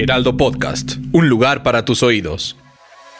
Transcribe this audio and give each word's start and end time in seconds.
Heraldo 0.00 0.36
Podcast, 0.36 0.92
un 1.10 1.28
lugar 1.28 1.64
para 1.64 1.84
tus 1.84 2.04
oídos. 2.04 2.56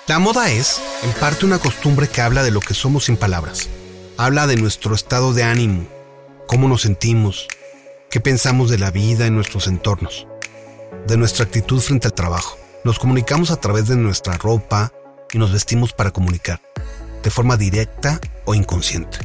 La 0.06 0.20
moda 0.20 0.48
es, 0.52 0.80
en 1.02 1.10
parte, 1.10 1.44
una 1.44 1.58
costumbre 1.58 2.06
que 2.06 2.20
habla 2.20 2.44
de 2.44 2.52
lo 2.52 2.60
que 2.60 2.72
somos 2.72 3.06
sin 3.06 3.16
palabras. 3.16 3.68
Habla 4.16 4.46
de 4.46 4.54
nuestro 4.54 4.94
estado 4.94 5.34
de 5.34 5.42
ánimo, 5.42 5.88
cómo 6.46 6.68
nos 6.68 6.82
sentimos, 6.82 7.48
qué 8.10 8.20
pensamos 8.20 8.70
de 8.70 8.78
la 8.78 8.92
vida 8.92 9.26
en 9.26 9.34
nuestros 9.34 9.66
entornos, 9.66 10.28
de 11.08 11.16
nuestra 11.16 11.46
actitud 11.46 11.80
frente 11.80 12.06
al 12.06 12.14
trabajo. 12.14 12.56
Nos 12.84 13.00
comunicamos 13.00 13.50
a 13.50 13.56
través 13.56 13.88
de 13.88 13.96
nuestra 13.96 14.36
ropa 14.36 14.92
y 15.32 15.38
nos 15.38 15.52
vestimos 15.52 15.92
para 15.92 16.12
comunicar, 16.12 16.62
de 17.24 17.30
forma 17.30 17.56
directa 17.56 18.20
o 18.44 18.54
inconsciente. 18.54 19.18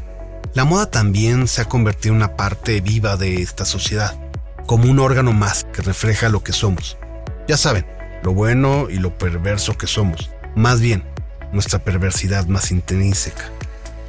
La 0.55 0.65
moda 0.65 0.89
también 0.89 1.47
se 1.47 1.61
ha 1.61 1.65
convertido 1.65 2.13
en 2.13 2.17
una 2.17 2.35
parte 2.35 2.81
viva 2.81 3.15
de 3.15 3.43
esta 3.43 3.63
sociedad, 3.63 4.19
como 4.65 4.89
un 4.89 4.97
órgano 4.97 5.33
más 5.33 5.65
que 5.65 5.83
refleja 5.83 6.29
lo 6.29 6.43
que 6.43 6.51
somos. 6.51 6.97
Ya 7.47 7.57
saben, 7.57 7.85
lo 8.23 8.33
bueno 8.33 8.87
y 8.89 8.97
lo 8.99 9.17
perverso 9.17 9.77
que 9.77 9.87
somos, 9.87 10.29
más 10.55 10.79
bien, 10.79 11.03
nuestra 11.51 11.79
perversidad 11.79 12.47
más 12.47 12.71
intrínseca. 12.71 13.43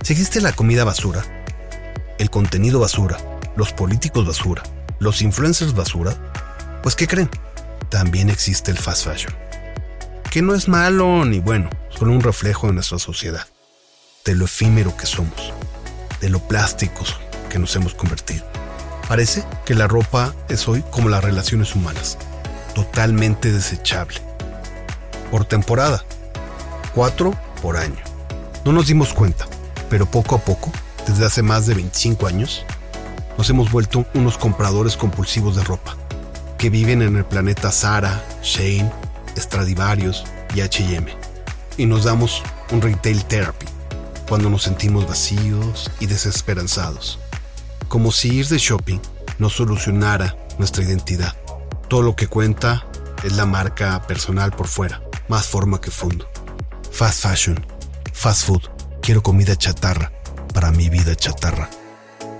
Si 0.03 0.13
existe 0.13 0.41
la 0.41 0.53
comida 0.53 0.85
basura, 0.85 1.25
el 2.19 2.31
contenido 2.31 2.79
basura, 2.79 3.19
los 3.57 3.73
políticos 3.73 4.27
basura, 4.27 4.63
los 5.01 5.21
influencers 5.21 5.75
basura, 5.75 6.15
pues 6.83 6.95
¿qué 6.95 7.09
creen? 7.09 7.29
También 7.89 8.31
existe 8.31 8.71
el 8.71 8.79
fast 8.79 9.05
fashion. 9.05 9.35
Que 10.31 10.43
no 10.43 10.55
es 10.55 10.69
malo 10.69 11.25
ni 11.25 11.41
bueno, 11.41 11.71
solo 11.91 12.13
un 12.13 12.21
reflejo 12.21 12.69
de 12.69 12.75
nuestra 12.75 12.99
sociedad, 12.99 13.47
de 14.25 14.37
lo 14.37 14.45
efímero 14.45 14.97
que 14.97 15.07
somos, 15.07 15.53
de 16.21 16.29
lo 16.29 16.39
plásticos 16.41 17.19
que 17.51 17.59
nos 17.59 17.75
hemos 17.75 17.95
convertido. 17.95 18.45
Parece 19.09 19.45
que 19.65 19.75
la 19.75 19.89
ropa 19.89 20.35
es 20.49 20.69
hoy 20.69 20.85
como 20.91 21.09
las 21.09 21.23
relaciones 21.23 21.75
humanas, 21.75 22.17
totalmente 22.75 23.53
desechable. 23.53 24.19
Por 25.31 25.45
temporada, 25.45 26.05
cuatro 26.95 27.35
por 27.63 27.77
año. 27.77 28.03
No 28.65 28.73
nos 28.73 28.87
dimos 28.87 29.15
cuenta, 29.15 29.47
pero 29.89 30.07
poco 30.07 30.35
a 30.37 30.39
poco, 30.39 30.71
desde 31.07 31.27
hace 31.27 31.43
más 31.43 31.67
de 31.67 31.75
25 31.75 32.27
años, 32.27 32.65
nos 33.37 33.51
hemos 33.51 33.71
vuelto 33.71 34.07
unos 34.15 34.39
compradores 34.39 34.97
compulsivos 34.97 35.57
de 35.57 35.65
ropa, 35.65 35.97
que 36.59 36.71
viven 36.71 37.03
en 37.03 37.17
el 37.17 37.25
planeta 37.25 37.71
Zara, 37.73 38.23
Shane, 38.43 38.91
Stradivarius 39.37 40.25
y 40.55 40.61
HM. 40.61 41.07
Y 41.77 41.87
nos 41.87 42.05
damos 42.05 42.43
un 42.71 42.81
retail 42.81 43.25
therapy 43.25 43.67
cuando 44.29 44.49
nos 44.49 44.63
sentimos 44.63 45.07
vacíos 45.07 45.91
y 46.01 46.07
desesperanzados. 46.07 47.19
Como 47.89 48.13
si 48.13 48.35
ir 48.35 48.49
de 48.49 48.59
shopping 48.59 48.99
no 49.39 49.51
solucionara 49.51 50.37
nuestra 50.59 50.85
identidad. 50.85 51.35
Todo 51.89 52.03
lo 52.03 52.17
que 52.17 52.27
cuenta 52.27 52.87
es 53.23 53.33
la 53.33 53.47
marca 53.47 54.01
personal 54.07 54.53
por 54.53 54.69
fuera, 54.69 55.03
más 55.29 55.47
forma 55.47 55.81
que 55.81 55.91
fondo. 55.91 56.29
Fast 56.91 57.23
fashion, 57.23 57.67
fast 58.13 58.47
food, 58.47 58.63
quiero 59.03 59.23
comida 59.23 59.57
chatarra 59.57 60.13
para 60.53 60.71
mi 60.71 60.89
vida 60.89 61.15
chatarra. 61.15 61.69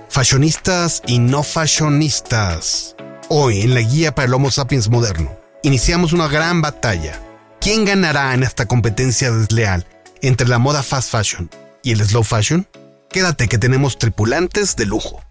Fashionistas 0.09 1.01
y 1.05 1.19
no 1.19 1.43
fashionistas. 1.43 2.95
Hoy 3.29 3.61
en 3.61 3.73
la 3.73 3.81
guía 3.81 4.15
para 4.15 4.27
el 4.27 4.33
Homo 4.33 4.49
sapiens 4.49 4.89
moderno, 4.89 5.37
iniciamos 5.63 6.13
una 6.13 6.27
gran 6.27 6.61
batalla. 6.61 7.21
¿Quién 7.59 7.85
ganará 7.85 8.33
en 8.33 8.43
esta 8.43 8.65
competencia 8.67 9.31
desleal 9.31 9.85
entre 10.21 10.47
la 10.47 10.59
moda 10.59 10.83
fast 10.83 11.11
fashion 11.11 11.49
y 11.83 11.91
el 11.91 12.05
slow 12.05 12.23
fashion? 12.23 12.67
Quédate 13.09 13.47
que 13.47 13.57
tenemos 13.57 13.97
tripulantes 13.97 14.75
de 14.75 14.85
lujo. 14.85 15.21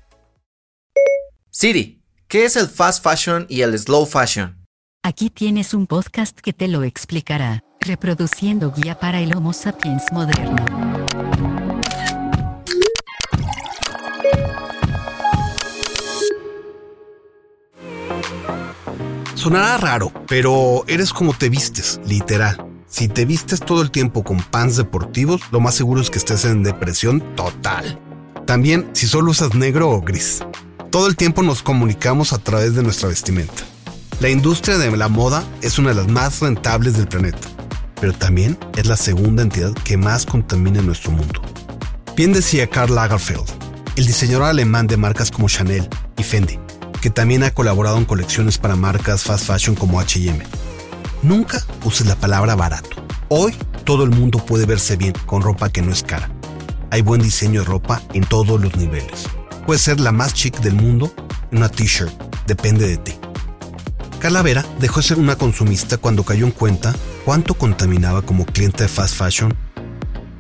Siri, 1.51 2.04
¿qué 2.35 2.47
es 2.47 2.57
el 2.57 2.67
fast 2.67 3.01
fashion 3.01 3.47
y 3.49 3.61
el 3.61 3.79
slow 3.79 4.07
fashion? 4.07 4.57
Aquí 5.05 5.31
tienes 5.31 5.73
un 5.73 5.87
podcast 5.87 6.37
que 6.37 6.53
te 6.53 6.67
lo 6.67 6.83
explicará, 6.83 7.63
reproduciendo 7.79 8.73
guía 8.73 8.99
para 8.99 9.21
el 9.21 9.37
Homo 9.37 9.53
sapiens 9.53 10.03
moderno. 10.11 10.67
Sonará 19.37 19.77
raro, 19.77 20.13
pero 20.27 20.83
eres 20.89 21.13
como 21.13 21.35
te 21.35 21.49
vistes, 21.49 22.01
literal. 22.05 22.67
Si 22.89 23.07
te 23.07 23.27
vistes 23.27 23.61
todo 23.61 23.81
el 23.81 23.93
tiempo 23.93 24.25
con 24.25 24.43
pants 24.43 24.77
deportivos, 24.77 25.41
lo 25.53 25.61
más 25.61 25.77
seguro 25.77 26.01
es 26.01 26.11
que 26.11 26.19
estés 26.19 26.45
en 26.47 26.65
depresión 26.65 27.21
total. 27.37 28.01
También 28.45 28.91
si 28.93 29.07
solo 29.07 29.31
usas 29.31 29.55
negro 29.55 29.89
o 29.89 30.01
gris. 30.01 30.43
Todo 30.95 31.09
el 31.09 31.17
tiempo 31.17 31.43
nos 31.43 31.61
comunicamos 31.61 32.33
a 32.33 32.39
través 32.39 32.77
de 32.77 32.85
nuestra 32.85 33.09
vestimenta. 33.09 33.65
La 34.21 34.29
industria 34.29 34.79
de 34.79 34.97
la 34.97 35.09
moda 35.09 35.43
es 35.61 35.81
una 35.81 35.89
de 35.89 35.97
las 35.97 36.07
más 36.07 36.39
rentables 36.39 36.97
del 36.97 37.09
planeta, 37.09 37.49
pero 38.01 38.13
también 38.13 38.57
es 38.77 38.87
la 38.87 38.97
segunda 38.97 39.43
entidad 39.43 39.73
que 39.73 39.97
más 39.97 40.25
contamina 40.25 40.83
nuestro 40.83 41.11
mundo. 41.11 41.43
Bien 42.15 42.33
decía 42.33 42.71
Karl 42.71 42.95
Lagerfeld, 42.95 43.43
el 43.97 44.07
diseñador 44.07 44.45
alemán 44.45 44.87
de 44.87 44.97
marcas 44.97 45.33
como 45.33 45.49
Chanel 45.49 45.89
y 46.17 46.23
Fendi, 46.23 46.61
que 47.03 47.11
también 47.11 47.43
ha 47.43 47.51
colaborado 47.51 47.99
en 47.99 48.05
colecciones 48.05 48.59
para 48.59 48.77
marcas 48.77 49.25
fast 49.25 49.49
fashion 49.49 49.75
como 49.75 50.01
HM. 50.01 50.45
Nunca 51.25 51.61
uses 51.83 52.07
la 52.07 52.15
palabra 52.15 52.55
barato. 52.55 53.05
Hoy 53.31 53.53
todo 53.83 54.05
el 54.05 54.11
mundo 54.11 54.39
puede 54.47 54.65
verse 54.65 54.95
bien 54.95 55.15
con 55.27 55.43
ropa 55.43 55.71
que 55.71 55.83
no 55.83 55.93
es 55.93 56.05
cara. 56.05 56.31
Hay 56.93 57.03
buen 57.03 57.21
diseño 57.21 57.63
de 57.63 57.67
ropa 57.67 58.01
en 58.13 58.23
todos 58.23 58.61
los 58.61 58.77
niveles. 58.77 59.27
Puedes 59.67 59.81
ser 59.81 59.99
la 59.99 60.13
más 60.13 60.35
chic 60.35 60.61
del 60.61 60.75
mundo 60.75 61.15
en 61.51 61.59
una 61.59 61.71
t-shirt, 61.71 62.13
depende 62.47 62.87
de 62.87 62.99
ti. 62.99 63.15
Calavera 64.19 64.65
dejó 64.79 65.01
de 65.01 65.07
ser 65.07 65.19
una 65.19 65.37
consumista 65.37 65.97
cuando 65.97 66.23
cayó 66.23 66.45
en 66.45 66.53
cuenta 66.53 66.95
cuánto 67.25 67.55
contaminaba 67.55 68.21
como 68.21 68.45
cliente 68.45 68.83
de 68.83 68.89
fast 68.89 69.17
fashion. 69.17 69.57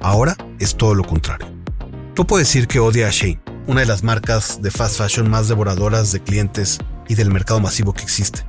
Ahora 0.00 0.36
es 0.58 0.76
todo 0.76 0.94
lo 0.94 1.04
contrario. 1.04 1.46
No 2.18 2.26
puedo 2.26 2.38
decir 2.40 2.68
que 2.68 2.80
odia 2.80 3.08
a 3.08 3.10
Shane, 3.10 3.40
una 3.66 3.80
de 3.80 3.86
las 3.86 4.02
marcas 4.02 4.60
de 4.60 4.70
fast 4.70 4.98
fashion 4.98 5.30
más 5.30 5.48
devoradoras 5.48 6.12
de 6.12 6.22
clientes 6.22 6.78
y 7.08 7.14
del 7.14 7.30
mercado 7.30 7.60
masivo 7.60 7.94
que 7.94 8.02
existe. 8.02 8.44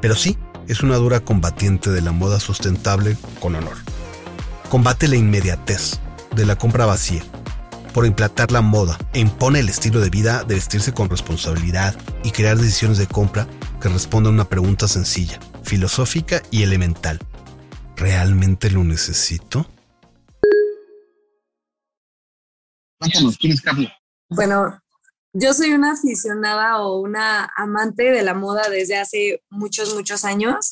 Pero 0.00 0.14
sí, 0.14 0.38
es 0.66 0.82
una 0.82 0.96
dura 0.96 1.20
combatiente 1.20 1.90
de 1.90 2.00
la 2.00 2.12
moda 2.12 2.40
sustentable 2.40 3.18
con 3.38 3.54
honor. 3.54 3.76
Combate 4.70 5.08
la 5.08 5.16
inmediatez 5.16 6.00
de 6.34 6.46
la 6.46 6.56
compra 6.56 6.86
vacía 6.86 7.22
por 7.96 8.04
implantar 8.04 8.52
la 8.52 8.60
moda 8.60 8.98
e 9.14 9.20
impone 9.20 9.60
el 9.60 9.70
estilo 9.70 10.00
de 10.00 10.10
vida 10.10 10.44
de 10.44 10.56
vestirse 10.56 10.92
con 10.92 11.08
responsabilidad 11.08 11.96
y 12.22 12.30
crear 12.30 12.58
decisiones 12.58 12.98
de 12.98 13.06
compra 13.06 13.48
que 13.80 13.88
respondan 13.88 14.32
a 14.32 14.34
una 14.34 14.48
pregunta 14.50 14.86
sencilla, 14.86 15.40
filosófica 15.62 16.42
y 16.50 16.62
elemental. 16.62 17.18
¿Realmente 17.96 18.70
lo 18.70 18.84
necesito? 18.84 19.66
Cuéntanos, 23.00 23.38
¿quién 23.38 23.54
es 23.54 23.62
Carla? 23.62 23.90
Bueno, 24.28 24.78
yo 25.32 25.54
soy 25.54 25.72
una 25.72 25.92
aficionada 25.92 26.82
o 26.82 27.00
una 27.00 27.50
amante 27.56 28.10
de 28.10 28.22
la 28.22 28.34
moda 28.34 28.68
desde 28.68 28.98
hace 28.98 29.42
muchos, 29.48 29.94
muchos 29.94 30.26
años 30.26 30.70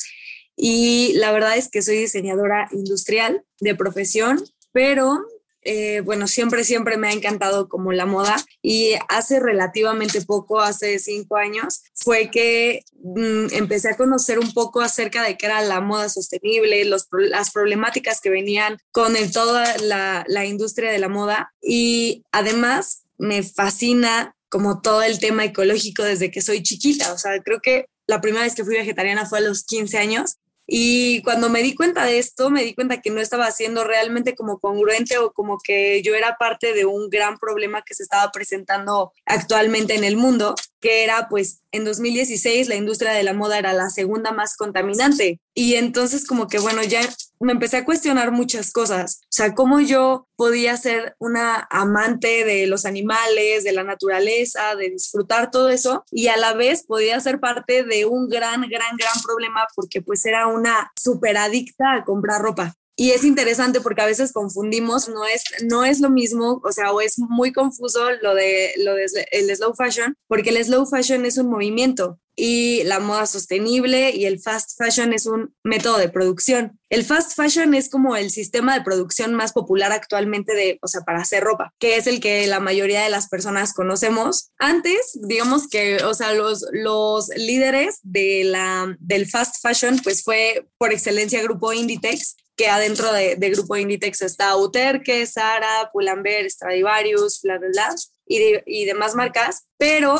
y 0.58 1.14
la 1.14 1.32
verdad 1.32 1.56
es 1.56 1.70
que 1.70 1.80
soy 1.80 1.96
diseñadora 1.96 2.68
industrial 2.70 3.46
de 3.60 3.74
profesión, 3.74 4.44
pero 4.72 5.24
eh, 5.64 6.00
bueno, 6.00 6.28
siempre, 6.28 6.62
siempre 6.62 6.98
me 6.98 7.08
ha 7.08 7.12
encantado 7.12 7.68
como 7.68 7.92
la 7.92 8.04
moda 8.04 8.36
y 8.62 8.92
hace 9.08 9.40
relativamente 9.40 10.20
poco, 10.20 10.60
hace 10.60 10.98
cinco 10.98 11.36
años, 11.36 11.82
fue 11.94 12.30
que 12.30 12.84
mm, 13.02 13.46
empecé 13.52 13.88
a 13.88 13.96
conocer 13.96 14.38
un 14.38 14.52
poco 14.52 14.82
acerca 14.82 15.22
de 15.22 15.36
qué 15.38 15.46
era 15.46 15.62
la 15.62 15.80
moda 15.80 16.08
sostenible, 16.10 16.84
los, 16.84 17.08
las 17.12 17.50
problemáticas 17.50 18.20
que 18.20 18.30
venían 18.30 18.78
con 18.92 19.14
toda 19.32 19.76
la, 19.78 20.24
la 20.28 20.44
industria 20.44 20.90
de 20.90 20.98
la 20.98 21.08
moda 21.08 21.54
y 21.62 22.24
además 22.30 23.04
me 23.16 23.42
fascina 23.42 24.36
como 24.50 24.82
todo 24.82 25.02
el 25.02 25.18
tema 25.18 25.44
ecológico 25.44 26.02
desde 26.02 26.30
que 26.30 26.42
soy 26.42 26.62
chiquita, 26.62 27.12
o 27.12 27.18
sea, 27.18 27.40
creo 27.42 27.60
que 27.60 27.86
la 28.06 28.20
primera 28.20 28.44
vez 28.44 28.54
que 28.54 28.64
fui 28.64 28.74
vegetariana 28.74 29.26
fue 29.26 29.38
a 29.38 29.42
los 29.42 29.64
15 29.64 29.98
años 29.98 30.36
y 30.66 31.22
cuando 31.22 31.50
me 31.50 31.62
di 31.62 31.74
cuenta 31.74 32.04
de 32.04 32.18
esto, 32.18 32.50
me 32.50 32.64
di 32.64 32.74
cuenta 32.74 33.00
que 33.00 33.10
no 33.10 33.20
estaba 33.20 33.50
siendo 33.50 33.84
realmente 33.84 34.34
como 34.34 34.58
congruente 34.58 35.18
o 35.18 35.32
como 35.32 35.58
que 35.62 36.02
yo 36.02 36.14
era 36.14 36.36
parte 36.38 36.72
de 36.72 36.86
un 36.86 37.10
gran 37.10 37.38
problema 37.38 37.82
que 37.82 37.94
se 37.94 38.02
estaba 38.02 38.30
presentando 38.32 39.12
actualmente 39.26 39.94
en 39.94 40.04
el 40.04 40.16
mundo. 40.16 40.54
Que 40.84 41.02
era 41.02 41.30
pues 41.30 41.62
en 41.72 41.86
2016 41.86 42.68
la 42.68 42.74
industria 42.74 43.12
de 43.12 43.22
la 43.22 43.32
moda 43.32 43.58
era 43.58 43.72
la 43.72 43.88
segunda 43.88 44.32
más 44.32 44.54
contaminante. 44.54 45.40
Y 45.54 45.76
entonces 45.76 46.26
como 46.26 46.46
que 46.46 46.58
bueno, 46.58 46.82
ya 46.82 47.00
me 47.40 47.52
empecé 47.52 47.78
a 47.78 47.86
cuestionar 47.86 48.32
muchas 48.32 48.70
cosas. 48.70 49.20
O 49.22 49.26
sea, 49.30 49.54
cómo 49.54 49.80
yo 49.80 50.28
podía 50.36 50.76
ser 50.76 51.16
una 51.18 51.66
amante 51.70 52.44
de 52.44 52.66
los 52.66 52.84
animales, 52.84 53.64
de 53.64 53.72
la 53.72 53.82
naturaleza, 53.82 54.76
de 54.76 54.90
disfrutar 54.90 55.50
todo 55.50 55.70
eso 55.70 56.04
y 56.10 56.26
a 56.26 56.36
la 56.36 56.52
vez 56.52 56.84
podía 56.86 57.18
ser 57.18 57.40
parte 57.40 57.82
de 57.82 58.04
un 58.04 58.28
gran, 58.28 58.60
gran, 58.68 58.98
gran 58.98 59.22
problema 59.24 59.66
porque 59.74 60.02
pues 60.02 60.26
era 60.26 60.48
una 60.48 60.92
súper 61.02 61.38
adicta 61.38 61.94
a 61.94 62.04
comprar 62.04 62.42
ropa. 62.42 62.74
Y 62.96 63.10
es 63.10 63.24
interesante 63.24 63.80
porque 63.80 64.02
a 64.02 64.06
veces 64.06 64.32
confundimos, 64.32 65.08
no 65.08 65.24
es, 65.26 65.42
no 65.64 65.84
es 65.84 66.00
lo 66.00 66.10
mismo, 66.10 66.60
o 66.64 66.72
sea, 66.72 66.92
o 66.92 67.00
es 67.00 67.18
muy 67.18 67.52
confuso 67.52 68.10
lo 68.22 68.34
de, 68.34 68.72
lo 68.78 68.94
de 68.94 69.06
el 69.32 69.54
slow 69.54 69.74
fashion, 69.74 70.16
porque 70.28 70.50
el 70.50 70.64
slow 70.64 70.86
fashion 70.86 71.26
es 71.26 71.36
un 71.38 71.50
movimiento 71.50 72.20
y 72.36 72.82
la 72.84 73.00
moda 73.00 73.26
sostenible 73.26 74.10
y 74.10 74.26
el 74.26 74.40
fast 74.40 74.76
fashion 74.76 75.12
es 75.12 75.26
un 75.26 75.54
método 75.62 75.98
de 75.98 76.08
producción. 76.08 76.78
El 76.88 77.04
fast 77.04 77.34
fashion 77.36 77.74
es 77.74 77.88
como 77.88 78.16
el 78.16 78.30
sistema 78.30 78.74
de 78.74 78.84
producción 78.84 79.34
más 79.34 79.52
popular 79.52 79.92
actualmente 79.92 80.54
de, 80.54 80.78
o 80.82 80.88
sea, 80.88 81.02
para 81.02 81.20
hacer 81.20 81.42
ropa, 81.42 81.72
que 81.78 81.96
es 81.96 82.06
el 82.06 82.20
que 82.20 82.46
la 82.46 82.60
mayoría 82.60 83.02
de 83.02 83.10
las 83.10 83.28
personas 83.28 83.72
conocemos. 83.72 84.50
Antes, 84.58 85.18
digamos 85.22 85.68
que, 85.68 86.02
o 86.04 86.14
sea, 86.14 86.32
los, 86.32 86.66
los 86.72 87.28
líderes 87.36 87.98
de 88.02 88.44
la, 88.44 88.96
del 89.00 89.26
fast 89.26 89.56
fashion, 89.62 90.00
pues 90.02 90.22
fue 90.22 90.66
por 90.78 90.92
excelencia 90.92 91.42
Grupo 91.42 91.72
Inditex, 91.72 92.36
que 92.56 92.68
adentro 92.68 93.12
de, 93.12 93.36
de 93.36 93.50
Grupo 93.50 93.76
Inditex 93.76 94.22
está 94.22 94.56
Uterque, 94.56 95.26
Sara, 95.26 95.90
Pull&Bear, 95.92 96.48
Stradivarius, 96.50 97.40
bla, 97.42 97.58
bla, 97.58 97.68
bla 97.68 97.94
y, 98.26 98.40
y 98.66 98.84
demás 98.84 99.14
marcas, 99.14 99.66
pero 99.76 100.14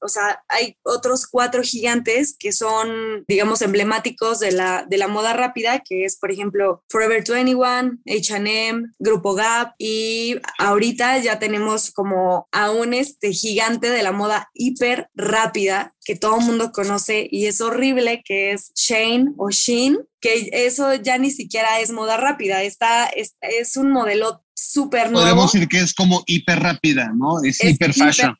o 0.00 0.08
sea, 0.08 0.42
hay 0.48 0.76
otros 0.82 1.26
cuatro 1.26 1.62
gigantes 1.62 2.36
que 2.38 2.52
son, 2.52 3.24
digamos, 3.28 3.62
emblemáticos 3.62 4.40
de 4.40 4.52
la, 4.52 4.86
de 4.88 4.98
la 4.98 5.08
moda 5.08 5.32
rápida, 5.34 5.80
que 5.80 6.04
es, 6.04 6.16
por 6.16 6.30
ejemplo, 6.30 6.82
Forever 6.88 7.22
21, 7.26 7.98
HM, 8.06 8.94
Grupo 8.98 9.34
Gap, 9.34 9.74
y 9.78 10.36
ahorita 10.58 11.18
ya 11.18 11.38
tenemos 11.38 11.90
como 11.90 12.48
a 12.52 12.70
un 12.70 12.94
este 12.94 13.32
gigante 13.32 13.90
de 13.90 14.02
la 14.02 14.12
moda 14.12 14.50
hiper 14.54 15.10
rápida 15.14 15.93
que 16.04 16.16
todo 16.16 16.38
el 16.38 16.44
mundo 16.44 16.70
conoce 16.72 17.26
y 17.30 17.46
es 17.46 17.60
horrible, 17.60 18.22
que 18.24 18.52
es 18.52 18.72
Shane 18.74 19.32
o 19.36 19.50
Sheen, 19.50 19.98
que 20.20 20.50
eso 20.52 20.94
ya 20.94 21.18
ni 21.18 21.30
siquiera 21.30 21.80
es 21.80 21.90
moda 21.90 22.16
rápida, 22.16 22.62
está, 22.62 23.06
es, 23.06 23.36
es 23.40 23.76
un 23.76 23.90
modelo 23.90 24.44
súper 24.54 25.10
nuevo. 25.10 25.26
Podemos 25.26 25.52
decir 25.52 25.68
que 25.68 25.80
es 25.80 25.94
como 25.94 26.22
hiper 26.26 26.60
rápida, 26.60 27.12
¿no? 27.14 27.42
Es, 27.42 27.62
hiper 27.62 27.92
fashion. 27.92 28.36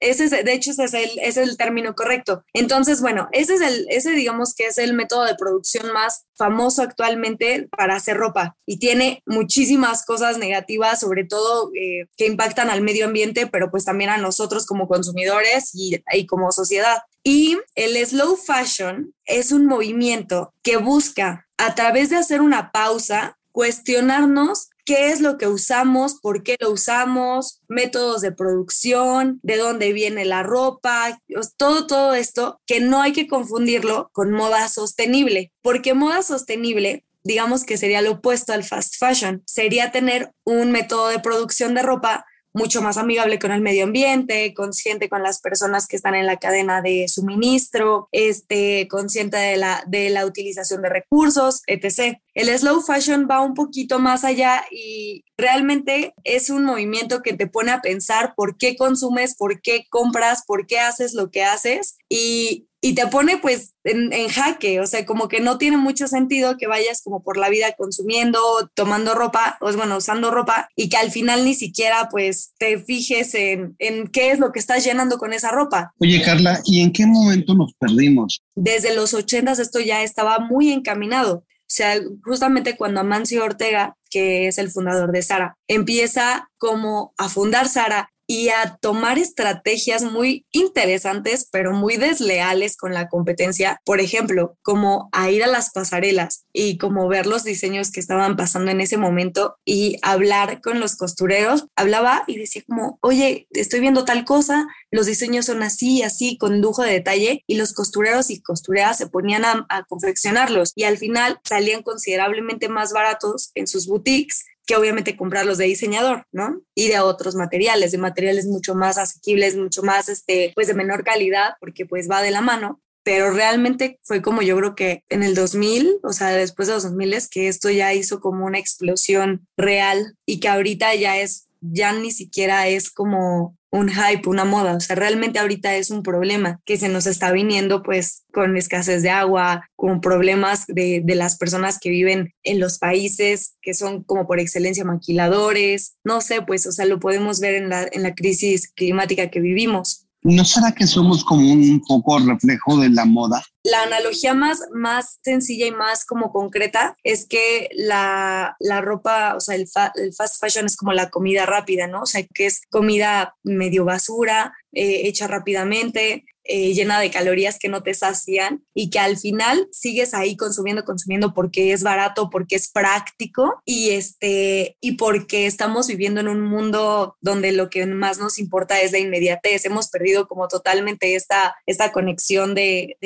Ese 0.00 0.24
es, 0.24 0.30
de 0.30 0.52
hecho, 0.52 0.70
ese 0.70 0.84
es, 1.22 1.36
el, 1.36 1.56
término 1.56 1.94
correcto. 1.94 2.44
Entonces, 2.52 3.00
bueno, 3.00 3.28
ese 3.32 3.54
es 3.54 3.60
el, 3.60 3.86
ese 3.88 4.12
digamos 4.12 4.54
que 4.54 4.66
es 4.66 4.78
el 4.78 4.92
método 4.92 5.24
de 5.24 5.34
producción 5.34 5.92
más 5.92 6.26
famoso 6.34 6.82
actualmente 6.82 7.68
para 7.76 7.96
hacer 7.96 8.16
ropa 8.16 8.56
y 8.66 8.78
tiene 8.78 9.22
muchísimas 9.26 10.04
cosas 10.04 10.38
negativas, 10.38 11.00
sobre 11.00 11.24
todo 11.24 11.70
eh, 11.74 12.06
que 12.16 12.26
impactan 12.26 12.70
al 12.70 12.82
medio 12.82 13.06
ambiente, 13.06 13.46
pero 13.46 13.70
pues 13.70 13.84
también 13.84 14.10
a 14.10 14.18
nosotros 14.18 14.66
como 14.66 14.88
consumidores 14.88 15.70
y 15.72 16.26
como 16.26 16.52
sociedad. 16.52 16.98
Y 17.24 17.58
el 17.74 17.96
slow 18.06 18.36
fashion 18.36 19.12
es 19.24 19.50
un 19.50 19.66
movimiento 19.66 20.52
que 20.62 20.76
busca 20.76 21.48
a 21.56 21.74
través 21.74 22.10
de 22.10 22.16
hacer 22.16 22.40
una 22.40 22.70
pausa 22.70 23.38
cuestionarnos 23.50 24.68
qué 24.86 25.08
es 25.10 25.20
lo 25.20 25.36
que 25.36 25.48
usamos, 25.48 26.14
por 26.20 26.42
qué 26.42 26.56
lo 26.60 26.70
usamos, 26.70 27.60
métodos 27.68 28.22
de 28.22 28.32
producción, 28.32 29.40
de 29.42 29.58
dónde 29.58 29.92
viene 29.92 30.24
la 30.24 30.42
ropa, 30.42 31.20
todo, 31.58 31.86
todo 31.86 32.14
esto, 32.14 32.60
que 32.66 32.80
no 32.80 33.02
hay 33.02 33.12
que 33.12 33.26
confundirlo 33.26 34.08
con 34.12 34.30
moda 34.30 34.68
sostenible, 34.68 35.52
porque 35.60 35.92
moda 35.92 36.22
sostenible 36.22 37.04
digamos 37.26 37.64
que 37.64 37.76
sería 37.76 38.02
lo 38.02 38.12
opuesto 38.12 38.52
al 38.52 38.62
fast 38.62 38.94
fashion, 38.98 39.42
sería 39.46 39.90
tener 39.90 40.30
un 40.44 40.70
método 40.70 41.08
de 41.08 41.18
producción 41.18 41.74
de 41.74 41.82
ropa 41.82 42.24
mucho 42.56 42.80
más 42.80 42.96
amigable 42.96 43.38
con 43.38 43.52
el 43.52 43.60
medio 43.60 43.84
ambiente, 43.84 44.54
consciente 44.54 45.10
con 45.10 45.22
las 45.22 45.40
personas 45.40 45.86
que 45.86 45.96
están 45.96 46.14
en 46.14 46.24
la 46.24 46.38
cadena 46.38 46.80
de 46.80 47.06
suministro, 47.06 48.08
este, 48.12 48.88
consciente 48.88 49.36
de 49.36 49.58
la, 49.58 49.84
de 49.86 50.08
la 50.08 50.24
utilización 50.24 50.80
de 50.80 50.88
recursos, 50.88 51.62
etc. 51.66 52.18
El 52.32 52.48
slow 52.58 52.80
fashion 52.80 53.28
va 53.30 53.42
un 53.42 53.52
poquito 53.52 53.98
más 53.98 54.24
allá 54.24 54.64
y 54.70 55.22
realmente 55.36 56.14
es 56.24 56.48
un 56.48 56.64
movimiento 56.64 57.20
que 57.20 57.34
te 57.34 57.46
pone 57.46 57.72
a 57.72 57.82
pensar 57.82 58.32
por 58.34 58.56
qué 58.56 58.74
consumes, 58.74 59.36
por 59.36 59.60
qué 59.60 59.84
compras, 59.90 60.42
por 60.46 60.66
qué 60.66 60.80
haces 60.80 61.12
lo 61.12 61.30
que 61.30 61.44
haces 61.44 61.98
y 62.08 62.68
y 62.86 62.94
te 62.94 63.08
pone 63.08 63.38
pues 63.38 63.74
en, 63.82 64.28
jaque, 64.28 64.78
o 64.78 64.86
sea, 64.86 65.04
como 65.04 65.26
que 65.26 65.40
no 65.40 65.58
tiene 65.58 65.76
mucho 65.76 66.06
sentido 66.06 66.56
que 66.56 66.68
vayas 66.68 67.02
como 67.02 67.20
por 67.20 67.36
la 67.36 67.48
vida 67.48 67.72
consumiendo, 67.76 68.38
tomando 68.74 69.16
ropa, 69.16 69.58
o 69.60 69.72
bueno, 69.72 69.96
usando 69.96 70.30
ropa 70.30 70.68
y 70.76 70.88
que 70.88 70.96
al 70.96 71.10
final 71.10 71.44
ni 71.44 71.54
siquiera 71.54 72.08
pues 72.08 72.52
te 72.58 72.78
fijes 72.78 73.34
en, 73.34 73.74
en 73.80 74.06
qué 74.06 74.30
es 74.30 74.38
lo 74.38 74.52
que 74.52 74.60
estás 74.60 74.84
llenando 74.84 75.18
con 75.18 75.32
esa 75.32 75.50
ropa. 75.50 75.94
Oye, 75.98 76.22
Carla, 76.22 76.60
¿y 76.64 76.80
en 76.80 76.92
qué 76.92 77.06
momento 77.06 77.54
nos 77.54 77.74
perdimos? 77.74 78.40
Desde 78.54 78.94
los 78.94 79.14
ochentas 79.14 79.58
esto 79.58 79.80
ya 79.80 80.04
estaba 80.04 80.38
muy 80.38 80.70
encaminado. 80.70 81.38
O 81.38 81.68
sea, 81.68 81.96
justamente 82.22 82.76
cuando 82.76 83.00
Amancio 83.00 83.42
Ortega, 83.42 83.96
que 84.10 84.46
es 84.46 84.58
el 84.58 84.70
fundador 84.70 85.10
de 85.10 85.22
Sara, 85.22 85.56
empieza 85.66 86.48
como 86.56 87.12
a 87.18 87.28
fundar 87.28 87.68
Sara 87.68 88.10
y 88.26 88.48
a 88.48 88.76
tomar 88.80 89.18
estrategias 89.18 90.02
muy 90.02 90.46
interesantes, 90.50 91.48
pero 91.50 91.72
muy 91.72 91.96
desleales 91.96 92.76
con 92.76 92.92
la 92.92 93.08
competencia. 93.08 93.80
Por 93.84 94.00
ejemplo, 94.00 94.56
como 94.62 95.08
a 95.12 95.30
ir 95.30 95.44
a 95.44 95.48
las 95.48 95.70
pasarelas 95.70 96.44
y 96.52 96.78
como 96.78 97.08
ver 97.08 97.26
los 97.26 97.44
diseños 97.44 97.90
que 97.90 98.00
estaban 98.00 98.36
pasando 98.36 98.70
en 98.70 98.80
ese 98.80 98.96
momento 98.96 99.56
y 99.64 99.98
hablar 100.02 100.60
con 100.60 100.80
los 100.80 100.96
costureros. 100.96 101.66
Hablaba 101.76 102.24
y 102.26 102.38
decía 102.38 102.62
como, 102.66 102.98
oye, 103.00 103.46
estoy 103.52 103.80
viendo 103.80 104.04
tal 104.04 104.24
cosa, 104.24 104.66
los 104.90 105.06
diseños 105.06 105.46
son 105.46 105.62
así, 105.62 106.02
así, 106.02 106.36
con 106.38 106.60
lujo 106.60 106.82
de 106.82 106.92
detalle 106.92 107.44
y 107.46 107.56
los 107.56 107.72
costureros 107.72 108.30
y 108.30 108.40
costureras 108.40 108.98
se 108.98 109.08
ponían 109.08 109.44
a 109.44 109.84
confeccionarlos 109.88 110.72
y 110.74 110.84
al 110.84 110.98
final 110.98 111.38
salían 111.44 111.82
considerablemente 111.82 112.68
más 112.68 112.92
baratos 112.92 113.50
en 113.54 113.66
sus 113.66 113.86
boutiques 113.86 114.44
que 114.66 114.76
obviamente 114.76 115.16
comprarlos 115.16 115.58
de 115.58 115.66
diseñador, 115.66 116.24
¿no? 116.32 116.60
Y 116.74 116.88
de 116.88 116.98
otros 116.98 117.36
materiales, 117.36 117.92
de 117.92 117.98
materiales 117.98 118.46
mucho 118.46 118.74
más 118.74 118.98
asequibles, 118.98 119.56
mucho 119.56 119.82
más, 119.82 120.08
este, 120.08 120.52
pues 120.54 120.66
de 120.66 120.74
menor 120.74 121.04
calidad, 121.04 121.54
porque 121.60 121.86
pues 121.86 122.10
va 122.10 122.20
de 122.20 122.32
la 122.32 122.40
mano. 122.40 122.80
Pero 123.04 123.30
realmente 123.30 124.00
fue 124.02 124.20
como 124.20 124.42
yo 124.42 124.56
creo 124.56 124.74
que 124.74 125.04
en 125.08 125.22
el 125.22 125.36
2000, 125.36 126.00
o 126.02 126.12
sea, 126.12 126.30
después 126.30 126.66
de 126.66 126.74
los 126.74 126.82
2000 126.82 127.14
es 127.14 127.28
que 127.28 127.46
esto 127.46 127.70
ya 127.70 127.94
hizo 127.94 128.18
como 128.18 128.44
una 128.44 128.58
explosión 128.58 129.46
real 129.56 130.16
y 130.26 130.40
que 130.40 130.48
ahorita 130.48 130.92
ya 130.96 131.16
es, 131.16 131.46
ya 131.60 131.92
ni 131.92 132.10
siquiera 132.10 132.66
es 132.66 132.90
como 132.90 133.56
un 133.76 133.90
hype, 133.90 134.28
una 134.28 134.44
moda. 134.44 134.74
O 134.74 134.80
sea, 134.80 134.96
realmente 134.96 135.38
ahorita 135.38 135.74
es 135.76 135.90
un 135.90 136.02
problema 136.02 136.60
que 136.64 136.76
se 136.76 136.88
nos 136.88 137.06
está 137.06 137.32
viniendo 137.32 137.82
pues 137.82 138.24
con 138.32 138.56
escasez 138.56 139.02
de 139.02 139.10
agua, 139.10 139.68
con 139.76 140.00
problemas 140.00 140.66
de, 140.66 141.02
de, 141.04 141.14
las 141.14 141.36
personas 141.36 141.78
que 141.78 141.90
viven 141.90 142.34
en 142.42 142.60
los 142.60 142.78
países 142.78 143.56
que 143.62 143.74
son 143.74 144.02
como 144.04 144.26
por 144.26 144.40
excelencia 144.40 144.84
maquiladores. 144.84 145.96
No 146.04 146.20
sé, 146.20 146.42
pues, 146.42 146.66
o 146.66 146.72
sea, 146.72 146.86
lo 146.86 147.00
podemos 147.00 147.40
ver 147.40 147.54
en 147.54 147.68
la, 147.68 147.86
en 147.90 148.02
la 148.02 148.14
crisis 148.14 148.72
climática 148.72 149.30
que 149.30 149.40
vivimos. 149.40 150.05
¿No 150.28 150.44
será 150.44 150.72
que 150.72 150.88
somos 150.88 151.22
como 151.24 151.52
un 151.52 151.80
poco 151.86 152.18
reflejo 152.18 152.80
de 152.80 152.88
la 152.88 153.04
moda? 153.04 153.44
La 153.62 153.84
analogía 153.84 154.34
más, 154.34 154.60
más 154.74 155.20
sencilla 155.22 155.68
y 155.68 155.70
más 155.70 156.04
como 156.04 156.32
concreta 156.32 156.96
es 157.04 157.28
que 157.28 157.68
la, 157.76 158.56
la 158.58 158.80
ropa, 158.80 159.36
o 159.36 159.40
sea, 159.40 159.54
el, 159.54 159.68
fast 159.68 160.40
fashion 160.40 160.66
es 160.66 160.76
como 160.76 160.92
la 160.92 161.10
comida 161.10 161.46
rápida, 161.46 161.86
¿no? 161.86 162.02
O 162.02 162.06
sea, 162.06 162.26
que 162.34 162.46
es 162.46 162.62
comida 162.70 163.36
medio 163.44 163.84
basura, 163.84 164.52
eh, 164.72 165.02
hecha 165.04 165.28
rápidamente, 165.28 166.24
eh, 166.48 166.74
llena 166.74 167.00
de 167.00 167.10
calorías 167.10 167.58
que 167.58 167.68
no 167.68 167.82
te 167.82 167.94
sacian 167.94 168.64
y 168.74 168.90
que 168.90 168.98
al 168.98 169.16
final 169.16 169.68
sigues 169.72 170.14
ahí 170.14 170.36
consumiendo, 170.36 170.84
consumiendo 170.84 171.34
porque 171.34 171.72
es 171.72 171.82
barato, 171.82 172.30
porque 172.30 172.56
es 172.56 172.70
práctico 172.70 173.60
y, 173.64 173.90
este, 173.90 174.76
y 174.80 174.92
porque 174.92 175.46
estamos 175.46 175.88
viviendo 175.88 176.20
en 176.20 176.28
un 176.28 176.42
mundo 176.42 177.16
donde 177.20 177.52
lo 177.52 177.70
que 177.70 177.86
más 177.86 178.18
nos 178.18 178.38
importa 178.38 178.80
es 178.80 178.92
la 178.92 178.98
inmediatez. 178.98 179.64
Hemos 179.64 179.88
perdido 179.88 180.26
como 180.28 180.48
totalmente 180.48 181.14
esta, 181.14 181.56
esta 181.66 181.92
conexión 181.92 182.54
de, 182.54 182.96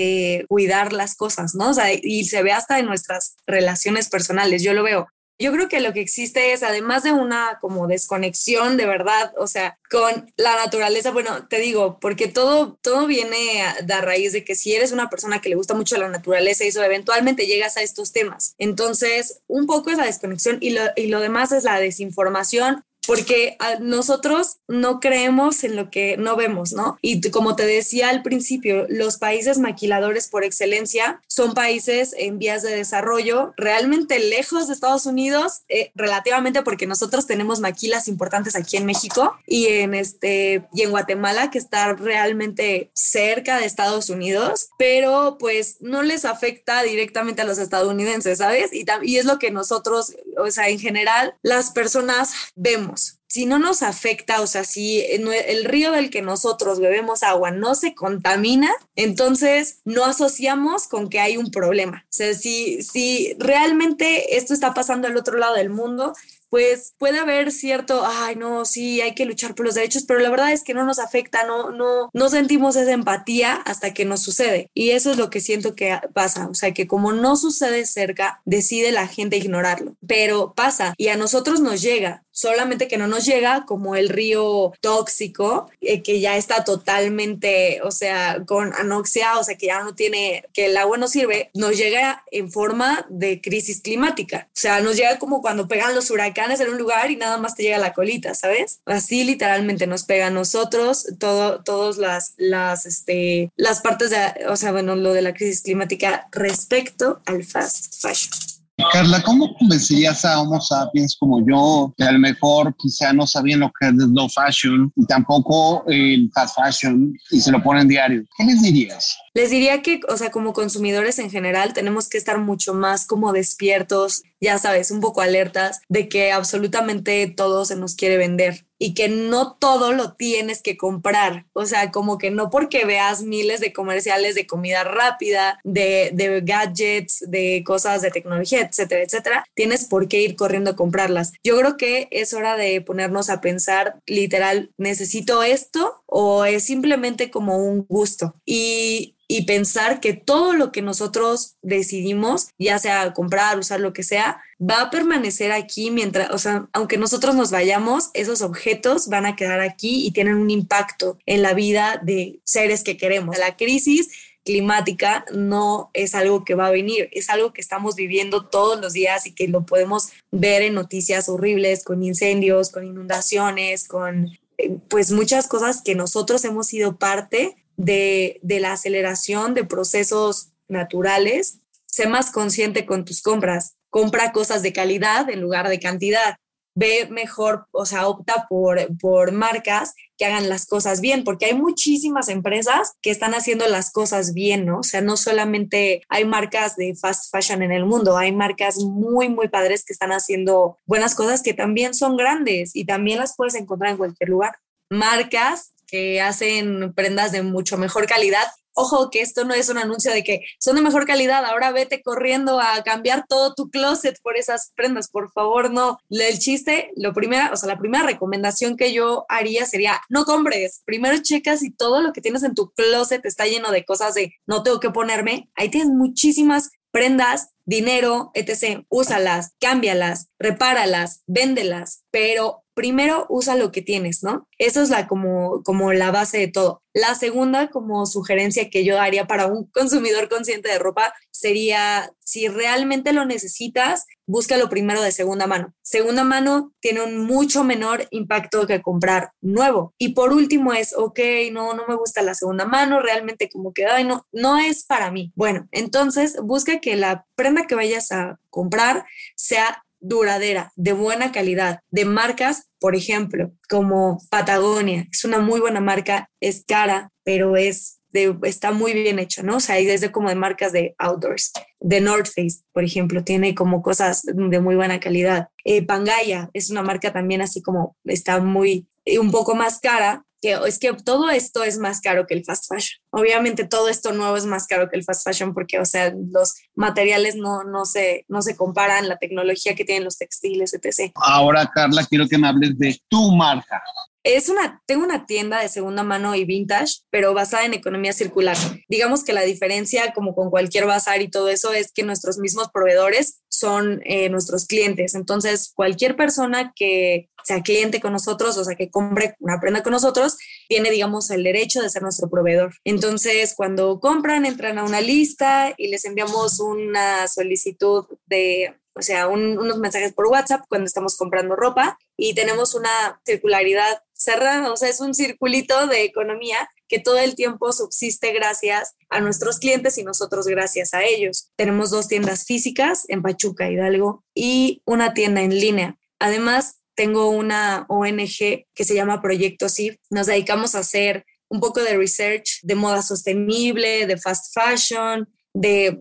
cuidar 0.49 0.93
las 0.93 1.17
cosas, 1.17 1.55
¿no? 1.55 1.73
Y 2.03 2.25
se 2.25 2.43
ve 2.43 2.53
hasta 2.53 2.79
en 2.79 2.87
nuestras 2.87 3.37
relaciones 3.47 4.09
personales. 4.09 4.63
Yo 4.63 4.73
lo 4.73 4.83
veo 4.83 5.09
yo 5.41 5.53
creo 5.53 5.69
que 5.69 5.81
lo 5.81 5.93
que 5.93 6.01
existe 6.01 6.53
es, 6.53 6.63
además 6.63 7.03
de 7.03 7.13
una 7.13 7.59
como 7.61 7.87
desconexión 7.87 8.77
de 8.77 8.87
verdad, 8.87 9.33
o 9.39 9.47
sea, 9.47 9.79
con 9.91 10.33
la 10.37 10.55
naturaleza, 10.57 11.11
bueno, 11.11 11.49
te 11.49 11.59
digo, 11.59 11.99
porque 11.99 12.29
todo, 12.29 12.79
todo 12.83 13.07
viene 13.07 13.63
a, 13.63 13.77
a 13.97 14.01
raíz 14.03 14.33
de 14.33 14.45
que 14.45 14.55
si 14.55 14.75
eres 14.75 14.93
una 14.93 15.09
persona 15.09 15.41
que 15.41 15.49
le 15.49 15.57
gusta 15.57 15.75
mucho 15.75 15.97
la 15.97 16.09
naturaleza, 16.09 16.65
eso 16.65 16.83
eventualmente 16.83 17.47
llegas 17.47 17.77
a 17.77 17.83
estos 17.83 18.13
temas. 18.13 18.55
Entonces, 18.59 19.41
un 19.47 19.67
poco 19.67 19.91
es 19.91 19.97
la 19.97 20.05
desconexión 20.05 20.59
y 20.61 20.71
lo, 20.71 20.83
y 20.95 21.07
lo 21.07 21.21
demás 21.21 21.53
es 21.53 21.65
la 21.65 21.81
desinformación 21.81 22.85
porque 23.07 23.57
nosotros 23.81 24.59
no 24.69 25.01
creemos 25.01 25.65
en 25.65 25.77
lo 25.77 25.91
que 25.91 26.17
no 26.17 26.37
vemos, 26.37 26.73
¿no? 26.73 26.99
Y 27.03 27.21
como 27.31 27.57
te 27.57 27.67
decía 27.67 28.11
al 28.11 28.23
principio, 28.23 28.87
los 28.89 29.17
países 29.17 29.59
maquiladores 29.59 30.29
por 30.29 30.45
excelencia 30.45 31.21
son 31.27 31.55
países 31.55 32.15
en 32.17 32.39
vías 32.39 32.63
de 32.63 32.75
desarrollo, 32.75 33.53
realmente 33.57 34.19
lejos 34.19 34.69
de 34.69 34.75
Estados 34.75 35.07
Unidos, 35.07 35.63
eh, 35.69 35.93
relativamente 35.95 36.63
porque 36.63 36.87
nosotros 36.87 37.27
tenemos 37.27 37.61
maquilas 37.61 38.09
importantes 38.09 38.55
aquí 38.55 38.77
en 38.77 38.87
México 38.87 39.35
y 39.47 39.67
en 39.67 39.95
este 39.95 40.69
y 40.73 40.83
en 40.83 40.91
Guatemala 40.91 41.51
que 41.51 41.59
está 41.59 41.93
realmente 41.95 42.91
cerca 42.95 43.59
de 43.59 43.67
Estados 43.67 44.11
Unidos, 44.11 44.69
pero 44.79 45.37
pues 45.39 45.77
no 45.81 46.03
les 46.03 46.25
afecta 46.25 46.83
directamente 46.83 47.43
a 47.43 47.47
los 47.47 47.59
estadounidenses, 47.59 48.39
¿sabes? 48.39 48.73
Y, 48.73 48.85
y 49.03 49.17
es 49.17 49.25
lo 49.25 49.39
que 49.39 49.51
nosotros, 49.51 50.15
o 50.39 50.51
sea, 50.51 50.69
en 50.69 50.79
general, 50.79 51.35
las 51.43 51.71
personas 51.71 52.33
vemos 52.55 52.90
si 53.31 53.47
no 53.47 53.61
nos 53.61 53.85
afecta, 53.85 54.41
o 54.41 54.49
sea, 54.49 54.65
si 54.65 55.01
el 55.01 55.65
río 55.65 55.93
del 55.93 56.11
que 56.11 56.21
nosotros 56.21 56.81
bebemos 56.81 57.23
agua 57.23 57.53
no 57.53 57.77
se 57.77 57.95
contamina, 57.95 58.73
entonces 58.97 59.83
no 59.85 60.05
asociamos 60.05 60.89
con 60.89 61.09
que 61.09 61.21
hay 61.21 61.37
un 61.37 61.53
problema. 61.53 62.05
O 62.07 62.13
sea, 62.13 62.35
si, 62.35 62.83
si 62.83 63.37
realmente 63.39 64.37
esto 64.37 64.53
está 64.53 64.75
pasando 64.75 65.07
al 65.07 65.17
otro 65.17 65.39
lado 65.39 65.55
del 65.55 65.71
mundo, 65.71 66.13
pues 66.51 66.95
puede 66.99 67.21
haber 67.21 67.53
cierto, 67.53 68.03
ay, 68.05 68.35
no, 68.35 68.65
sí, 68.65 69.01
hay 69.01 69.15
que 69.15 69.25
luchar 69.25 69.55
por 69.55 69.65
los 69.65 69.77
derechos, 69.77 70.03
pero 70.03 70.19
la 70.19 70.31
verdad 70.31 70.53
es 70.53 70.65
que 70.65 70.75
no 70.75 70.85
nos 70.85 70.99
afecta, 70.99 71.45
no, 71.45 71.71
no, 71.71 72.11
no 72.13 72.29
sentimos 72.29 72.75
esa 72.75 72.91
empatía 72.91 73.55
hasta 73.55 73.95
que 73.95 74.05
nos 74.05 74.21
sucede. 74.23 74.69
Y 74.75 74.91
eso 74.91 75.13
es 75.13 75.17
lo 75.17 75.31
que 75.31 75.41
siento 75.41 75.77
que 75.77 75.97
pasa, 76.13 76.49
o 76.49 76.55
sea, 76.55 76.75
que 76.75 76.89
como 76.89 77.13
no 77.13 77.37
sucede 77.37 77.87
cerca, 77.87 78.43
decide 78.45 78.91
la 78.91 79.07
gente 79.07 79.37
ignorarlo, 79.37 79.95
pero 80.05 80.53
pasa 80.55 80.95
y 80.97 81.09
a 81.09 81.17
nosotros 81.17 81.61
nos 81.61 81.81
llega, 81.81 82.25
solamente 82.41 82.89
que 82.89 82.97
no 82.97 83.07
nos 83.07 83.27
llega 83.27 83.65
como 83.67 83.97
el 83.97 84.09
río 84.09 84.73
tóxico, 84.81 85.71
eh, 85.81 86.03
que 86.03 86.21
ya 86.21 86.37
está 86.37 86.65
totalmente, 86.65 87.81
o 87.83 87.91
sea, 87.91 88.43
con 88.47 88.73
anoxia, 88.75 89.39
o 89.39 89.45
sea, 89.45 89.57
que 89.57 89.67
ya 89.67 89.83
no 89.83 89.95
tiene, 89.95 90.45
que 90.55 90.67
el 90.67 90.77
agua 90.77 90.97
no 90.97 91.07
sirve, 91.07 91.51
nos 91.55 91.77
llega 91.77 92.25
en 92.31 92.51
forma 92.51 93.07
de 93.11 93.41
crisis 93.41 93.83
climática. 93.83 94.49
O 94.49 94.61
sea, 94.61 94.81
nos 94.81 94.97
llega 94.97 95.19
como 95.19 95.43
cuando 95.43 95.69
pegan 95.69 95.95
los 95.95 96.11
huracanes 96.11 96.61
en 96.61 96.71
un 96.71 96.79
lugar 96.79 97.11
y 97.11 97.17
nada 97.17 97.37
más 97.37 97.55
te 97.55 97.63
llega 97.63 97.79
la 97.79 97.93
colita, 97.93 98.35
¿sabes? 98.35 98.81
Así 98.87 99.25
literalmente 99.25 99.87
nos 99.87 100.05
pega 100.05 100.29
a 100.29 100.31
nosotros, 100.31 101.07
todo, 101.19 101.63
todas 101.63 101.99
las, 101.99 102.35
las, 102.39 102.87
este, 102.87 103.51
las 103.57 103.81
partes 103.81 104.11
de, 104.11 104.47
o 104.49 104.57
sea, 104.57 104.73
bueno, 104.73 104.97
lo 104.97 105.13
de 105.13 105.23
la 105.23 105.35
crisis 105.35 105.63
climática 105.63 106.29
respecto 106.33 107.21
al 107.27 107.45
fast 107.45 108.01
fashion. 108.01 108.60
Carla, 108.93 109.23
¿cómo 109.23 109.55
convencerías 109.55 110.25
a 110.25 110.41
Homo 110.41 110.61
sapiens 110.61 111.17
como 111.19 111.45
yo, 111.47 111.93
que 111.97 112.05
a 112.05 112.13
lo 112.13 112.19
mejor 112.19 112.75
quizá 112.77 113.13
no 113.13 113.27
sabían 113.27 113.61
lo 113.61 113.73
que 113.79 113.89
es 113.89 113.95
low 113.95 114.29
fashion 114.29 114.93
y 114.97 115.07
tampoco 115.07 115.85
el 115.87 116.31
fast 116.35 116.57
fashion 116.57 117.13
y 117.31 117.41
se 117.41 117.53
lo 117.53 117.63
ponen 117.63 117.89
diario? 117.89 118.25
¿Qué 118.37 118.45
les 118.45 118.63
dirías? 118.63 119.17
Les 119.35 119.51
diría 119.51 119.83
que, 119.83 120.01
o 120.09 120.17
sea, 120.17 120.31
como 120.31 120.53
consumidores 120.53 121.19
en 121.19 121.31
general, 121.31 121.73
tenemos 121.73 122.09
que 122.09 122.19
estar 122.19 122.39
mucho 122.39 122.75
más 122.75 123.07
como 123.07 123.33
despiertos, 123.33 124.23
ya 124.41 124.59
sabes, 124.59 124.91
un 124.91 125.01
poco 125.01 125.21
alertas 125.21 125.81
de 125.89 126.09
que 126.09 126.33
absolutamente 126.33 127.27
todo 127.37 127.65
se 127.65 127.77
nos 127.77 127.95
quiere 127.95 128.17
vender 128.17 128.67
y 128.81 128.95
que 128.95 129.09
no 129.09 129.57
todo 129.57 129.93
lo 129.93 130.15
tienes 130.15 130.63
que 130.63 130.77
comprar. 130.77 131.45
O 131.53 131.67
sea, 131.67 131.93
como 131.93 132.17
que 132.19 132.31
no 132.31 132.51
porque 132.51 132.87
veas 132.87 133.23
miles 133.23 133.61
de 133.61 133.75
comerciales 133.75 134.35
de 134.35 134.47
comida 134.47 134.83
rápida, 134.85 135.61
de, 135.65 136.11
de 136.15 136.41
gadgets, 136.41 137.23
de 137.29 137.63
cosas 137.65 138.01
de 138.01 138.11
tecnología, 138.11 138.63
etcétera, 138.63 139.03
etcétera, 139.03 139.45
tienes 139.55 139.85
por 139.85 140.09
qué 140.09 140.23
ir 140.23 140.35
corriendo 140.35 140.71
a 140.71 140.77
comprarlas. 140.77 141.33
Yo 141.45 141.59
creo 141.59 141.77
que 141.77 142.09
es 142.11 142.33
hora 142.33 142.57
de 142.57 142.81
ponernos 142.81 143.29
a 143.29 143.43
pensar 143.43 144.01
literal, 144.07 144.71
¿necesito 144.79 145.43
esto 145.43 146.03
o 146.07 146.47
es 146.47 146.65
simplemente 146.65 147.31
como 147.31 147.59
un 147.59 147.85
gusto? 147.87 148.35
Y 148.47 149.17
y 149.33 149.43
pensar 149.43 150.01
que 150.01 150.13
todo 150.13 150.55
lo 150.55 150.73
que 150.73 150.83
nosotros 150.83 151.55
decidimos, 151.63 152.49
ya 152.59 152.81
sea 152.81 153.13
comprar, 153.13 153.61
usar 153.61 153.79
lo 153.79 153.93
que 153.93 154.03
sea, 154.03 154.43
va 154.61 154.81
a 154.83 154.91
permanecer 154.91 155.53
aquí 155.53 155.93
mientras, 155.93 156.33
o 156.33 156.39
sea, 156.39 156.69
aunque 156.73 156.99
nosotros 156.99 157.37
nos 157.37 157.53
vayamos, 157.53 158.11
esos 158.13 158.43
objetos 158.43 159.07
van 159.07 159.27
a 159.27 159.37
quedar 159.37 159.61
aquí 159.61 160.05
y 160.05 160.11
tienen 160.11 160.35
un 160.35 160.51
impacto 160.51 161.17
en 161.27 161.43
la 161.43 161.55
vida 161.55 162.01
de 162.03 162.41
seres 162.43 162.83
que 162.83 162.97
queremos. 162.97 163.39
La 163.39 163.57
crisis 163.57 164.11
climática 164.45 165.25
no 165.33 165.91
es 165.95 166.17
algo 166.17 166.45
que 166.45 166.57
va 166.57 166.67
a 166.67 166.73
venir, 166.73 167.09
es 167.13 167.31
algo 167.31 167.53
que 167.53 167.61
estamos 167.61 167.95
viviendo 167.95 168.47
todos 168.47 168.81
los 168.81 168.95
días 168.95 169.27
y 169.27 169.33
que 169.33 169.47
lo 169.47 169.65
podemos 169.65 170.09
ver 170.33 170.63
en 170.63 170.75
noticias 170.75 171.29
horribles 171.29 171.85
con 171.85 172.03
incendios, 172.03 172.71
con 172.71 172.85
inundaciones, 172.85 173.87
con 173.87 174.27
eh, 174.59 174.77
pues 174.89 175.13
muchas 175.13 175.47
cosas 175.47 175.83
que 175.83 175.95
nosotros 175.95 176.45
hemos 176.45 176.67
sido 176.67 176.97
parte 176.97 177.57
de, 177.81 178.41
la 178.61 178.73
aceleración 178.73 179.55
de 179.55 179.65
procesos 179.65 180.53
naturales, 180.69 181.61
sé 181.87 182.07
más 182.07 182.31
consciente 182.31 182.87
con 182.87 183.05
tus 183.05 183.23
compras. 183.23 183.77
Compra 183.89 184.33
cosas 184.33 184.63
de 184.63 184.73
calidad 184.73 185.29
en 185.31 185.41
lugar 185.41 185.69
de 185.69 185.81
cantidad. 185.81 186.37
Ve 186.77 187.09
mejor, 187.11 187.67
o 187.73 187.85
sea, 187.85 188.07
opta 188.07 188.47
por, 188.49 188.79
por 188.99 189.33
marcas 189.33 189.95
que 190.17 190.25
hagan 190.25 190.49
las 190.49 190.67
cosas 190.67 191.01
bien, 191.01 191.25
porque 191.25 191.47
hay 191.47 191.55
muchísimas 191.55 192.29
empresas 192.29 192.93
que 193.03 193.11
están 193.11 193.35
haciendo 193.35 193.67
las 193.67 193.91
cosas 193.91 194.35
bien, 194.35 194.67
¿no? 194.67 194.81
O 194.81 194.83
sea, 194.85 195.01
no 195.01 195.17
solamente 195.17 196.03
hay 196.09 196.25
marcas 196.25 196.77
de 196.77 196.95
fast 196.95 197.35
fashion 197.35 197.63
en 197.63 197.73
el 197.73 197.87
mundo, 197.87 198.17
hay 198.17 198.31
marcas 198.31 198.79
muy, 198.79 199.29
muy 199.29 199.49
padres 199.49 199.85
que 199.85 199.93
están 199.93 200.13
haciendo 200.13 200.79
buenas 200.87 201.15
cosas 201.15 201.43
que 201.43 201.55
también 201.55 201.95
son 201.95 202.17
grandes 202.17 202.77
y 202.77 202.85
también 202.85 203.19
las 203.19 203.35
puedes 203.35 203.55
encontrar 203.55 203.93
en 203.93 203.97
cualquier 203.97 204.29
lugar. 204.29 204.57
Marcas 204.91 205.73
que 205.91 206.21
hacen 206.21 206.93
prendas 206.95 207.33
de 207.33 207.43
mucho 207.43 207.77
mejor 207.77 208.07
calidad. 208.07 208.47
Ojo 208.73 209.11
que 209.11 209.21
esto 209.21 209.45
no 209.45 209.53
es 209.53 209.69
un 209.69 209.79
anuncio 209.79 210.13
de 210.13 210.23
que 210.23 210.43
son 210.61 210.77
de 210.77 210.83
mejor 210.83 211.05
calidad, 211.05 211.45
ahora 211.45 211.73
vete 211.73 212.03
corriendo 212.03 212.61
a 212.61 212.83
cambiar 212.85 213.27
todo 213.29 213.55
tu 213.55 213.69
closet 213.69 214.21
por 214.23 214.37
esas 214.37 214.73
prendas, 214.77 215.09
por 215.11 215.33
favor, 215.33 215.73
no. 215.73 215.99
El 216.09 216.39
chiste, 216.39 216.93
lo 216.97 217.13
primera, 217.13 217.51
o 217.53 217.57
sea, 217.57 217.69
la 217.69 217.79
primera 217.79 218.05
recomendación 218.05 218.77
que 218.77 218.93
yo 218.93 219.27
haría 219.29 219.67
sería 219.67 220.01
no 220.09 220.25
compres, 220.25 220.83
primero 220.85 221.21
checas 221.21 221.61
si 221.61 221.73
todo 221.73 222.01
lo 222.01 222.13
que 222.13 222.21
tienes 222.21 222.45
en 222.45 222.55
tu 222.55 222.71
closet 222.71 223.25
está 223.27 223.47
lleno 223.47 223.73
de 223.73 223.85
cosas 223.85 224.15
de 224.15 224.35
no 224.47 224.63
tengo 224.63 224.79
que 224.79 224.91
ponerme. 224.91 225.51
Ahí 225.57 225.69
tienes 225.69 225.91
muchísimas 225.91 226.71
prendas, 226.91 227.51
dinero, 227.65 228.31
etc. 228.35 228.85
Úsalas, 228.89 229.55
cámbialas, 229.61 230.29
repáralas, 230.39 231.23
véndelas, 231.27 232.05
pero 232.11 232.65
primero 232.81 233.27
usa 233.29 233.57
lo 233.57 233.73
que 233.73 233.83
tienes, 233.83 234.23
¿no? 234.23 234.49
Eso 234.57 234.81
es 234.81 234.89
la 234.89 235.07
como, 235.07 235.63
como 235.65 235.93
la 235.93 236.11
base 236.11 236.39
de 236.39 236.49
todo. 236.49 236.83
La 236.95 237.15
segunda 237.15 237.69
como 237.69 238.07
sugerencia 238.07 238.71
que 238.71 238.87
yo 238.87 238.95
daría 238.95 239.27
para 239.27 239.49
un 239.49 239.67
consumidor 239.67 240.31
consciente 240.31 240.71
de 240.71 240.79
ropa 240.79 241.13
sería, 241.31 242.11
si 242.25 242.49
realmente 242.49 243.13
lo 243.13 243.27
necesitas, 243.27 244.07
búscalo 244.25 244.71
primero 244.71 245.03
de 245.03 245.13
segunda 245.13 245.47
mano. 245.47 245.75
Segunda 245.83 246.25
mano 246.25 246.73
tiene 246.81 247.03
un 247.03 247.19
mucho 247.19 247.65
menor 247.65 248.09
impacto 248.13 248.67
que 248.67 248.81
comprar 248.81 249.33
nuevo. 249.43 249.93
Y 249.99 250.15
por 250.15 250.33
último 250.33 250.73
es, 250.73 250.95
ok, 250.97 251.21
no, 251.53 251.75
no 251.75 251.87
me 251.87 251.97
gusta 251.97 252.23
la 252.23 252.33
segunda 252.33 252.65
mano, 252.65 253.03
realmente 253.03 253.51
como 253.51 253.75
que, 253.75 253.85
no, 254.05 254.27
no 254.33 254.59
es 254.59 254.87
para 254.87 255.11
mí. 255.11 255.33
Bueno, 255.37 255.69
entonces 255.71 256.39
busca 256.43 256.81
que 256.81 256.97
la 256.97 257.27
prenda 257.35 257.67
que 257.67 257.75
vayas 257.75 258.11
a 258.11 258.41
comprar 258.49 259.05
sea 259.37 259.85
duradera, 260.01 260.73
de 260.77 260.93
buena 260.93 261.33
calidad, 261.33 261.81
de 261.91 262.05
marcas, 262.05 262.69
por 262.79 262.97
ejemplo, 262.97 263.53
como 263.69 264.19
Patagonia, 264.31 265.07
es 265.13 265.25
una 265.25 265.39
muy 265.39 265.61
buena 265.61 265.81
marca, 265.81 266.29
es 266.41 266.65
cara, 266.67 267.11
pero 267.23 267.57
es 267.57 268.01
de, 268.13 268.37
está 268.43 268.73
muy 268.73 268.93
bien 268.93 269.19
hecha, 269.19 269.43
¿no? 269.43 269.57
O 269.57 269.61
sea, 269.61 269.77
hay 269.77 269.87
desde 269.87 270.11
como 270.11 270.29
de 270.29 270.35
marcas 270.35 270.73
de 270.73 270.95
outdoors. 270.99 271.53
De 271.79 272.01
North 272.01 272.27
Face, 272.27 272.63
por 272.73 272.85
ejemplo, 272.85 273.23
tiene 273.25 273.55
como 273.55 273.83
cosas 273.83 274.23
de 274.25 274.61
muy 274.61 274.75
buena 274.75 275.01
calidad. 275.01 275.49
Eh, 275.65 275.85
Pangaya 275.87 276.51
es 276.53 276.71
una 276.71 276.83
marca 276.83 277.13
también 277.13 277.41
así 277.41 277.63
como 277.63 277.97
está 278.05 278.41
muy, 278.41 278.89
un 279.19 279.31
poco 279.31 279.55
más 279.55 279.79
cara, 279.79 280.25
que 280.41 280.59
es 280.67 280.79
que 280.79 280.93
todo 280.93 281.31
esto 281.31 281.63
es 281.63 281.79
más 281.79 282.01
caro 282.01 282.27
que 282.27 282.35
el 282.35 282.45
fast 282.45 282.67
fashion. 282.69 283.01
Obviamente 283.11 283.65
todo 283.65 283.89
esto 283.89 284.13
nuevo 284.13 284.37
es 284.37 284.47
más 284.47 284.67
caro 284.67 284.89
que 284.89 284.97
el 284.97 285.05
fast 285.05 285.25
fashion 285.25 285.53
porque, 285.53 285.79
o 285.79 285.85
sea, 285.85 286.13
los 286.33 286.55
materiales 286.75 287.37
no, 287.37 287.65
no, 287.65 287.85
se, 287.85 288.25
no 288.29 288.41
se 288.43 288.57
comparan, 288.57 289.09
la 289.09 289.19
tecnología 289.19 289.75
que 289.75 289.85
tienen 289.85 290.05
los 290.05 290.17
textiles, 290.17 290.73
etc. 290.75 291.13
Ahora, 291.15 291.71
Carla, 291.73 292.07
quiero 292.07 292.27
que 292.27 292.39
me 292.39 292.49
hables 292.49 292.79
de 292.79 292.99
tu 293.09 293.33
marca. 293.33 293.83
Es 294.23 294.51
una, 294.51 294.83
tengo 294.87 295.05
una 295.05 295.25
tienda 295.25 295.63
de 295.63 295.69
segunda 295.69 296.03
mano 296.03 296.35
y 296.35 296.45
vintage, 296.45 296.99
pero 297.11 297.33
basada 297.33 297.65
en 297.65 297.75
economía 297.75 298.13
circular. 298.13 298.57
Digamos 298.89 299.25
que 299.25 299.33
la 299.33 299.43
diferencia, 299.43 300.13
como 300.13 300.35
con 300.35 300.51
cualquier 300.51 300.85
bazar 300.85 301.23
y 301.23 301.31
todo 301.31 301.49
eso, 301.49 301.73
es 301.73 301.91
que 301.93 302.03
nuestros 302.03 302.39
mismos 302.39 302.69
proveedores 302.71 303.41
son 303.49 304.03
eh, 304.05 304.29
nuestros 304.29 304.67
clientes. 304.67 305.15
Entonces, 305.15 305.73
cualquier 305.75 306.17
persona 306.17 306.73
que 306.77 307.29
sea 307.45 307.63
cliente 307.63 308.01
con 308.01 308.13
nosotros, 308.13 308.59
o 308.59 308.65
sea, 308.65 308.77
que 308.77 308.91
compre 308.91 309.35
una 309.39 309.59
prenda 309.59 309.83
con 309.83 309.93
nosotros, 309.93 310.37
tiene, 310.69 310.91
digamos, 310.91 311.31
el 311.31 311.43
derecho 311.43 311.81
de 311.81 311.89
ser 311.89 312.03
nuestro 312.03 312.29
proveedor. 312.29 312.75
Entonces, 312.85 313.55
cuando 313.57 314.01
compran, 314.01 314.45
entran 314.45 314.79
a 314.79 314.85
una 314.85 315.01
lista 315.01 315.73
y 315.79 315.89
les 315.89 316.05
enviamos 316.05 316.61
una 316.61 317.27
solicitud 317.27 318.05
de 318.27 318.75
o 318.93 319.03
sea, 319.03 319.29
unos 319.29 319.79
mensajes 319.79 320.13
por 320.13 320.27
WhatsApp 320.27 320.65
cuando 320.69 320.87
estamos 320.87 321.17
comprando 321.17 321.57
ropa 321.57 321.99
y 322.17 322.35
tenemos 322.35 322.75
una 322.75 323.21
circularidad 323.25 324.03
cerrada, 324.21 324.71
o 324.73 324.77
sea, 324.77 324.89
es 324.89 325.01
un 325.01 325.15
circulito 325.15 325.87
de 325.87 326.05
economía 326.05 326.69
que 326.89 326.99
todo 326.99 327.19
el 327.19 327.35
tiempo 327.35 327.73
subsiste 327.73 328.33
gracias 328.33 328.95
a 329.09 329.21
nuestros 329.21 329.59
clientes 329.59 329.97
y 329.97 330.05
nosotros 330.05 330.47
gracias 330.47 330.93
a 330.93 331.05
ellos. 331.05 331.51
Tenemos 331.57 331.91
dos 331.91 332.09
tiendas 332.09 332.45
físicas 332.45 333.05
en 333.09 333.23
Pachuca, 333.23 333.71
Hidalgo, 333.71 334.25
y 334.35 334.83
una 334.85 335.15
tienda 335.15 335.41
en 335.41 335.59
línea. 335.59 335.97
Además, 336.19 336.81
tengo 336.95 337.31
una 337.31 337.87
ONG 337.89 338.67
que 338.75 338.85
se 338.85 338.95
llama 338.95 339.23
Proyecto 339.23 339.69
SIF. 339.69 339.97
Nos 340.11 340.27
dedicamos 340.27 340.75
a 340.75 340.81
hacer 340.81 341.25
un 341.49 341.61
poco 341.61 341.81
de 341.81 341.97
research 341.97 342.61
de 342.63 342.75
moda 342.75 343.03
sostenible, 343.03 344.07
de 344.07 344.19
fast 344.19 344.53
fashion, 344.53 345.29
de, 345.55 345.99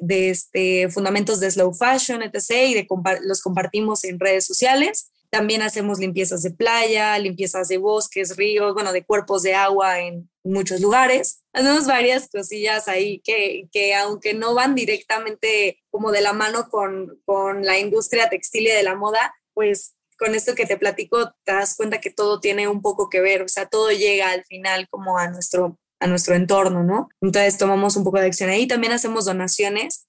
de, 0.00 0.30
este, 0.30 0.88
fundamentos 0.90 1.40
de 1.40 1.50
slow 1.50 1.72
fashion, 1.72 2.22
etc. 2.22 2.68
Y 2.68 2.74
de 2.74 2.86
los 3.22 3.40
compartimos 3.40 4.04
en 4.04 4.18
redes 4.18 4.46
sociales. 4.46 5.12
También 5.34 5.62
hacemos 5.62 5.98
limpiezas 5.98 6.44
de 6.44 6.52
playa, 6.52 7.18
limpiezas 7.18 7.66
de 7.66 7.76
bosques, 7.78 8.36
ríos, 8.36 8.72
bueno, 8.72 8.92
de 8.92 9.04
cuerpos 9.04 9.42
de 9.42 9.52
agua 9.52 9.98
en 9.98 10.30
muchos 10.44 10.80
lugares. 10.80 11.42
Hacemos 11.52 11.88
varias 11.88 12.28
cosillas 12.28 12.86
ahí 12.86 13.20
que, 13.24 13.68
que 13.72 13.96
aunque 13.96 14.32
no 14.32 14.54
van 14.54 14.76
directamente 14.76 15.82
como 15.90 16.12
de 16.12 16.20
la 16.20 16.34
mano 16.34 16.68
con, 16.68 17.20
con 17.24 17.64
la 17.64 17.80
industria 17.80 18.28
textil 18.28 18.68
y 18.68 18.70
de 18.70 18.84
la 18.84 18.94
moda, 18.94 19.34
pues 19.54 19.96
con 20.20 20.36
esto 20.36 20.54
que 20.54 20.66
te 20.66 20.76
platico 20.76 21.34
te 21.42 21.52
das 21.52 21.76
cuenta 21.76 22.00
que 22.00 22.10
todo 22.10 22.38
tiene 22.38 22.68
un 22.68 22.80
poco 22.80 23.10
que 23.10 23.20
ver, 23.20 23.42
o 23.42 23.48
sea, 23.48 23.66
todo 23.66 23.90
llega 23.90 24.30
al 24.30 24.44
final 24.44 24.86
como 24.88 25.18
a 25.18 25.28
nuestro, 25.28 25.80
a 25.98 26.06
nuestro 26.06 26.36
entorno, 26.36 26.84
¿no? 26.84 27.08
Entonces 27.20 27.58
tomamos 27.58 27.96
un 27.96 28.04
poco 28.04 28.20
de 28.20 28.26
acción 28.26 28.50
ahí. 28.50 28.68
También 28.68 28.92
hacemos 28.92 29.24
donaciones, 29.24 30.06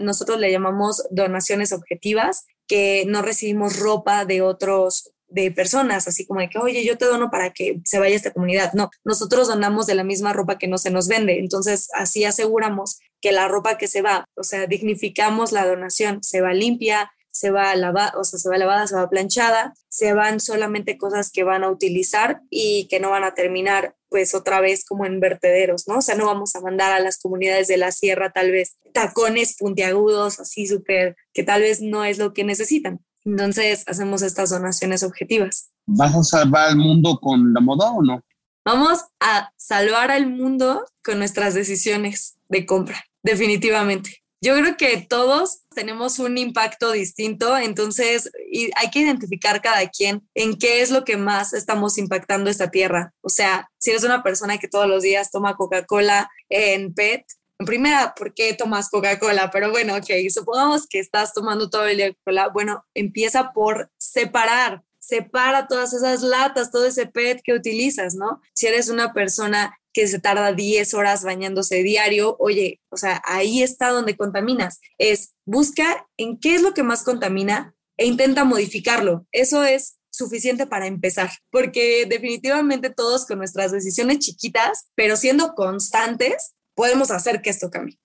nosotros 0.00 0.38
le 0.38 0.52
llamamos 0.52 1.06
donaciones 1.10 1.72
objetivas, 1.72 2.44
que 2.66 3.04
no 3.06 3.22
recibimos 3.22 3.78
ropa 3.78 4.24
de 4.24 4.42
otros 4.42 5.12
de 5.28 5.50
personas, 5.50 6.06
así 6.06 6.24
como 6.26 6.40
de 6.40 6.48
que, 6.48 6.58
oye, 6.58 6.84
yo 6.84 6.96
te 6.96 7.04
dono 7.04 7.30
para 7.30 7.50
que 7.50 7.80
se 7.84 7.98
vaya 7.98 8.14
esta 8.14 8.32
comunidad. 8.32 8.72
No, 8.74 8.90
nosotros 9.04 9.48
donamos 9.48 9.86
de 9.86 9.94
la 9.94 10.04
misma 10.04 10.32
ropa 10.32 10.58
que 10.58 10.68
no 10.68 10.78
se 10.78 10.90
nos 10.90 11.08
vende. 11.08 11.38
Entonces, 11.38 11.88
así 11.94 12.24
aseguramos 12.24 13.00
que 13.20 13.32
la 13.32 13.48
ropa 13.48 13.76
que 13.76 13.88
se 13.88 14.02
va, 14.02 14.26
o 14.36 14.44
sea, 14.44 14.66
dignificamos 14.66 15.52
la 15.52 15.66
donación, 15.66 16.22
se 16.22 16.40
va 16.40 16.52
limpia, 16.52 17.10
se 17.36 17.50
va 17.50 17.76
lavada, 17.76 18.14
o 18.16 18.24
sea, 18.24 18.38
se 18.38 18.48
va 18.48 18.56
lavada, 18.56 18.86
se 18.86 18.96
va 18.96 19.10
planchada, 19.10 19.74
se 19.90 20.14
van 20.14 20.40
solamente 20.40 20.96
cosas 20.96 21.30
que 21.30 21.44
van 21.44 21.64
a 21.64 21.70
utilizar 21.70 22.40
y 22.48 22.88
que 22.88 22.98
no 22.98 23.10
van 23.10 23.24
a 23.24 23.34
terminar 23.34 23.94
pues 24.08 24.34
otra 24.34 24.62
vez 24.62 24.86
como 24.86 25.04
en 25.04 25.20
vertederos, 25.20 25.86
¿no? 25.86 25.98
O 25.98 26.00
sea, 26.00 26.14
no 26.14 26.24
vamos 26.24 26.56
a 26.56 26.62
mandar 26.62 26.92
a 26.92 27.00
las 27.00 27.18
comunidades 27.18 27.68
de 27.68 27.76
la 27.76 27.92
sierra 27.92 28.32
tal 28.32 28.52
vez 28.52 28.76
tacones 28.94 29.54
puntiagudos, 29.58 30.40
así 30.40 30.66
súper, 30.66 31.14
que 31.34 31.42
tal 31.42 31.60
vez 31.60 31.82
no 31.82 32.06
es 32.06 32.16
lo 32.16 32.32
que 32.32 32.42
necesitan. 32.42 33.00
Entonces 33.26 33.84
hacemos 33.86 34.22
estas 34.22 34.48
donaciones 34.48 35.02
objetivas. 35.02 35.68
¿Vas 35.84 36.14
a 36.14 36.22
salvar 36.22 36.70
al 36.70 36.76
mundo 36.76 37.18
con 37.20 37.52
la 37.52 37.60
moda 37.60 37.90
o 37.90 38.02
no? 38.02 38.22
Vamos 38.64 39.04
a 39.20 39.52
salvar 39.58 40.10
al 40.10 40.26
mundo 40.26 40.86
con 41.04 41.18
nuestras 41.18 41.52
decisiones 41.52 42.38
de 42.48 42.64
compra, 42.64 43.04
definitivamente. 43.22 44.22
Yo 44.42 44.54
creo 44.54 44.76
que 44.76 44.98
todos 45.08 45.62
tenemos 45.74 46.18
un 46.18 46.36
impacto 46.36 46.92
distinto, 46.92 47.56
entonces 47.56 48.30
hay 48.76 48.90
que 48.90 49.00
identificar 49.00 49.62
cada 49.62 49.88
quien 49.88 50.28
en 50.34 50.58
qué 50.58 50.82
es 50.82 50.90
lo 50.90 51.04
que 51.04 51.16
más 51.16 51.52
estamos 51.54 51.96
impactando 51.96 52.50
esta 52.50 52.70
tierra. 52.70 53.14
O 53.22 53.30
sea, 53.30 53.70
si 53.78 53.90
eres 53.90 54.04
una 54.04 54.22
persona 54.22 54.58
que 54.58 54.68
todos 54.68 54.88
los 54.88 55.02
días 55.02 55.30
toma 55.30 55.56
Coca-Cola 55.56 56.30
en 56.50 56.92
PET, 56.92 57.24
en 57.58 57.66
primera, 57.66 58.14
¿por 58.14 58.34
qué 58.34 58.52
tomas 58.52 58.90
Coca-Cola? 58.90 59.50
Pero 59.50 59.70
bueno, 59.70 59.96
ok, 59.96 60.10
supongamos 60.28 60.86
que 60.86 60.98
estás 60.98 61.32
tomando 61.32 61.70
todo 61.70 61.86
el 61.86 61.96
día 61.96 62.08
Coca-Cola. 62.10 62.48
Bueno, 62.48 62.84
empieza 62.94 63.52
por 63.52 63.90
separar 63.96 64.82
separa 65.06 65.68
todas 65.68 65.92
esas 65.92 66.22
latas, 66.22 66.72
todo 66.72 66.86
ese 66.86 67.06
PET 67.06 67.40
que 67.44 67.52
utilizas, 67.52 68.14
¿no? 68.16 68.40
Si 68.52 68.66
eres 68.66 68.88
una 68.88 69.12
persona 69.12 69.78
que 69.96 70.06
se 70.08 70.18
tarda 70.18 70.52
10 70.52 70.92
horas 70.92 71.24
bañándose 71.24 71.82
diario, 71.82 72.36
oye, 72.38 72.82
o 72.90 72.98
sea, 72.98 73.22
ahí 73.24 73.62
está 73.62 73.88
donde 73.88 74.14
contaminas. 74.14 74.78
Es 74.98 75.32
busca 75.46 76.06
en 76.18 76.38
qué 76.38 76.54
es 76.54 76.60
lo 76.60 76.74
que 76.74 76.82
más 76.82 77.02
contamina 77.02 77.74
e 77.96 78.04
intenta 78.04 78.44
modificarlo. 78.44 79.26
Eso 79.32 79.64
es 79.64 79.96
suficiente 80.10 80.66
para 80.66 80.86
empezar, 80.86 81.30
porque 81.50 82.04
definitivamente 82.04 82.90
todos 82.90 83.24
con 83.24 83.38
nuestras 83.38 83.72
decisiones 83.72 84.18
chiquitas, 84.18 84.84
pero 84.94 85.16
siendo 85.16 85.54
constantes, 85.54 86.52
podemos 86.74 87.10
hacer 87.10 87.40
que 87.40 87.48
esto 87.48 87.70
cambie. 87.70 87.98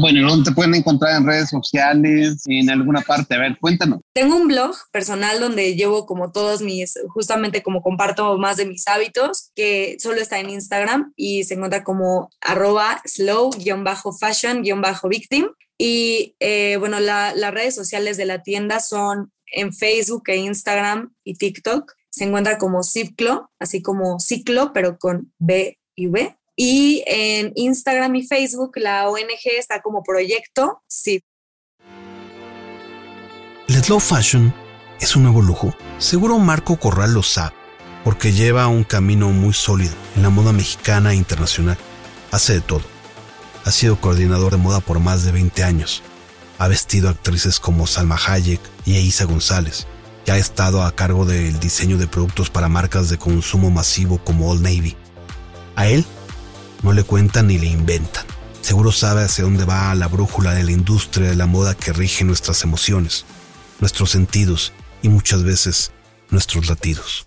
Bueno, 0.00 0.28
¿dónde 0.28 0.50
te 0.50 0.54
pueden 0.54 0.74
encontrar 0.74 1.16
en 1.16 1.26
redes 1.26 1.50
sociales, 1.50 2.42
en 2.46 2.70
alguna 2.70 3.00
parte? 3.00 3.34
A 3.34 3.38
ver, 3.38 3.58
cuéntanos. 3.60 4.00
Tengo 4.12 4.36
un 4.36 4.46
blog 4.48 4.76
personal 4.92 5.40
donde 5.40 5.74
llevo 5.74 6.06
como 6.06 6.30
todos 6.32 6.62
mis, 6.62 6.98
justamente 7.08 7.62
como 7.62 7.82
comparto 7.82 8.38
más 8.38 8.56
de 8.56 8.64
mis 8.66 8.88
hábitos, 8.88 9.50
que 9.54 9.96
solo 9.98 10.20
está 10.20 10.38
en 10.38 10.50
Instagram 10.50 11.12
y 11.16 11.44
se 11.44 11.54
encuentra 11.54 11.84
como 11.84 12.30
arroba 12.40 13.00
slow-fashion-victim. 13.04 15.46
Y 15.78 16.34
eh, 16.40 16.76
bueno, 16.78 17.00
las 17.00 17.54
redes 17.54 17.74
sociales 17.74 18.18
de 18.18 18.26
la 18.26 18.42
tienda 18.42 18.80
son 18.80 19.32
en 19.52 19.72
Facebook 19.72 20.24
e 20.26 20.36
Instagram 20.36 21.14
y 21.24 21.34
TikTok. 21.34 21.92
Se 22.10 22.24
encuentra 22.24 22.58
como 22.58 22.82
Ciclo, 22.82 23.50
así 23.58 23.82
como 23.82 24.18
ciclo, 24.18 24.72
pero 24.72 24.98
con 24.98 25.32
B 25.38 25.78
y 25.94 26.08
V. 26.08 26.36
Y 26.62 27.02
en 27.06 27.52
Instagram 27.54 28.16
y 28.16 28.26
Facebook 28.26 28.72
la 28.74 29.08
ONG 29.08 29.46
está 29.58 29.80
como 29.80 30.02
proyecto 30.02 30.82
sí. 30.86 31.24
El 33.66 33.82
slow 33.82 33.98
fashion 33.98 34.52
es 35.00 35.16
un 35.16 35.22
nuevo 35.22 35.40
lujo. 35.40 35.74
Seguro 35.96 36.38
Marco 36.38 36.76
Corral 36.78 37.14
lo 37.14 37.22
sabe, 37.22 37.54
porque 38.04 38.32
lleva 38.32 38.68
un 38.68 38.84
camino 38.84 39.30
muy 39.30 39.54
sólido 39.54 39.94
en 40.16 40.22
la 40.22 40.28
moda 40.28 40.52
mexicana 40.52 41.12
e 41.12 41.16
internacional. 41.16 41.78
Hace 42.30 42.52
de 42.52 42.60
todo. 42.60 42.82
Ha 43.64 43.70
sido 43.70 43.98
coordinador 43.98 44.52
de 44.52 44.58
moda 44.58 44.80
por 44.80 45.00
más 45.00 45.24
de 45.24 45.32
20 45.32 45.64
años. 45.64 46.02
Ha 46.58 46.68
vestido 46.68 47.08
actrices 47.08 47.58
como 47.58 47.86
Salma 47.86 48.18
Hayek 48.22 48.60
y 48.84 48.96
Eiza 48.96 49.24
González. 49.24 49.86
Y 50.26 50.30
ha 50.30 50.36
estado 50.36 50.82
a 50.82 50.94
cargo 50.94 51.24
del 51.24 51.58
diseño 51.58 51.96
de 51.96 52.06
productos 52.06 52.50
para 52.50 52.68
marcas 52.68 53.08
de 53.08 53.16
consumo 53.16 53.70
masivo 53.70 54.22
como 54.22 54.50
Old 54.50 54.60
Navy. 54.60 54.94
A 55.74 55.86
él 55.86 56.04
no 56.82 56.92
le 56.92 57.04
cuentan 57.04 57.48
ni 57.48 57.58
le 57.58 57.66
inventan. 57.66 58.24
Seguro 58.60 58.92
sabe 58.92 59.22
hacia 59.22 59.44
dónde 59.44 59.64
va 59.64 59.94
la 59.94 60.08
brújula 60.08 60.54
de 60.54 60.64
la 60.64 60.72
industria 60.72 61.30
de 61.30 61.36
la 61.36 61.46
moda 61.46 61.74
que 61.74 61.92
rige 61.92 62.24
nuestras 62.24 62.62
emociones, 62.64 63.24
nuestros 63.80 64.10
sentidos 64.10 64.72
y 65.02 65.08
muchas 65.08 65.42
veces 65.42 65.92
nuestros 66.30 66.68
latidos. 66.68 67.26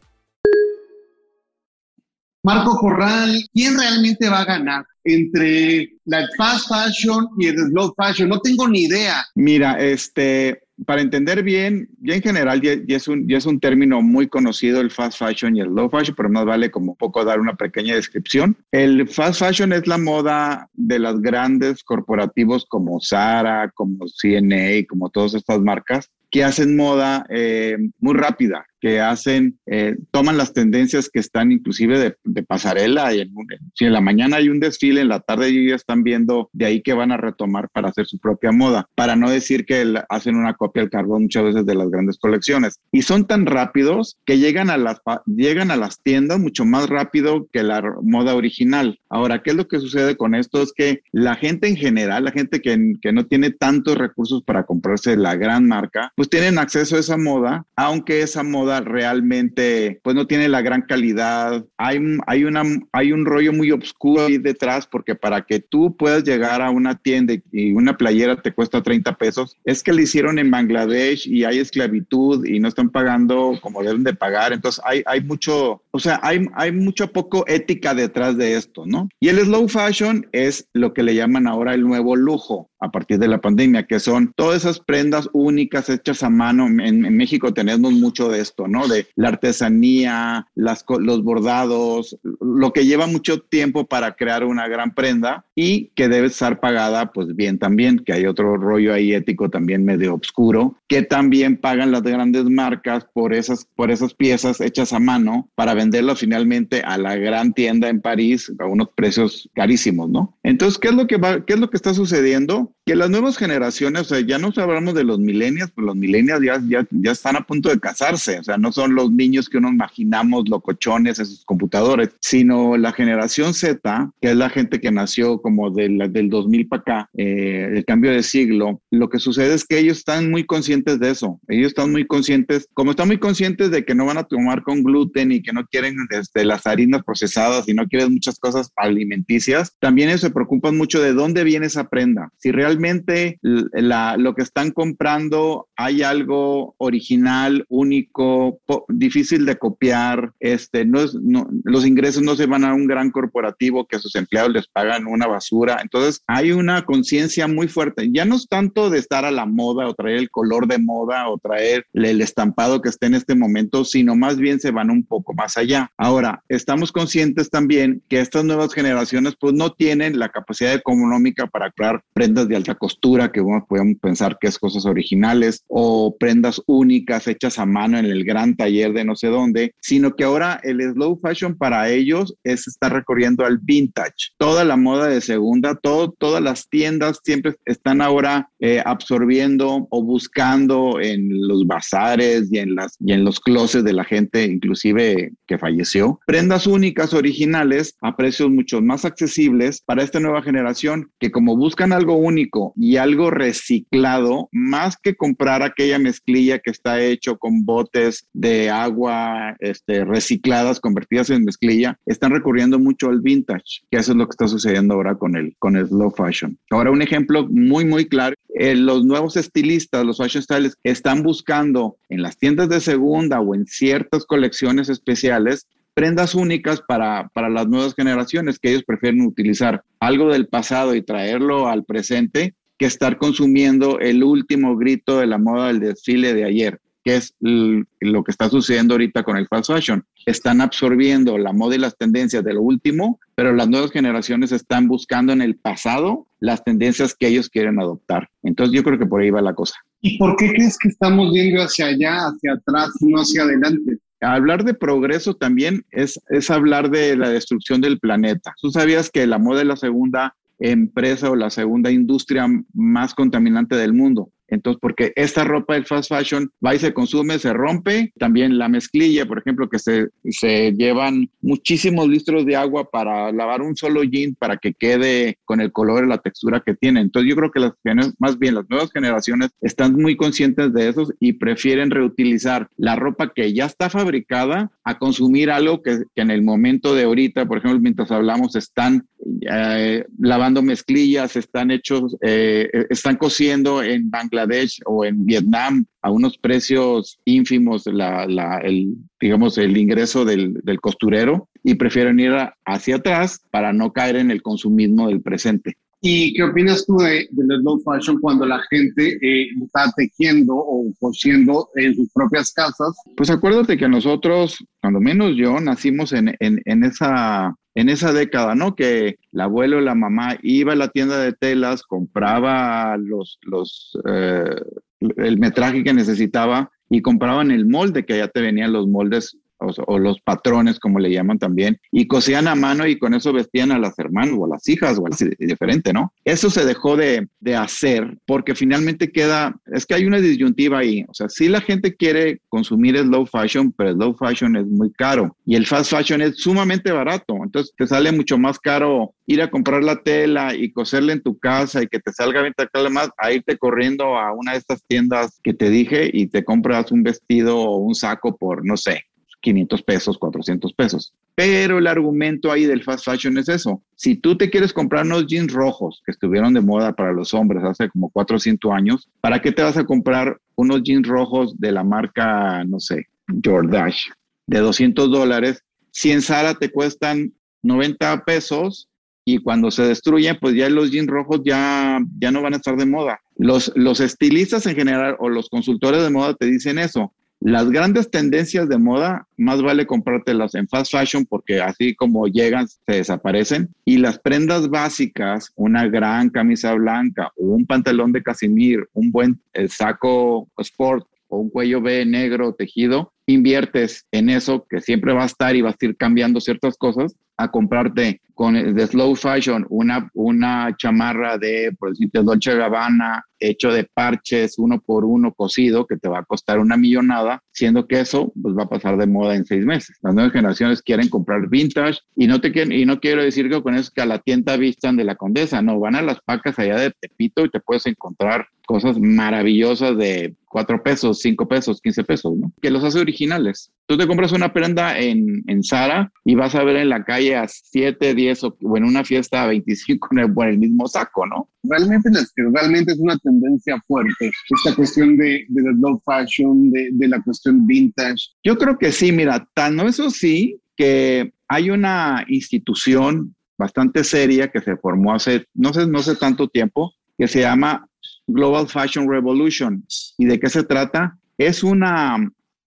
Marco 2.43 2.77
Corral, 2.77 3.41
¿quién 3.53 3.77
realmente 3.77 4.27
va 4.27 4.41
a 4.41 4.45
ganar 4.45 4.85
entre 5.05 5.93
la 6.05 6.27
fast 6.37 6.67
fashion 6.67 7.29
y 7.39 7.47
el 7.47 7.55
slow 7.55 7.93
fashion? 7.95 8.27
No 8.27 8.39
tengo 8.41 8.67
ni 8.67 8.83
idea. 8.83 9.25
Mira, 9.35 9.73
este, 9.79 10.61
para 10.85 11.01
entender 11.01 11.43
bien, 11.43 11.89
ya 12.01 12.15
en 12.15 12.21
general 12.21 12.61
ya, 12.61 12.73
es 12.87 13.07
un, 13.07 13.59
término 13.59 14.01
muy 14.01 14.27
conocido 14.27 14.81
el 14.81 14.91
fast 14.91 15.17
fashion 15.17 15.55
y 15.55 15.61
el 15.61 15.69
low 15.69 15.89
fashion, 15.89 16.15
pero 16.15 16.29
más 16.29 16.45
vale 16.45 16.71
como 16.71 16.95
poco 16.95 17.23
dar 17.23 17.39
una 17.39 17.55
pequeña 17.55 17.95
descripción. 17.95 18.57
El 18.71 19.07
fast 19.07 19.39
fashion 19.39 19.73
es 19.73 19.87
la 19.87 19.97
moda 19.97 20.69
de 20.73 20.99
las 20.99 21.19
grandes 21.21 21.83
corporativos 21.83 22.65
como 22.65 22.99
Zara, 23.01 23.71
como 23.73 24.05
CNA, 24.07 24.85
como 24.87 25.09
todas 25.09 25.33
estas 25.33 25.59
marcas 25.59 26.09
que 26.33 26.43
hacen 26.43 26.75
moda 26.75 27.25
eh, 27.29 27.77
muy 27.99 28.15
rápida, 28.15 28.65
que 28.83 28.99
hacen, 28.99 29.57
eh, 29.65 29.95
toman 30.11 30.35
las 30.35 30.51
tendencias 30.51 31.09
que 31.09 31.21
están 31.21 31.53
inclusive 31.53 32.17
de, 32.21 32.43
pasarela. 32.43 33.15
Y 33.15 33.21
en, 33.21 33.33
si 33.73 33.85
en 33.85 33.93
la 33.93 34.01
mañana 34.01 34.35
hay 34.35 34.49
un 34.49 34.59
desfile, 34.59 34.99
en 34.99 35.07
la 35.07 35.21
tarde 35.21 35.47
ellos 35.47 35.69
ya 35.69 35.75
están 35.77 36.03
viendo 36.03 36.49
de 36.51 36.65
ahí 36.65 36.81
que 36.81 36.91
van 36.91 37.13
a 37.13 37.15
retomar 37.15 37.69
para 37.69 37.87
hacer 37.87 38.07
su 38.07 38.19
propia 38.19 38.51
moda, 38.51 38.89
para 38.93 39.15
no 39.15 39.29
decir 39.29 39.65
que 39.65 39.93
hacen 40.09 40.35
una 40.35 40.55
copia 40.55 40.83
al 40.83 40.89
carbón 40.89 41.21
muchas 41.23 41.45
veces 41.45 41.65
de 41.65 41.75
las 41.75 41.89
grandes 41.89 42.17
colecciones. 42.17 42.81
Y 42.91 43.03
son 43.03 43.25
tan 43.25 43.45
rápidos 43.45 44.17
que 44.25 44.37
llegan 44.37 44.69
a 44.69 44.75
las, 44.75 44.99
llegan 45.27 45.71
a 45.71 45.77
las 45.77 46.01
tiendas 46.03 46.41
mucho 46.41 46.65
más 46.65 46.89
rápido 46.89 47.47
que 47.53 47.63
la 47.63 47.81
moda 48.01 48.35
original. 48.35 48.99
Ahora, 49.07 49.43
¿qué 49.43 49.51
es 49.51 49.55
lo 49.55 49.69
que 49.69 49.79
sucede 49.79 50.17
con 50.17 50.35
esto? 50.35 50.61
Es 50.61 50.73
que 50.73 51.03
la 51.13 51.35
gente 51.35 51.69
en 51.69 51.77
general, 51.77 52.25
la 52.25 52.31
gente 52.31 52.59
que, 52.59 52.95
que 53.01 53.13
no 53.13 53.27
tiene 53.27 53.51
tantos 53.51 53.97
recursos 53.97 54.43
para 54.43 54.65
comprarse 54.65 55.15
la 55.15 55.37
gran 55.37 55.69
marca, 55.69 56.11
pues 56.17 56.29
tienen 56.29 56.57
acceso 56.57 56.97
a 56.97 56.99
esa 56.99 57.15
moda, 57.15 57.65
aunque 57.77 58.21
esa 58.23 58.43
moda 58.43 58.72
realmente 58.81 59.99
pues 60.03 60.15
no 60.15 60.27
tiene 60.27 60.49
la 60.49 60.62
gran 60.62 60.83
calidad. 60.83 61.65
Hay, 61.77 61.99
hay, 62.27 62.43
una, 62.43 62.63
hay 62.91 63.12
un 63.12 63.25
rollo 63.25 63.53
muy 63.53 63.71
oscuro 63.71 64.25
ahí 64.25 64.38
detrás 64.38 64.88
porque 64.88 65.15
para 65.15 65.41
que 65.41 65.59
tú 65.59 65.95
puedas 65.95 66.23
llegar 66.23 66.62
a 66.62 66.69
una 66.69 66.97
tienda 66.97 67.36
y 67.51 67.73
una 67.73 67.97
playera 67.97 68.41
te 68.41 68.53
cuesta 68.53 68.81
30 68.81 69.17
pesos, 69.17 69.57
es 69.65 69.83
que 69.83 69.93
le 69.93 70.03
hicieron 70.03 70.39
en 70.39 70.51
Bangladesh 70.51 71.27
y 71.27 71.43
hay 71.43 71.59
esclavitud 71.59 72.45
y 72.45 72.59
no 72.59 72.67
están 72.67 72.89
pagando 72.89 73.57
como 73.62 73.83
deben 73.83 74.03
de 74.03 74.13
pagar. 74.13 74.53
Entonces 74.53 74.81
hay, 74.86 75.03
hay 75.05 75.21
mucho, 75.21 75.82
o 75.95 75.99
sea, 75.99 76.19
hay, 76.23 76.47
hay 76.56 76.71
mucho 76.71 77.12
poco 77.12 77.45
ética 77.47 77.93
detrás 77.93 78.36
de 78.36 78.56
esto, 78.56 78.84
¿no? 78.88 79.10
Y 79.19 79.29
el 79.29 79.39
slow 79.39 79.67
fashion 79.67 80.27
es 80.32 80.67
lo 80.73 80.91
que 80.91 81.03
le 81.03 81.13
llaman 81.13 81.45
ahora 81.45 81.75
el 81.75 81.84
nuevo 81.84 82.15
lujo 82.15 82.71
a 82.84 82.91
partir 82.91 83.17
de 83.17 83.29
la 83.29 83.39
pandemia, 83.39 83.86
que 83.86 83.99
son 83.99 84.34
todas 84.36 84.58
esas 84.58 84.79
prendas 84.79 85.29
únicas 85.32 85.89
hechas 85.89 86.21
a 86.21 86.29
mano. 86.29 86.67
En, 86.67 87.03
México 87.15 87.53
tenemos 87.53 87.93
mucho 87.93 88.27
de 88.27 88.41
esto, 88.41 88.67
¿no? 88.67 88.88
De 88.88 89.08
la 89.15 89.29
artesanía, 89.29 90.47
las, 90.56 90.84
los 90.99 91.23
bordados, 91.23 92.17
lo 92.41 92.73
que 92.73 92.86
lleva 92.86 93.08
mucho 93.08 93.39
tiempo 93.39 93.86
para 93.86 94.15
crear 94.15 94.43
una 94.43 94.67
gran 94.67 94.93
prenda 94.93 95.45
y 95.56 95.91
que 95.95 96.10
debe 96.10 96.27
estar 96.27 96.60
pagada 96.60 97.13
pues 97.13 97.36
bien 97.36 97.60
también, 97.60 97.99
que 97.99 98.13
hay 98.13 98.25
otro 98.25 98.58
rollo 98.58 98.93
ahí 98.93 99.13
ético 99.13 99.49
también 99.49 99.86
medio 99.86 100.15
oscuro, 100.15 100.75
que 100.88 101.03
también 101.03 101.56
pagan 101.58 101.91
las 101.91 102.01
grandes 102.01 102.45
marcas 102.45 103.06
por 103.13 103.34
esas, 103.34 103.65
por 103.75 103.91
esas 103.91 104.13
piezas 104.13 104.60
hechas 104.60 104.91
a 104.91 104.99
mano 104.99 105.49
para 105.56 105.73
venderlas 105.83 106.19
finalmente 106.19 106.81
a 106.81 106.97
la 106.97 107.15
gran 107.15 107.53
tienda 107.53 107.89
en 107.89 108.01
París 108.01 108.51
a 108.59 108.65
unos 108.65 108.89
precios 108.95 109.49
carísimos, 109.53 110.09
¿no? 110.09 110.37
Entonces, 110.43 110.79
¿qué 110.79 110.87
es 110.89 110.93
lo 110.93 111.07
que 111.07 111.17
va, 111.17 111.45
qué 111.45 111.53
es 111.53 111.59
lo 111.59 111.69
que 111.69 111.77
está 111.77 111.93
sucediendo? 111.93 112.73
Que 112.85 112.95
las 112.95 113.09
nuevas 113.09 113.37
generaciones, 113.37 114.01
o 114.01 114.05
sea, 114.05 114.19
ya 114.19 114.37
no 114.37 114.51
hablamos 114.57 114.93
de 114.93 115.05
los 115.05 115.19
millennials, 115.19 115.71
pues 115.71 115.85
los 115.85 115.95
millennials 115.95 116.43
ya, 116.43 116.61
ya, 116.67 116.85
ya 116.91 117.11
están 117.11 117.37
a 117.37 117.45
punto 117.45 117.69
de 117.69 117.79
casarse, 117.79 118.39
o 118.39 118.43
sea, 118.43 118.57
no 118.57 118.71
son 118.71 118.93
los 118.93 119.09
niños 119.09 119.47
que 119.47 119.57
uno 119.57 119.69
imaginamos 119.69 120.49
locochones 120.49 121.19
en 121.19 121.25
sus 121.25 121.45
computadores, 121.45 122.09
sino 122.19 122.75
la 122.75 122.91
generación 122.91 123.53
Z, 123.53 124.11
que 124.21 124.31
es 124.31 124.35
la 124.35 124.49
gente 124.49 124.81
que 124.81 124.91
nació 124.91 125.41
como 125.41 125.69
del, 125.71 126.11
del 126.11 126.29
2000 126.29 126.67
para 126.67 126.81
acá, 126.81 127.09
eh, 127.17 127.69
el 127.73 127.85
cambio 127.85 128.11
de 128.11 128.21
siglo, 128.21 128.81
lo 128.91 129.09
que 129.09 129.19
sucede 129.19 129.53
es 129.53 129.65
que 129.65 129.79
ellos 129.79 129.99
están 129.99 130.29
muy 130.29 130.45
conscientes 130.45 130.99
de 130.99 131.11
eso, 131.11 131.39
ellos 131.47 131.67
están 131.67 131.89
muy 131.89 132.05
conscientes, 132.05 132.67
como 132.73 132.91
están 132.91 133.07
muy 133.07 133.17
conscientes 133.17 133.71
de 133.71 133.85
que 133.85 133.95
no 133.95 134.05
van 134.05 134.17
a 134.17 134.23
tomar 134.23 134.61
con 134.63 134.83
gluten 134.83 135.31
y 135.31 135.41
que 135.41 135.53
no 135.53 135.65
quieren 135.67 135.95
desde 136.09 136.43
las 136.43 136.67
harinas 136.67 137.03
procesadas 137.03 137.69
y 137.69 137.73
no 137.73 137.87
quieren 137.87 138.13
muchas 138.13 138.37
cosas 138.39 138.71
alimenticias, 138.75 139.73
también 139.79 140.09
ellos 140.09 140.21
se 140.21 140.31
preocupan 140.31 140.77
mucho 140.77 141.01
de 141.01 141.13
dónde 141.13 141.45
viene 141.45 141.67
esa 141.67 141.89
prenda, 141.89 142.29
si 142.37 142.51
realmente 142.51 142.72
realmente 142.73 143.39
lo 143.41 144.36
que 144.36 144.41
están 144.41 144.71
comprando 144.71 145.67
hay 145.75 146.01
algo 146.01 146.75
original, 146.77 147.65
único, 147.69 148.59
difícil 148.88 149.45
de 149.45 149.57
copiar, 149.57 150.31
este, 150.39 150.86
no 150.86 151.01
es, 151.01 151.15
los 151.63 151.86
ingresos 151.86 152.23
no 152.23 152.36
se 152.36 152.45
van 152.45 152.63
a 152.63 152.73
un 152.73 152.88
gran 152.88 153.12
corporativo 153.12 153.86
que 153.86 153.97
a 153.97 153.99
sus 153.99 154.15
empleados 154.15 154.51
les 154.51 154.67
pagan 154.67 155.07
una 155.07 155.27
basura. 155.27 155.79
Entonces 155.81 156.21
hay 156.27 156.51
una 156.51 156.86
conciencia 156.86 157.47
muy 157.47 157.67
fuerte. 157.67 158.09
Ya 158.12 158.25
no 158.25 158.36
es 158.36 158.47
tanto 158.47 158.89
de 158.89 158.99
estar 158.99 159.25
a 159.25 159.31
la 159.31 159.45
moda 159.45 159.88
o 159.88 159.93
traer 159.93 160.17
el 160.17 160.29
color 160.29 160.67
de 160.67 160.79
moda 160.79 161.29
o 161.29 161.38
traer 161.38 161.86
el 161.93 162.21
estampado 162.21 162.81
que 162.81 162.89
esté 162.89 163.07
en 163.07 163.15
este 163.15 163.36
momento, 163.36 163.86
sino 163.86 164.15
más 164.15 164.38
bien 164.38 164.59
se 164.59 164.71
van 164.71 164.89
un 164.89 165.03
poco 165.03 165.33
más 165.33 165.57
allá. 165.57 165.91
Ahora, 165.97 166.43
estamos 166.49 166.91
conscientes 166.91 167.49
también 167.49 168.01
que 168.09 168.19
estas 168.19 168.45
nuevas 168.45 168.73
generaciones 168.73 169.36
pues 169.39 169.53
no 169.53 169.71
tienen 169.71 170.19
la 170.19 170.29
capacidad 170.29 170.73
económica 170.73 171.47
para 171.47 171.71
crear 171.71 172.01
prendas 172.13 172.47
de 172.47 172.55
alta 172.55 172.62
costura, 172.76 173.32
que 173.32 173.41
podemos 173.67 173.97
pensar 174.02 174.38
que 174.39 174.47
es 174.47 174.58
cosas 174.58 174.86
originales, 174.86 175.63
o 175.67 176.15
prendas 176.17 176.62
únicas 176.65 177.28
hechas 177.28 177.60
a 177.60 177.65
mano 177.65 177.97
en 177.97 178.06
el 178.06 178.23
gran 178.23 178.56
taller 178.56 178.93
de 178.93 179.06
no 179.06 179.15
sé 179.15 179.28
dónde, 179.28 179.73
sino 179.82 180.15
que 180.15 180.23
ahora 180.23 180.60
el 180.63 180.82
slow 180.93 181.19
fashion 181.21 181.58
para 181.58 181.89
ellos 181.89 182.36
es 182.43 182.67
estar 182.67 182.93
recorriendo 182.93 183.45
al 183.45 183.60
vintage. 183.60 184.34
Toda 184.38 184.63
la 184.63 184.78
moda 184.78 185.08
de 185.08 185.21
segunda, 185.21 185.76
todo, 185.76 186.12
todas 186.12 186.41
las 186.41 186.69
tiendas 186.69 187.19
siempre 187.23 187.56
están 187.65 188.02
ahora 188.02 188.49
eh, 188.60 188.82
absorbiendo 188.86 189.88
o 189.89 190.04
buscando 190.04 190.99
en 190.99 191.47
los 191.47 191.65
bazares 191.65 192.49
y 192.52 192.60
en, 192.60 192.76
las, 192.76 192.95
y 192.99 193.13
en 193.13 193.23
los 193.23 193.39
closets 193.39 193.84
de 193.84 193.93
la 193.93 194.04
gente, 194.04 194.45
inclusive 194.45 195.34
que 195.47 195.58
falleció, 195.58 196.19
prendas 196.26 196.67
únicas 196.67 197.13
originales 197.13 197.95
a 198.02 198.15
precios 198.15 198.49
mucho 198.49 198.82
más 198.82 199.06
accesibles 199.06 199.82
para 199.86 200.04
esta 200.04 200.19
nueva 200.19 200.41
generación 200.41 201.12
que 201.19 201.32
como 201.32 201.58
buscan 201.58 201.93
algo 201.93 202.15
único, 202.15 202.52
y 202.75 202.97
algo 202.97 203.31
reciclado, 203.31 204.49
más 204.51 204.97
que 204.97 205.15
comprar 205.15 205.63
aquella 205.63 205.99
mezclilla 205.99 206.59
que 206.59 206.71
está 206.71 207.01
hecho 207.01 207.37
con 207.37 207.65
botes 207.65 208.27
de 208.33 208.69
agua 208.69 209.55
este, 209.59 210.05
recicladas, 210.05 210.79
convertidas 210.79 211.29
en 211.29 211.43
mezclilla, 211.43 211.97
están 212.05 212.31
recurriendo 212.31 212.79
mucho 212.79 213.09
al 213.09 213.21
vintage, 213.21 213.81
que 213.89 213.97
eso 213.97 214.11
es 214.11 214.17
lo 214.17 214.25
que 214.25 214.31
está 214.31 214.47
sucediendo 214.47 214.93
ahora 214.93 215.15
con 215.15 215.35
el, 215.35 215.55
con 215.59 215.75
slow 215.75 216.11
fashion. 216.11 216.57
Ahora, 216.69 216.91
un 216.91 217.01
ejemplo 217.01 217.47
muy, 217.49 217.85
muy 217.85 218.05
claro, 218.05 218.35
eh, 218.55 218.75
los 218.75 219.03
nuevos 219.05 219.35
estilistas, 219.35 220.05
los 220.05 220.17
fashion 220.17 220.43
stylists, 220.43 220.79
están 220.83 221.23
buscando 221.23 221.97
en 222.09 222.21
las 222.21 222.37
tiendas 222.37 222.69
de 222.69 222.79
segunda 222.79 223.39
o 223.39 223.55
en 223.55 223.65
ciertas 223.65 224.25
colecciones 224.25 224.89
especiales 224.89 225.67
prendas 225.93 226.36
únicas 226.36 226.82
para, 226.82 227.29
para 227.34 227.49
las 227.49 227.67
nuevas 227.67 227.93
generaciones 227.93 228.60
que 228.60 228.69
ellos 228.69 228.84
prefieren 228.84 229.21
utilizar 229.21 229.84
algo 229.99 230.32
del 230.32 230.47
pasado 230.47 230.95
y 230.95 231.01
traerlo 231.01 231.67
al 231.67 231.84
presente 231.86 232.56
que 232.77 232.86
estar 232.86 233.17
consumiendo 233.17 233.99
el 233.99 234.23
último 234.23 234.75
grito 234.75 235.19
de 235.19 235.27
la 235.27 235.38
moda 235.38 235.67
del 235.67 235.79
desfile 235.79 236.34
de 236.34 236.45
ayer, 236.45 236.79
que 237.03 237.17
es 237.17 237.36
lo 237.39 238.23
que 238.23 238.32
está 238.32 238.49
sucediendo 238.49 238.95
ahorita 238.95 239.23
con 239.23 239.38
el 239.38 239.47
fast 239.47 239.71
fashion. 239.71 240.03
Están 240.25 240.62
absorbiendo 240.62 241.38
la 241.38 241.53
moda 241.53 241.75
y 241.75 241.79
las 241.79 241.97
tendencias 241.97 242.43
de 242.43 242.53
lo 242.53 242.62
último, 242.62 243.19
pero 243.36 243.53
las 243.53 243.67
nuevas 243.67 243.91
generaciones 243.91 244.51
están 244.51 244.88
buscando 244.88 245.34
en 245.34 245.41
el 245.41 245.56
pasado 245.56 246.25
las 246.39 246.63
tendencias 246.63 247.13
que 247.13 247.27
ellos 247.27 247.49
quieren 247.49 247.79
adoptar. 247.79 248.29
Entonces 248.41 248.75
yo 248.75 248.84
creo 248.84 248.97
que 248.97 249.06
por 249.06 249.21
ahí 249.21 249.29
va 249.29 249.41
la 249.41 249.53
cosa. 249.53 249.75
¿Y 250.01 250.17
por 250.17 250.36
qué 250.36 250.49
crees 250.51 250.77
que 250.77 250.89
estamos 250.89 251.32
yendo 251.32 251.62
hacia 251.62 251.86
allá, 251.86 252.27
hacia 252.27 252.53
atrás, 252.53 252.89
no 253.01 253.19
hacia 253.19 253.43
adelante? 253.43 253.99
Hablar 254.23 254.63
de 254.63 254.73
progreso 254.73 255.36
también 255.36 255.86
es, 255.91 256.19
es 256.29 256.49
hablar 256.49 256.89
de 256.89 257.15
la 257.15 257.29
destrucción 257.29 257.81
del 257.81 257.99
planeta. 257.99 258.53
Tú 258.62 258.71
sabías 258.71 259.09
que 259.09 259.27
la 259.27 259.38
moda 259.38 259.62
es 259.62 259.67
la 259.67 259.75
segunda 259.75 260.36
empresa 260.59 261.29
o 261.29 261.36
la 261.36 261.49
segunda 261.49 261.91
industria 261.91 262.47
más 262.73 263.13
contaminante 263.13 263.75
del 263.75 263.93
mundo. 263.93 264.29
Entonces, 264.47 264.79
porque 264.82 265.13
esta 265.15 265.43
ropa 265.43 265.73
del 265.73 265.86
fast 265.86 266.10
fashion 266.10 266.51
va 266.65 266.75
y 266.75 266.79
se 266.79 266.93
consume, 266.93 267.39
se 267.39 267.53
rompe. 267.53 268.12
También 268.17 268.58
la 268.58 268.69
mezclilla, 268.69 269.25
por 269.25 269.39
ejemplo, 269.39 269.69
que 269.69 269.79
se, 269.79 270.08
se 270.29 270.71
llevan 270.73 271.29
muchísimos 271.41 272.08
litros 272.08 272.45
de 272.45 272.56
agua 272.56 272.89
para 272.89 273.32
lavar 273.32 273.62
un 273.62 273.75
solo 273.75 274.03
jean 274.03 274.36
para 274.36 274.58
que 274.58 274.73
quede 274.73 275.38
con 275.45 275.62
el 275.62 275.71
color 275.71 276.06
y 276.06 276.10
la 276.10 276.17
textura 276.17 276.62
que 276.65 276.75
tiene. 276.75 277.01
Entonces, 277.01 277.29
yo 277.29 277.36
creo 277.36 277.51
que 277.51 277.60
las 277.60 277.73
más 278.19 278.38
bien 278.38 278.56
las 278.56 278.69
nuevas 278.69 278.91
generaciones 278.91 279.51
están 279.62 279.93
muy 279.93 280.15
conscientes 280.15 280.73
de 280.73 280.89
eso 280.89 281.08
y 281.19 281.34
prefieren 281.34 281.91
reutilizar 281.91 282.67
la 282.77 282.95
ropa 282.95 283.32
que 283.34 283.53
ya 283.53 283.65
está 283.65 283.89
fabricada 283.89 284.71
a 284.84 284.97
consumir 284.97 285.51
algo 285.51 285.82
que, 285.82 286.03
que 286.15 286.21
en 286.21 286.32
el 286.32 286.43
momento 286.43 286.95
de 286.95 287.03
ahorita, 287.03 287.45
por 287.45 287.58
ejemplo, 287.58 287.79
mientras 287.79 288.12
hablamos, 288.12 288.56
están 288.56 289.08
eh, 289.49 290.06
lavando 290.19 290.62
mezclillas, 290.62 291.36
están 291.36 291.71
hechos, 291.71 292.15
eh, 292.21 292.69
están 292.89 293.15
cosiendo 293.15 293.82
en 293.84 294.10
Bangladesh 294.10 294.42
o 294.86 295.06
en 295.06 295.25
Vietnam 295.25 295.86
a 296.01 296.12
unos 296.12 296.38
precios 296.38 297.19
ínfimos, 297.25 297.88
el, 297.88 298.95
digamos, 299.19 299.58
el 299.58 299.77
ingreso 299.77 300.25
del, 300.25 300.62
costurero 300.82 301.49
y 301.63 301.75
prefieren 301.75 302.19
ir 302.19 302.34
hacia 302.65 302.97
atrás 302.97 303.41
para 303.51 303.73
no 303.73 303.93
caer 303.93 304.17
en 304.17 304.32
el 304.32 304.41
consumismo 304.41 305.08
del 305.08 305.21
presente. 305.21 305.77
¿Y 306.05 306.33
qué 306.33 306.43
opinas 306.43 306.85
tú 306.85 306.97
de, 306.97 307.29
del 307.31 307.61
slow 307.61 307.79
fashion 307.79 308.19
cuando 308.19 308.45
la 308.45 308.61
gente 308.69 309.17
eh, 309.21 309.47
está 309.63 309.89
tejiendo 309.95 310.53
o 310.53 310.91
cosiendo 310.99 311.69
en 311.75 311.95
sus 311.95 312.11
propias 312.11 312.51
casas? 312.51 312.93
Pues 313.15 313.29
acuérdate 313.29 313.77
que 313.77 313.87
nosotros, 313.87 314.57
cuando 314.81 314.99
menos 314.99 315.33
yo, 315.37 315.61
nacimos 315.61 316.11
en, 316.11 316.35
en, 316.41 316.61
en 316.65 316.83
esa 316.83 317.55
en 317.75 317.89
esa 317.89 318.11
década, 318.11 318.53
¿no? 318.53 318.75
Que 318.75 319.15
el 319.31 319.41
abuelo 319.41 319.81
la 319.81 319.95
mamá 319.95 320.37
iba 320.43 320.73
a 320.73 320.75
la 320.75 320.89
tienda 320.89 321.17
de 321.17 321.33
telas, 321.33 321.83
compraba 321.83 322.97
los, 322.97 323.39
los, 323.41 323.97
eh, 324.05 324.55
el 324.99 325.39
metraje 325.39 325.83
que 325.83 325.93
necesitaba 325.93 326.69
y 326.89 327.01
compraban 327.01 327.49
el 327.49 327.65
molde, 327.65 328.05
que 328.05 328.17
ya 328.17 328.27
te 328.27 328.41
venían 328.41 328.73
los 328.73 328.87
moldes 328.87 329.37
o, 329.63 329.99
los 329.99 330.19
patrones, 330.21 330.80
como 330.80 330.99
le 330.99 331.12
llaman 331.12 331.39
también, 331.39 331.80
y 331.91 332.08
cosían 332.08 332.47
a 332.47 332.56
mano 332.56 332.88
y 332.88 332.97
con 332.97 333.13
eso 333.13 333.34
vestían 333.34 333.71
a 333.71 333.80
las 333.80 333.97
hermanas 333.97 334.36
o 334.38 334.45
a 334.45 334.49
las 334.49 334.67
hijas 334.67 334.99
o 334.99 335.08
así 335.08 335.30
diferente, 335.39 335.93
¿no? 335.93 336.13
Eso 336.26 336.49
se 336.49 336.65
dejó 336.65 336.97
de, 336.97 337.28
de, 337.39 337.56
hacer 337.56 338.17
porque 338.26 338.56
finalmente 338.56 339.12
queda, 339.12 339.56
es 339.67 339.86
que 339.86 339.93
hay 339.93 340.06
una 340.06 340.19
disyuntiva 340.19 340.80
ahí, 340.80 341.06
o 341.08 341.13
sea, 341.13 341.30
si 341.30 341.47
la 341.47 341.62
gente 341.62 341.95
quiere 341.95 342.39
consumir 342.49 342.97
slow 342.97 343.26
fashion, 343.26 343.71
pero 343.71 343.93
slow 343.93 344.15
fashion 344.15 344.56
es 344.56 344.65
muy 344.65 344.91
caro 344.91 345.36
y 345.45 345.56
el 345.56 345.65
fast 345.65 345.91
fashion 345.91 346.21
es 346.21 346.38
sumamente 346.38 346.91
barato, 346.91 347.36
entonces 347.43 347.73
te 347.78 347.88
sale 347.88 348.12
mucho 348.12 348.38
más 348.38 348.60
caro 348.60 349.13
ir 349.26 349.41
a 349.41 349.49
comprar 349.49 349.84
la 349.84 350.02
tela 350.02 350.54
y 350.56 350.71
coserla 350.71 351.13
en 351.13 351.21
tu 351.21 351.38
casa 351.38 351.82
y 351.82 351.88
que 351.88 351.99
te 351.99 352.12
salga 352.12 352.41
bien 352.41 352.54
más 352.91 353.10
a 353.17 353.32
irte 353.32 353.58
corriendo 353.58 354.17
a 354.17 354.34
una 354.34 354.54
de 354.54 354.58
estas 354.58 354.84
tiendas 354.86 355.39
que 355.43 355.54
te 355.54 355.69
dije 355.69 356.10
y 356.12 356.28
te 356.28 356.43
compras 356.43 356.91
un 356.91 357.04
vestido 357.04 357.58
o 357.58 357.78
un 357.78 357.95
saco 357.95 358.36
por, 358.38 358.65
no 358.65 358.78
sé, 358.78 359.04
500 359.43 359.84
pesos, 359.84 360.17
400 360.17 360.73
pesos. 360.73 361.13
Pero 361.36 361.77
el 361.77 361.86
argumento 361.88 362.51
ahí 362.51 362.65
del 362.65 362.84
fast 362.84 363.06
fashion 363.06 363.38
es 363.38 363.49
eso. 363.49 363.82
Si 363.95 364.15
tú 364.15 364.36
te 364.36 364.49
quieres 364.49 364.73
comprar 364.73 365.06
unos 365.06 365.27
jeans 365.27 365.53
rojos 365.53 366.01
que 366.06 366.12
estuvieron 366.12 366.53
de 366.53 366.62
moda 366.62 366.93
para 366.93 367.13
los 367.13 367.34
hombres 367.34 367.63
hace 367.63 367.89
como 367.89 368.10
400 368.10 368.71
años, 368.71 369.10
¿para 369.21 369.41
qué 369.41 369.51
te 369.51 369.62
vas 369.62 369.77
a 369.77 369.86
comprar 369.86 370.39
unos 370.56 370.82
jeans 370.84 371.08
rojos 371.08 371.60
de 371.60 371.71
la 371.71 371.84
marca, 371.84 372.63
no 372.63 372.79
sé, 372.79 373.08
Jordache, 373.43 374.12
de 374.47 374.60
200 374.60 375.12
dólares 375.12 375.63
si 375.93 376.12
en 376.12 376.21
Sara 376.21 376.56
te 376.56 376.69
cuestan 376.69 377.34
90 377.62 378.25
pesos 378.25 378.89
y 379.25 379.38
cuando 379.38 379.71
se 379.71 379.84
destruyen, 379.84 380.38
pues 380.41 380.56
ya 380.56 380.67
los 380.69 380.91
jeans 380.91 381.08
rojos 381.08 381.41
ya, 381.45 381.99
ya 382.19 382.32
no 382.32 382.41
van 382.41 382.53
a 382.53 382.58
estar 382.58 382.75
de 382.75 382.86
moda. 382.86 383.21
Los, 383.38 383.71
los 383.75 383.99
estilistas 384.01 384.65
en 384.65 384.75
general 384.75 385.15
o 385.19 385.29
los 385.29 385.49
consultores 385.49 386.01
de 386.01 386.10
moda 386.10 386.34
te 386.34 386.47
dicen 386.47 386.79
eso. 386.79 387.13
Las 387.45 387.69
grandes 387.69 388.10
tendencias 388.10 388.69
de 388.69 388.77
moda, 388.77 389.27
más 389.36 389.62
vale 389.62 389.86
comprártelas 389.86 390.56
en 390.56 390.65
fast 390.69 390.93
fashion 390.93 391.25
porque 391.25 391.60
así 391.60 391.93
como 391.93 392.27
llegan, 392.27 392.69
se 392.69 392.95
desaparecen. 392.95 393.67
Y 393.84 393.97
las 393.97 394.17
prendas 394.17 394.69
básicas, 394.69 395.51
una 395.56 395.89
gran 395.89 396.29
camisa 396.29 396.73
blanca 396.73 397.34
un 397.36 397.65
pantalón 397.65 398.13
de 398.13 398.23
casimir, 398.23 398.88
un 398.93 399.12
buen 399.12 399.41
saco 399.67 400.47
sport 400.60 401.06
o 401.27 401.39
un 401.39 401.49
cuello 401.49 401.82
B 401.82 402.06
negro 402.06 402.53
tejido, 402.53 403.12
inviertes 403.25 404.06
en 404.13 404.29
eso 404.29 404.65
que 404.69 404.79
siempre 404.79 405.12
va 405.12 405.23
a 405.23 405.27
estar 405.27 405.53
y 405.53 405.62
vas 405.62 405.75
a 405.82 405.86
ir 405.86 405.97
cambiando 405.97 406.39
ciertas 406.39 406.77
cosas 406.77 407.13
a 407.37 407.49
comprarte 407.49 408.21
con 408.33 408.75
de 408.75 408.87
slow 408.87 409.15
fashion 409.15 409.65
una, 409.69 410.09
una 410.13 410.75
chamarra 410.77 411.37
de, 411.37 411.75
por 411.77 411.89
decirte, 411.89 412.23
Dolce 412.23 412.55
Gabbana, 412.55 413.23
hecho 413.39 413.71
de 413.71 413.83
parches 413.83 414.57
uno 414.57 414.79
por 414.79 415.05
uno 415.05 415.33
cosido, 415.33 415.85
que 415.85 415.97
te 415.97 416.09
va 416.09 416.19
a 416.19 416.25
costar 416.25 416.59
una 416.59 416.77
millonada, 416.77 417.43
siendo 417.51 417.87
que 417.87 417.99
eso 417.99 418.31
pues, 418.41 418.55
va 418.57 418.63
a 418.63 418.69
pasar 418.69 418.97
de 418.97 419.05
moda 419.05 419.35
en 419.35 419.45
seis 419.45 419.65
meses. 419.65 419.97
Las 420.01 420.13
nuevas 420.13 420.33
generaciones 420.33 420.81
quieren 420.81 421.09
comprar 421.09 421.47
vintage 421.49 421.99
y 422.15 422.27
no, 422.27 422.39
te 422.41 422.51
y 422.53 422.85
no 422.85 422.99
quiero 422.99 423.21
decir 423.21 423.49
que 423.49 423.61
con 423.61 423.75
eso 423.75 423.91
que 423.93 424.01
a 424.01 424.05
la 424.05 424.19
tienda 424.19 424.57
vistan 424.57 424.95
de 424.97 425.03
la 425.03 425.15
condesa, 425.15 425.61
no, 425.61 425.79
van 425.79 425.95
a 425.95 426.01
las 426.01 426.21
pacas 426.21 426.57
allá 426.57 426.77
de 426.77 426.91
Tepito 426.91 427.45
y 427.45 427.49
te 427.49 427.59
puedes 427.59 427.85
encontrar 427.85 428.47
cosas 428.65 428.97
maravillosas 428.99 429.97
de 429.97 430.35
cuatro 430.47 430.81
pesos, 430.81 431.19
cinco 431.19 431.47
pesos, 431.47 431.81
quince 431.81 432.03
pesos, 432.03 432.37
¿no? 432.37 432.51
Que 432.61 432.69
los 432.69 432.83
hace 432.83 432.99
originales. 432.99 433.71
Tú 433.87 433.97
te 433.97 434.07
compras 434.07 434.31
una 434.31 434.53
prenda 434.53 434.99
en, 434.99 435.43
en 435.47 435.63
Zara 435.63 436.11
y 436.23 436.35
vas 436.35 436.55
a 436.55 436.63
ver 436.63 436.77
en 436.77 436.89
la 436.89 437.03
calle 437.03 437.22
a 437.31 437.47
7, 437.47 438.13
10 438.13 438.43
o, 438.43 438.57
en 438.75 438.83
una 438.83 439.03
fiesta 439.03 439.43
a 439.43 439.47
25 439.47 440.09
por 440.33 440.47
el 440.47 440.57
mismo 440.57 440.88
saco, 440.88 441.25
¿no? 441.25 441.49
Realmente, 441.63 442.09
realmente 442.36 442.93
es 442.93 442.99
una 442.99 443.17
tendencia 443.17 443.81
fuerte, 443.88 444.31
esta 444.57 444.75
cuestión 444.75 445.17
de, 445.17 445.45
de 445.47 445.73
low 445.79 446.01
fashion, 446.05 446.71
de, 446.71 446.89
de, 446.93 447.07
la 447.07 447.21
cuestión 447.21 447.65
vintage. 447.65 448.29
Yo 448.43 448.57
creo 448.57 448.77
que 448.77 448.91
sí, 448.91 449.12
mira, 449.12 449.47
tan 449.53 449.79
eso 449.79 450.09
sí 450.09 450.59
que 450.75 451.33
hay 451.47 451.69
una 451.69 452.25
institución 452.27 453.36
bastante 453.57 454.03
seria 454.03 454.49
que 454.49 454.62
se 454.62 454.77
formó 454.77 455.13
hace, 455.13 455.45
no 455.53 455.73
sé, 455.73 455.88
no 455.88 456.01
sé 456.01 456.15
tanto 456.15 456.47
tiempo, 456.47 456.93
que 457.17 457.27
se 457.27 457.41
llama 457.41 457.88
Global 458.27 458.67
Fashion 458.67 459.09
Revolution. 459.09 459.86
¿Y 460.17 460.25
de 460.25 460.39
qué 460.39 460.49
se 460.49 460.63
trata? 460.63 461.17
Es 461.38 461.63
una 461.63 462.17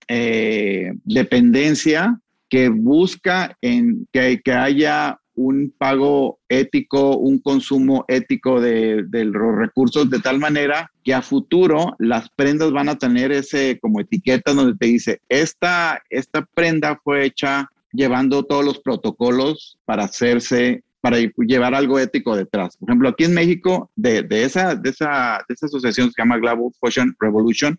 eh, 0.09 0.93
dependencia 1.05 2.21
que 2.49 2.69
busca 2.69 3.57
que, 3.61 4.41
que, 4.43 4.53
haya 4.53 5.19
un 5.35 5.73
pago 5.77 6.39
ético, 6.49 7.17
un 7.19 7.39
consumo 7.41 8.05
ético 8.09 8.61
de, 8.61 9.05
de, 9.09 9.25
los 9.25 9.57
recursos 9.57 10.09
de 10.09 10.21
tal 10.21 10.39
manera 10.39 10.91
que 11.05 11.13
a 11.13 11.23
futuro 11.23 11.95
las 11.99 12.31
prendas 12.31 12.73
van 12.73 12.89
a 12.89 12.97
tener 12.97 13.33
ese 13.33 13.79
como 13.81 14.01
etiqueta 14.01 14.55
donde 14.55 14.77
te 14.77 14.87
dice, 14.87 15.21
esta, 15.29 16.03
esta 16.09 16.47
prenda 16.55 17.01
fue 17.03 17.27
hecha 17.27 17.71
llevando 17.93 18.45
todos 18.45 18.65
los 18.65 18.79
protocolos 18.79 19.79
para 19.85 20.05
hacerse 20.05 20.83
para 21.07 21.19
llevar 21.19 21.73
algo 21.73 22.01
ético 22.01 22.35
detrás. 22.35 22.77
Por 22.77 22.91
ejemplo, 22.91 23.09
aquí 23.09 23.23
en 23.23 23.35
México, 23.35 23.93
de, 23.95 24.23
de, 24.23 24.43
esa, 24.43 24.75
de, 24.75 24.91
esa, 24.91 25.39
de 25.49 25.55
esa 25.55 25.67
asociación 25.67 26.09
que 26.09 26.15
se 26.15 26.23
llama 26.23 26.39
Global 26.39 26.73
Fashion 26.81 27.15
Revolution, 27.21 27.79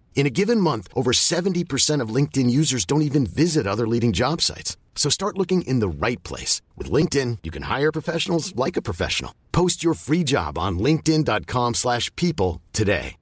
In 0.13 0.27
a 0.27 0.29
given 0.29 0.61
month, 0.61 0.87
over 0.93 1.11
70% 1.13 1.99
of 1.99 2.15
LinkedIn 2.15 2.51
users 2.51 2.85
don't 2.85 3.01
even 3.01 3.25
visit 3.25 3.65
other 3.65 3.87
leading 3.87 4.11
job 4.11 4.39
sites. 4.41 4.77
So 4.93 5.09
start 5.09 5.37
looking 5.39 5.63
in 5.63 5.79
the 5.79 5.87
right 5.87 6.21
place. 6.21 6.61
With 6.77 6.91
LinkedIn, 6.91 7.39
you 7.41 7.49
can 7.49 7.63
hire 7.63 7.91
professionals 7.91 8.55
like 8.55 8.77
a 8.77 8.83
professional. 8.83 9.33
Post 9.51 9.83
your 9.83 9.95
free 9.95 10.23
job 10.23 10.59
on 10.59 10.77
linkedin.com 10.77 11.73
slash 11.73 12.15
people 12.15 12.61
today. 12.71 13.17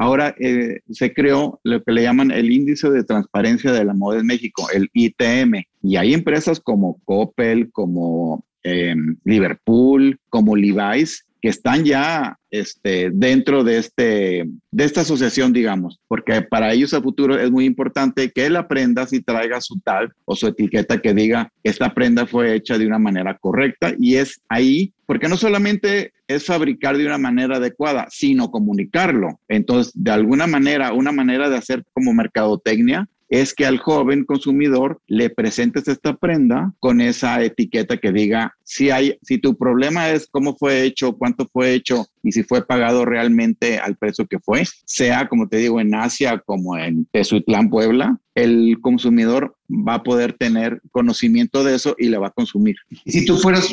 Ahora 0.00 0.34
eh, 0.40 0.80
se 0.90 1.12
creó 1.12 1.60
lo 1.62 1.82
que 1.82 1.92
le 1.92 2.02
llaman 2.04 2.30
el 2.30 2.50
Índice 2.50 2.88
de 2.88 3.04
Transparencia 3.04 3.70
de 3.70 3.84
la 3.84 3.92
Moda 3.92 4.20
en 4.20 4.26
México, 4.26 4.66
el 4.72 4.88
ITM. 4.94 5.62
Y 5.82 5.96
hay 5.96 6.14
empresas 6.14 6.58
como 6.58 6.98
Coppel, 7.04 7.70
como 7.70 8.46
eh, 8.64 8.94
Liverpool, 9.24 10.18
como 10.30 10.56
Levi's, 10.56 11.26
que 11.40 11.48
están 11.48 11.84
ya 11.84 12.38
este, 12.50 13.10
dentro 13.12 13.64
de, 13.64 13.78
este, 13.78 14.44
de 14.70 14.84
esta 14.84 15.02
asociación, 15.02 15.52
digamos, 15.52 16.00
porque 16.08 16.42
para 16.42 16.72
ellos 16.72 16.92
a 16.94 17.00
futuro 17.00 17.38
es 17.38 17.50
muy 17.50 17.64
importante 17.64 18.30
que 18.30 18.50
la 18.50 18.68
prenda 18.68 19.06
si 19.06 19.20
traiga 19.22 19.60
su 19.60 19.80
tag 19.80 20.12
o 20.24 20.36
su 20.36 20.46
etiqueta 20.46 21.00
que 21.00 21.14
diga 21.14 21.52
esta 21.62 21.94
prenda 21.94 22.26
fue 22.26 22.54
hecha 22.54 22.78
de 22.78 22.86
una 22.86 22.98
manera 22.98 23.38
correcta 23.38 23.92
y 23.98 24.16
es 24.16 24.40
ahí, 24.48 24.92
porque 25.06 25.28
no 25.28 25.36
solamente 25.36 26.12
es 26.28 26.44
fabricar 26.44 26.96
de 26.96 27.06
una 27.06 27.18
manera 27.18 27.56
adecuada, 27.56 28.06
sino 28.10 28.50
comunicarlo. 28.50 29.40
Entonces, 29.48 29.92
de 29.94 30.10
alguna 30.10 30.46
manera, 30.46 30.92
una 30.92 31.12
manera 31.12 31.48
de 31.48 31.56
hacer 31.56 31.84
como 31.92 32.12
mercadotecnia 32.12 33.08
es 33.30 33.54
que 33.54 33.64
al 33.64 33.78
joven 33.78 34.24
consumidor 34.24 35.00
le 35.06 35.30
presentes 35.30 35.86
esta 35.86 36.16
prenda 36.16 36.74
con 36.80 37.00
esa 37.00 37.42
etiqueta 37.42 37.96
que 37.96 38.10
diga 38.12 38.56
si 38.64 38.90
hay, 38.90 39.18
si 39.22 39.38
tu 39.38 39.56
problema 39.56 40.10
es 40.10 40.28
cómo 40.30 40.56
fue 40.56 40.82
hecho, 40.82 41.16
cuánto 41.16 41.46
fue 41.46 41.72
hecho 41.72 42.06
y 42.22 42.32
si 42.32 42.42
fue 42.42 42.66
pagado 42.66 43.04
realmente 43.04 43.78
al 43.78 43.96
precio 43.96 44.26
que 44.26 44.40
fue, 44.40 44.64
sea 44.84 45.28
como 45.28 45.48
te 45.48 45.58
digo 45.58 45.80
en 45.80 45.94
Asia 45.94 46.42
como 46.44 46.76
en 46.76 47.06
Tezuitlán, 47.06 47.70
Puebla, 47.70 48.18
el 48.34 48.78
consumidor 48.80 49.56
va 49.70 49.94
a 49.94 50.02
poder 50.02 50.32
tener 50.32 50.82
conocimiento 50.90 51.62
de 51.62 51.76
eso 51.76 51.94
y 51.98 52.08
le 52.08 52.18
va 52.18 52.28
a 52.28 52.32
consumir. 52.32 52.76
Y 53.04 53.12
si 53.12 53.24
tú 53.24 53.36
fueras 53.38 53.70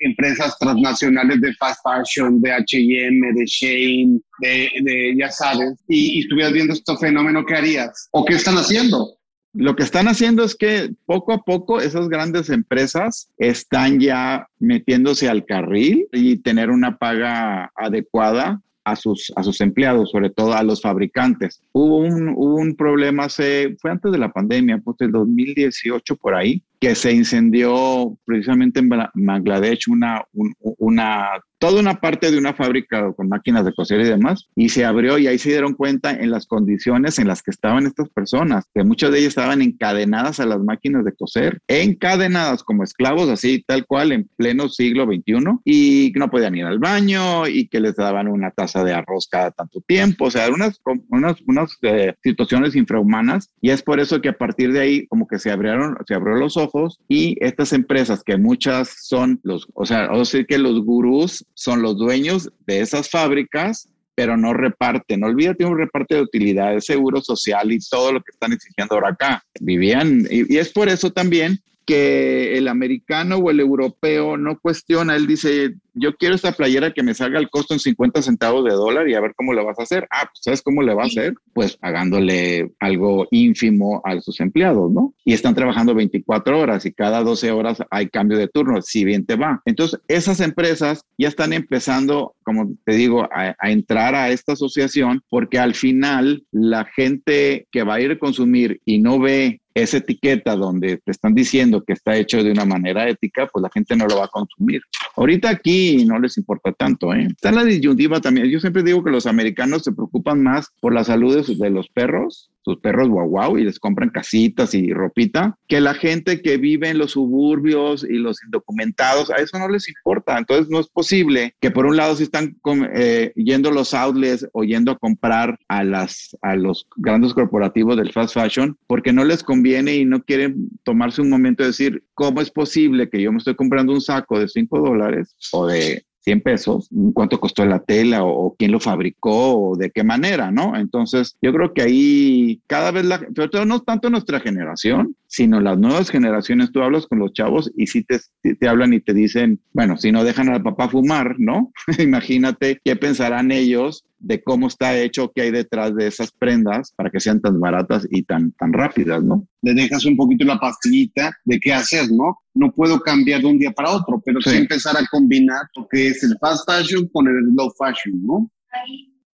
empresas 0.00 0.56
transnacionales 0.58 1.40
de 1.40 1.54
fast 1.54 1.80
fashion, 1.82 2.40
de 2.40 2.52
H&M, 2.52 3.32
de 3.32 3.44
Shane, 3.46 4.20
de, 4.40 5.14
ya 5.16 5.30
sabes, 5.30 5.78
y, 5.88 6.18
y 6.18 6.20
estuvieras 6.20 6.52
viendo 6.52 6.72
este 6.72 6.96
fenómeno, 6.96 7.44
¿qué 7.46 7.54
harías? 7.54 8.08
¿O 8.10 8.24
qué 8.24 8.34
están 8.34 8.56
haciendo? 8.56 9.16
Lo 9.52 9.74
que 9.74 9.82
están 9.82 10.06
haciendo 10.06 10.44
es 10.44 10.54
que 10.54 10.90
poco 11.06 11.32
a 11.32 11.42
poco 11.42 11.80
esas 11.80 12.08
grandes 12.08 12.50
empresas 12.50 13.30
están 13.36 13.98
ya 13.98 14.46
metiéndose 14.60 15.28
al 15.28 15.44
carril 15.44 16.06
y 16.12 16.36
tener 16.36 16.70
una 16.70 16.98
paga 16.98 17.72
adecuada 17.74 18.60
a 18.84 18.94
sus, 18.94 19.32
a 19.36 19.42
sus 19.42 19.60
empleados, 19.60 20.10
sobre 20.10 20.30
todo 20.30 20.54
a 20.54 20.62
los 20.62 20.80
fabricantes. 20.80 21.62
Hubo 21.72 21.98
un, 21.98 22.28
un 22.36 22.76
problema, 22.76 23.24
hace, 23.24 23.76
fue 23.80 23.90
antes 23.90 24.12
de 24.12 24.18
la 24.18 24.32
pandemia, 24.32 24.78
pues 24.78 24.96
el 25.00 25.10
2018 25.10 26.16
por 26.16 26.34
ahí, 26.34 26.62
que 26.80 26.94
se 26.94 27.12
incendió 27.12 28.16
precisamente 28.24 28.80
en 28.80 28.88
Bangladesh 29.14 29.88
una, 29.88 30.24
una 30.32 31.30
toda 31.60 31.78
una 31.78 32.00
parte 32.00 32.30
de 32.30 32.38
una 32.38 32.54
fábrica 32.54 33.12
con 33.12 33.28
máquinas 33.28 33.66
de 33.66 33.74
coser 33.74 34.00
y 34.00 34.04
demás, 34.04 34.48
y 34.56 34.70
se 34.70 34.86
abrió 34.86 35.18
y 35.18 35.26
ahí 35.26 35.38
se 35.38 35.50
dieron 35.50 35.74
cuenta 35.74 36.10
en 36.10 36.30
las 36.30 36.46
condiciones 36.46 37.18
en 37.18 37.28
las 37.28 37.42
que 37.42 37.50
estaban 37.50 37.86
estas 37.86 38.08
personas, 38.08 38.64
que 38.74 38.82
muchas 38.82 39.12
de 39.12 39.18
ellas 39.18 39.28
estaban 39.28 39.60
encadenadas 39.60 40.40
a 40.40 40.46
las 40.46 40.58
máquinas 40.60 41.04
de 41.04 41.12
coser, 41.12 41.60
encadenadas 41.68 42.64
como 42.64 42.82
esclavos, 42.82 43.28
así 43.28 43.62
tal 43.66 43.84
cual, 43.84 44.12
en 44.12 44.28
pleno 44.36 44.70
siglo 44.70 45.04
XXI, 45.04 45.58
y 45.66 46.12
no 46.16 46.30
podían 46.30 46.56
ir 46.56 46.64
al 46.64 46.78
baño 46.78 47.46
y 47.46 47.68
que 47.68 47.80
les 47.80 47.94
daban 47.94 48.26
una 48.26 48.52
taza 48.52 48.82
de 48.82 48.94
arroz 48.94 49.28
cada 49.30 49.50
tanto 49.50 49.82
tiempo, 49.86 50.24
o 50.24 50.30
sea, 50.30 50.48
unas, 50.48 50.80
unas, 51.10 51.36
unas 51.46 51.76
eh, 51.82 52.14
situaciones 52.22 52.74
infrahumanas, 52.74 53.50
y 53.60 53.68
es 53.68 53.82
por 53.82 54.00
eso 54.00 54.22
que 54.22 54.30
a 54.30 54.38
partir 54.38 54.72
de 54.72 54.80
ahí 54.80 55.06
como 55.08 55.28
que 55.28 55.38
se 55.38 55.50
abrieron, 55.50 55.98
se 56.06 56.14
abrió 56.14 56.36
los 56.36 56.56
ojos 56.56 56.69
y 57.08 57.36
estas 57.44 57.72
empresas 57.72 58.22
que 58.24 58.36
muchas 58.36 59.06
son 59.06 59.40
los, 59.42 59.68
o 59.74 59.86
sea, 59.86 60.10
o 60.12 60.24
sea 60.24 60.44
que 60.44 60.58
los 60.58 60.84
gurús 60.84 61.44
son 61.54 61.82
los 61.82 61.96
dueños 61.96 62.50
de 62.66 62.80
esas 62.80 63.08
fábricas 63.08 63.88
pero 64.20 64.36
no 64.36 64.52
reparten. 64.52 65.24
Olvídate 65.24 65.64
un 65.64 65.78
reparte 65.78 66.16
de 66.16 66.20
utilidades, 66.20 66.84
seguro 66.84 67.22
social 67.22 67.72
y 67.72 67.78
todo 67.78 68.12
lo 68.12 68.20
que 68.20 68.32
están 68.32 68.52
exigiendo 68.52 68.94
ahora 68.94 69.10
acá. 69.10 69.42
Vivían, 69.58 70.26
y 70.30 70.58
es 70.58 70.70
por 70.72 70.90
eso 70.90 71.10
también 71.10 71.58
que 71.90 72.56
el 72.56 72.68
americano 72.68 73.38
o 73.38 73.50
el 73.50 73.58
europeo 73.58 74.36
no 74.36 74.60
cuestiona, 74.60 75.16
él 75.16 75.26
dice, 75.26 75.74
yo 75.92 76.14
quiero 76.14 76.36
esta 76.36 76.52
playera 76.52 76.92
que 76.92 77.02
me 77.02 77.14
salga 77.14 77.40
el 77.40 77.50
costo 77.50 77.74
en 77.74 77.80
50 77.80 78.22
centavos 78.22 78.64
de 78.64 78.70
dólar 78.70 79.08
y 79.08 79.14
a 79.14 79.20
ver 79.20 79.32
cómo 79.34 79.52
le 79.52 79.64
vas 79.64 79.76
a 79.80 79.82
hacer. 79.82 80.06
Ah, 80.08 80.22
pues 80.22 80.38
¿sabes 80.40 80.62
cómo 80.62 80.82
le 80.82 80.94
va 80.94 81.02
a 81.02 81.06
hacer? 81.06 81.34
Pues 81.52 81.76
pagándole 81.76 82.70
algo 82.78 83.26
ínfimo 83.32 84.00
a 84.04 84.20
sus 84.20 84.38
empleados, 84.38 84.88
¿no? 84.92 85.14
Y 85.24 85.32
están 85.32 85.56
trabajando 85.56 85.92
24 85.92 86.60
horas 86.60 86.86
y 86.86 86.92
cada 86.92 87.24
12 87.24 87.50
horas 87.50 87.78
hay 87.90 88.08
cambio 88.08 88.38
de 88.38 88.46
turno, 88.46 88.80
si 88.82 89.04
bien 89.04 89.26
te 89.26 89.34
va. 89.34 89.60
Entonces, 89.64 89.98
esas 90.06 90.38
empresas 90.38 91.04
ya 91.18 91.26
están 91.26 91.52
empezando, 91.52 92.36
como 92.44 92.70
te 92.84 92.94
digo, 92.94 93.24
a, 93.24 93.56
a 93.58 93.70
entrar 93.72 94.14
a 94.14 94.30
esta 94.30 94.52
asociación 94.52 95.22
porque 95.28 95.58
al 95.58 95.74
final 95.74 96.44
la 96.52 96.84
gente 96.84 97.66
que 97.72 97.82
va 97.82 97.94
a 97.94 98.00
ir 98.00 98.12
a 98.12 98.18
consumir 98.20 98.80
y 98.84 99.00
no 99.00 99.18
ve 99.18 99.59
esa 99.74 99.98
etiqueta 99.98 100.56
donde 100.56 100.98
te 100.98 101.10
están 101.10 101.34
diciendo 101.34 101.82
que 101.84 101.92
está 101.92 102.16
hecho 102.16 102.42
de 102.42 102.50
una 102.50 102.64
manera 102.64 103.08
ética, 103.08 103.46
pues 103.46 103.62
la 103.62 103.70
gente 103.70 103.96
no 103.96 104.06
lo 104.06 104.18
va 104.18 104.24
a 104.24 104.28
consumir. 104.28 104.82
Ahorita 105.16 105.50
aquí 105.50 106.04
no 106.04 106.18
les 106.18 106.36
importa 106.38 106.72
tanto, 106.72 107.14
¿eh? 107.14 107.28
Está 107.30 107.52
la 107.52 107.64
disyuntiva 107.64 108.20
también. 108.20 108.48
Yo 108.48 108.60
siempre 108.60 108.82
digo 108.82 109.04
que 109.04 109.10
los 109.10 109.26
americanos 109.26 109.82
se 109.82 109.92
preocupan 109.92 110.42
más 110.42 110.68
por 110.80 110.94
la 110.94 111.04
salud 111.04 111.36
de, 111.36 111.44
sus, 111.44 111.58
de 111.58 111.70
los 111.70 111.88
perros, 111.88 112.50
sus 112.62 112.78
perros 112.78 113.08
guau 113.08 113.28
guau, 113.28 113.58
y 113.58 113.64
les 113.64 113.78
compran 113.78 114.10
casitas 114.10 114.74
y 114.74 114.92
ropita, 114.92 115.56
que 115.68 115.80
la 115.80 115.94
gente 115.94 116.42
que 116.42 116.56
vive 116.56 116.88
en 116.88 116.98
los 116.98 117.12
suburbios 117.12 118.04
y 118.04 118.14
los 118.14 118.42
indocumentados, 118.42 119.30
a 119.30 119.36
eso 119.36 119.58
no 119.58 119.68
les 119.68 119.88
importa. 119.88 120.38
Entonces 120.38 120.68
no 120.70 120.80
es 120.80 120.88
posible 120.88 121.54
que 121.60 121.70
por 121.70 121.86
un 121.86 121.96
lado 121.96 122.16
si 122.16 122.24
están 122.24 122.56
eh, 122.94 123.32
yendo 123.36 123.70
los 123.70 123.94
outlets 123.94 124.46
o 124.52 124.64
yendo 124.64 124.92
a 124.92 124.98
comprar 124.98 125.58
a, 125.68 125.84
las, 125.84 126.36
a 126.42 126.56
los 126.56 126.86
grandes 126.96 127.34
corporativos 127.34 127.96
del 127.96 128.12
fast 128.12 128.34
fashion, 128.34 128.76
porque 128.86 129.12
no 129.12 129.24
les 129.24 129.42
conviene 129.42 129.96
y 129.96 130.04
no 130.04 130.22
quieren 130.22 130.68
tomarse 130.82 131.22
un 131.22 131.30
momento 131.30 131.62
de 131.62 131.68
decir, 131.68 132.04
¿cómo 132.14 132.40
es 132.40 132.50
posible 132.50 133.08
que 133.08 133.22
yo 133.22 133.32
me 133.32 133.38
estoy 133.38 133.54
comprando 133.54 133.92
un 133.92 134.00
saco 134.00 134.38
de 134.38 134.48
5 134.48 134.80
dólares 134.80 135.34
o 135.52 135.66
de 135.66 136.04
100 136.20 136.40
pesos, 136.42 136.88
cuánto 137.14 137.40
costó 137.40 137.64
la 137.64 137.80
tela 137.80 138.24
o, 138.24 138.54
quién 138.58 138.72
lo 138.72 138.80
fabricó 138.80 139.70
o 139.70 139.76
de 139.76 139.90
qué 139.90 140.04
manera, 140.04 140.50
¿no? 140.50 140.76
Entonces, 140.76 141.36
yo 141.40 141.52
creo 141.52 141.72
que 141.72 141.82
ahí 141.82 142.60
cada 142.66 142.90
vez, 142.90 143.04
la, 143.04 143.20
pero 143.34 143.64
no 143.64 143.80
tanto 143.80 144.10
nuestra 144.10 144.40
generación, 144.40 145.16
sino 145.30 145.60
las 145.60 145.78
nuevas 145.78 146.10
generaciones, 146.10 146.72
tú 146.72 146.82
hablas 146.82 147.06
con 147.06 147.20
los 147.20 147.32
chavos 147.32 147.70
y 147.76 147.86
si 147.86 148.02
te, 148.02 148.18
te 148.42 148.68
hablan 148.68 148.92
y 148.92 149.00
te 149.00 149.14
dicen, 149.14 149.60
bueno, 149.72 149.96
si 149.96 150.10
no 150.10 150.24
dejan 150.24 150.48
al 150.48 150.60
papá 150.60 150.88
fumar, 150.88 151.36
¿no? 151.38 151.72
Imagínate 152.00 152.80
qué 152.84 152.96
pensarán 152.96 153.52
ellos 153.52 154.04
de 154.18 154.42
cómo 154.42 154.66
está 154.66 154.98
hecho, 154.98 155.30
qué 155.32 155.42
hay 155.42 155.50
detrás 155.52 155.94
de 155.94 156.08
esas 156.08 156.32
prendas 156.32 156.92
para 156.96 157.10
que 157.10 157.20
sean 157.20 157.40
tan 157.40 157.60
baratas 157.60 158.08
y 158.10 158.24
tan, 158.24 158.50
tan 158.52 158.72
rápidas, 158.72 159.22
¿no? 159.22 159.46
Le 159.62 159.72
dejas 159.72 160.04
un 160.04 160.16
poquito 160.16 160.44
la 160.44 160.58
pastillita 160.58 161.32
de 161.44 161.60
qué 161.60 161.72
hacer, 161.72 162.10
¿no? 162.10 162.36
No 162.54 162.72
puedo 162.72 162.98
cambiar 162.98 163.40
de 163.40 163.46
un 163.46 163.58
día 163.58 163.70
para 163.70 163.90
otro, 163.90 164.20
pero 164.24 164.40
sí, 164.40 164.50
sí 164.50 164.56
empezar 164.56 164.96
a 164.96 165.06
combinar 165.12 165.62
lo 165.76 165.86
que 165.88 166.08
es 166.08 166.24
el 166.24 166.36
fast 166.40 166.68
fashion 166.68 167.08
con 167.12 167.28
el 167.28 167.36
low 167.56 167.72
fashion, 167.78 168.20
¿no? 168.26 168.50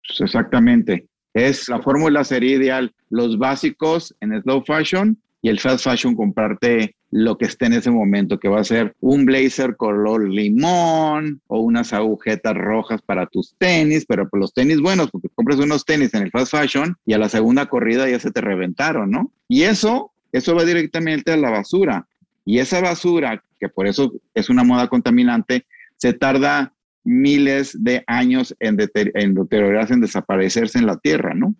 Pues 0.09 0.23
exactamente. 0.23 1.07
Es 1.35 1.69
la 1.69 1.83
fórmula 1.83 2.25
sería 2.25 2.57
ideal. 2.57 2.95
Los 3.11 3.39
básicos 3.39 4.15
en 4.21 4.41
slow 4.43 4.65
fashion 4.67 5.19
y 5.43 5.49
el 5.49 5.59
fast 5.59 5.85
fashion 5.85 6.15
comprarte 6.15 6.95
lo 7.11 7.37
que 7.37 7.47
esté 7.47 7.67
en 7.67 7.73
ese 7.75 7.91
momento, 7.91 8.39
que 8.39 8.49
va 8.49 8.61
a 8.61 8.65
ser 8.65 8.95
un 9.01 9.27
blazer 9.27 9.77
color 9.77 10.29
limón 10.29 11.43
o 11.49 11.59
unas 11.59 11.93
agujetas 11.93 12.55
rojas 12.55 13.03
para 13.03 13.27
tus 13.27 13.57
tenis, 13.59 14.07
pero 14.09 14.29
pues 14.29 14.41
los 14.41 14.55
tenis 14.55 14.81
buenos, 14.81 15.11
porque 15.11 15.29
compras 15.35 15.59
unos 15.59 15.85
tenis 15.85 16.15
en 16.15 16.23
el 16.23 16.31
fast 16.31 16.53
fashion 16.53 16.97
y 17.05 17.13
a 17.13 17.19
la 17.19 17.29
segunda 17.29 17.67
corrida 17.67 18.09
ya 18.09 18.21
se 18.21 18.31
te 18.31 18.41
reventaron, 18.41 19.11
¿no? 19.11 19.33
Y 19.49 19.65
eso, 19.65 20.13
eso 20.31 20.55
va 20.55 20.65
directamente 20.65 21.33
a 21.33 21.37
la 21.37 21.51
basura. 21.51 22.07
Y 22.45 22.61
esa 22.61 22.81
basura, 22.81 23.43
que 23.59 23.69
por 23.69 23.89
eso 23.89 24.13
es 24.35 24.49
una 24.49 24.63
moda 24.63 24.89
contaminante, 24.89 25.67
se 25.97 26.13
tarda 26.13 26.73
miles 27.03 27.77
de 27.83 28.05
años 28.07 28.55
en, 28.61 28.79
en 28.95 29.35
deteriorarse, 29.35 29.95
en 29.95 30.01
desaparecerse 30.01 30.79
en 30.79 30.87
la 30.87 30.99
tierra, 30.99 31.35
¿no? 31.35 31.57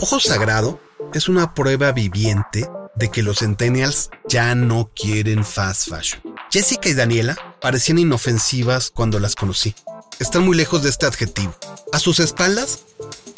Ojo 0.00 0.20
Sagrado 0.20 0.87
es 1.14 1.28
una 1.28 1.54
prueba 1.54 1.92
viviente 1.92 2.68
de 2.94 3.10
que 3.10 3.22
los 3.22 3.38
centennials 3.38 4.10
ya 4.28 4.54
no 4.54 4.90
quieren 4.94 5.44
fast 5.44 5.88
fashion. 5.88 6.22
Jessica 6.50 6.88
y 6.88 6.94
Daniela 6.94 7.36
parecían 7.60 7.98
inofensivas 7.98 8.90
cuando 8.90 9.20
las 9.20 9.34
conocí. 9.34 9.74
Están 10.18 10.44
muy 10.44 10.56
lejos 10.56 10.82
de 10.82 10.88
este 10.88 11.06
adjetivo. 11.06 11.54
A 11.92 11.98
sus 11.98 12.18
espaldas 12.18 12.80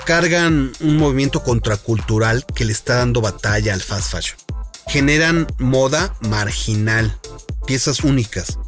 cargan 0.06 0.72
un 0.80 0.96
movimiento 0.96 1.42
contracultural 1.42 2.46
que 2.46 2.64
le 2.64 2.72
está 2.72 2.96
dando 2.96 3.20
batalla 3.20 3.74
al 3.74 3.82
fast 3.82 4.12
fashion. 4.12 4.38
Generan 4.86 5.46
moda 5.58 6.16
marginal, 6.20 7.18
piezas 7.66 8.00
únicas, 8.00 8.58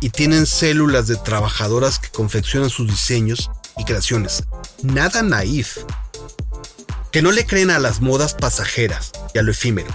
y 0.00 0.10
tienen 0.10 0.46
células 0.46 1.06
de 1.06 1.16
trabajadoras 1.16 1.98
que 1.98 2.08
confeccionan 2.08 2.70
sus 2.70 2.88
diseños 2.88 3.50
y 3.76 3.84
creaciones. 3.84 4.42
Nada 4.82 5.22
naif. 5.22 5.78
Que 7.12 7.22
no 7.22 7.32
le 7.32 7.44
creen 7.44 7.70
a 7.70 7.80
las 7.80 8.00
modas 8.00 8.34
pasajeras 8.34 9.12
y 9.34 9.38
a 9.38 9.42
lo 9.42 9.50
efímero, 9.50 9.90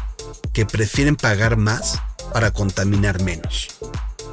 que 0.53 0.65
prefieren 0.65 1.15
pagar 1.15 1.55
más 1.55 2.01
para 2.33 2.51
contaminar 2.51 3.21
menos. 3.21 3.69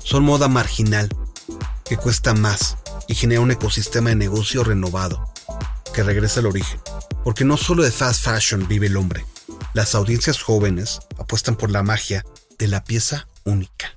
Son 0.02 0.24
moda 0.24 0.48
marginal, 0.48 1.08
que 1.84 1.96
cuesta 1.96 2.34
más 2.34 2.76
y 3.06 3.14
genera 3.14 3.40
un 3.40 3.52
ecosistema 3.52 4.10
de 4.10 4.16
negocio 4.16 4.64
renovado, 4.64 5.32
que 5.94 6.02
regresa 6.02 6.40
al 6.40 6.46
origen. 6.46 6.80
Porque 7.22 7.44
no 7.44 7.56
solo 7.56 7.84
de 7.84 7.92
fast 7.92 8.24
fashion 8.24 8.66
vive 8.66 8.88
el 8.88 8.96
hombre, 8.96 9.24
las 9.74 9.94
audiencias 9.94 10.42
jóvenes 10.42 11.00
apuestan 11.18 11.54
por 11.54 11.70
la 11.70 11.84
magia 11.84 12.24
de 12.58 12.66
la 12.66 12.82
pieza 12.82 13.28
única. 13.44 13.96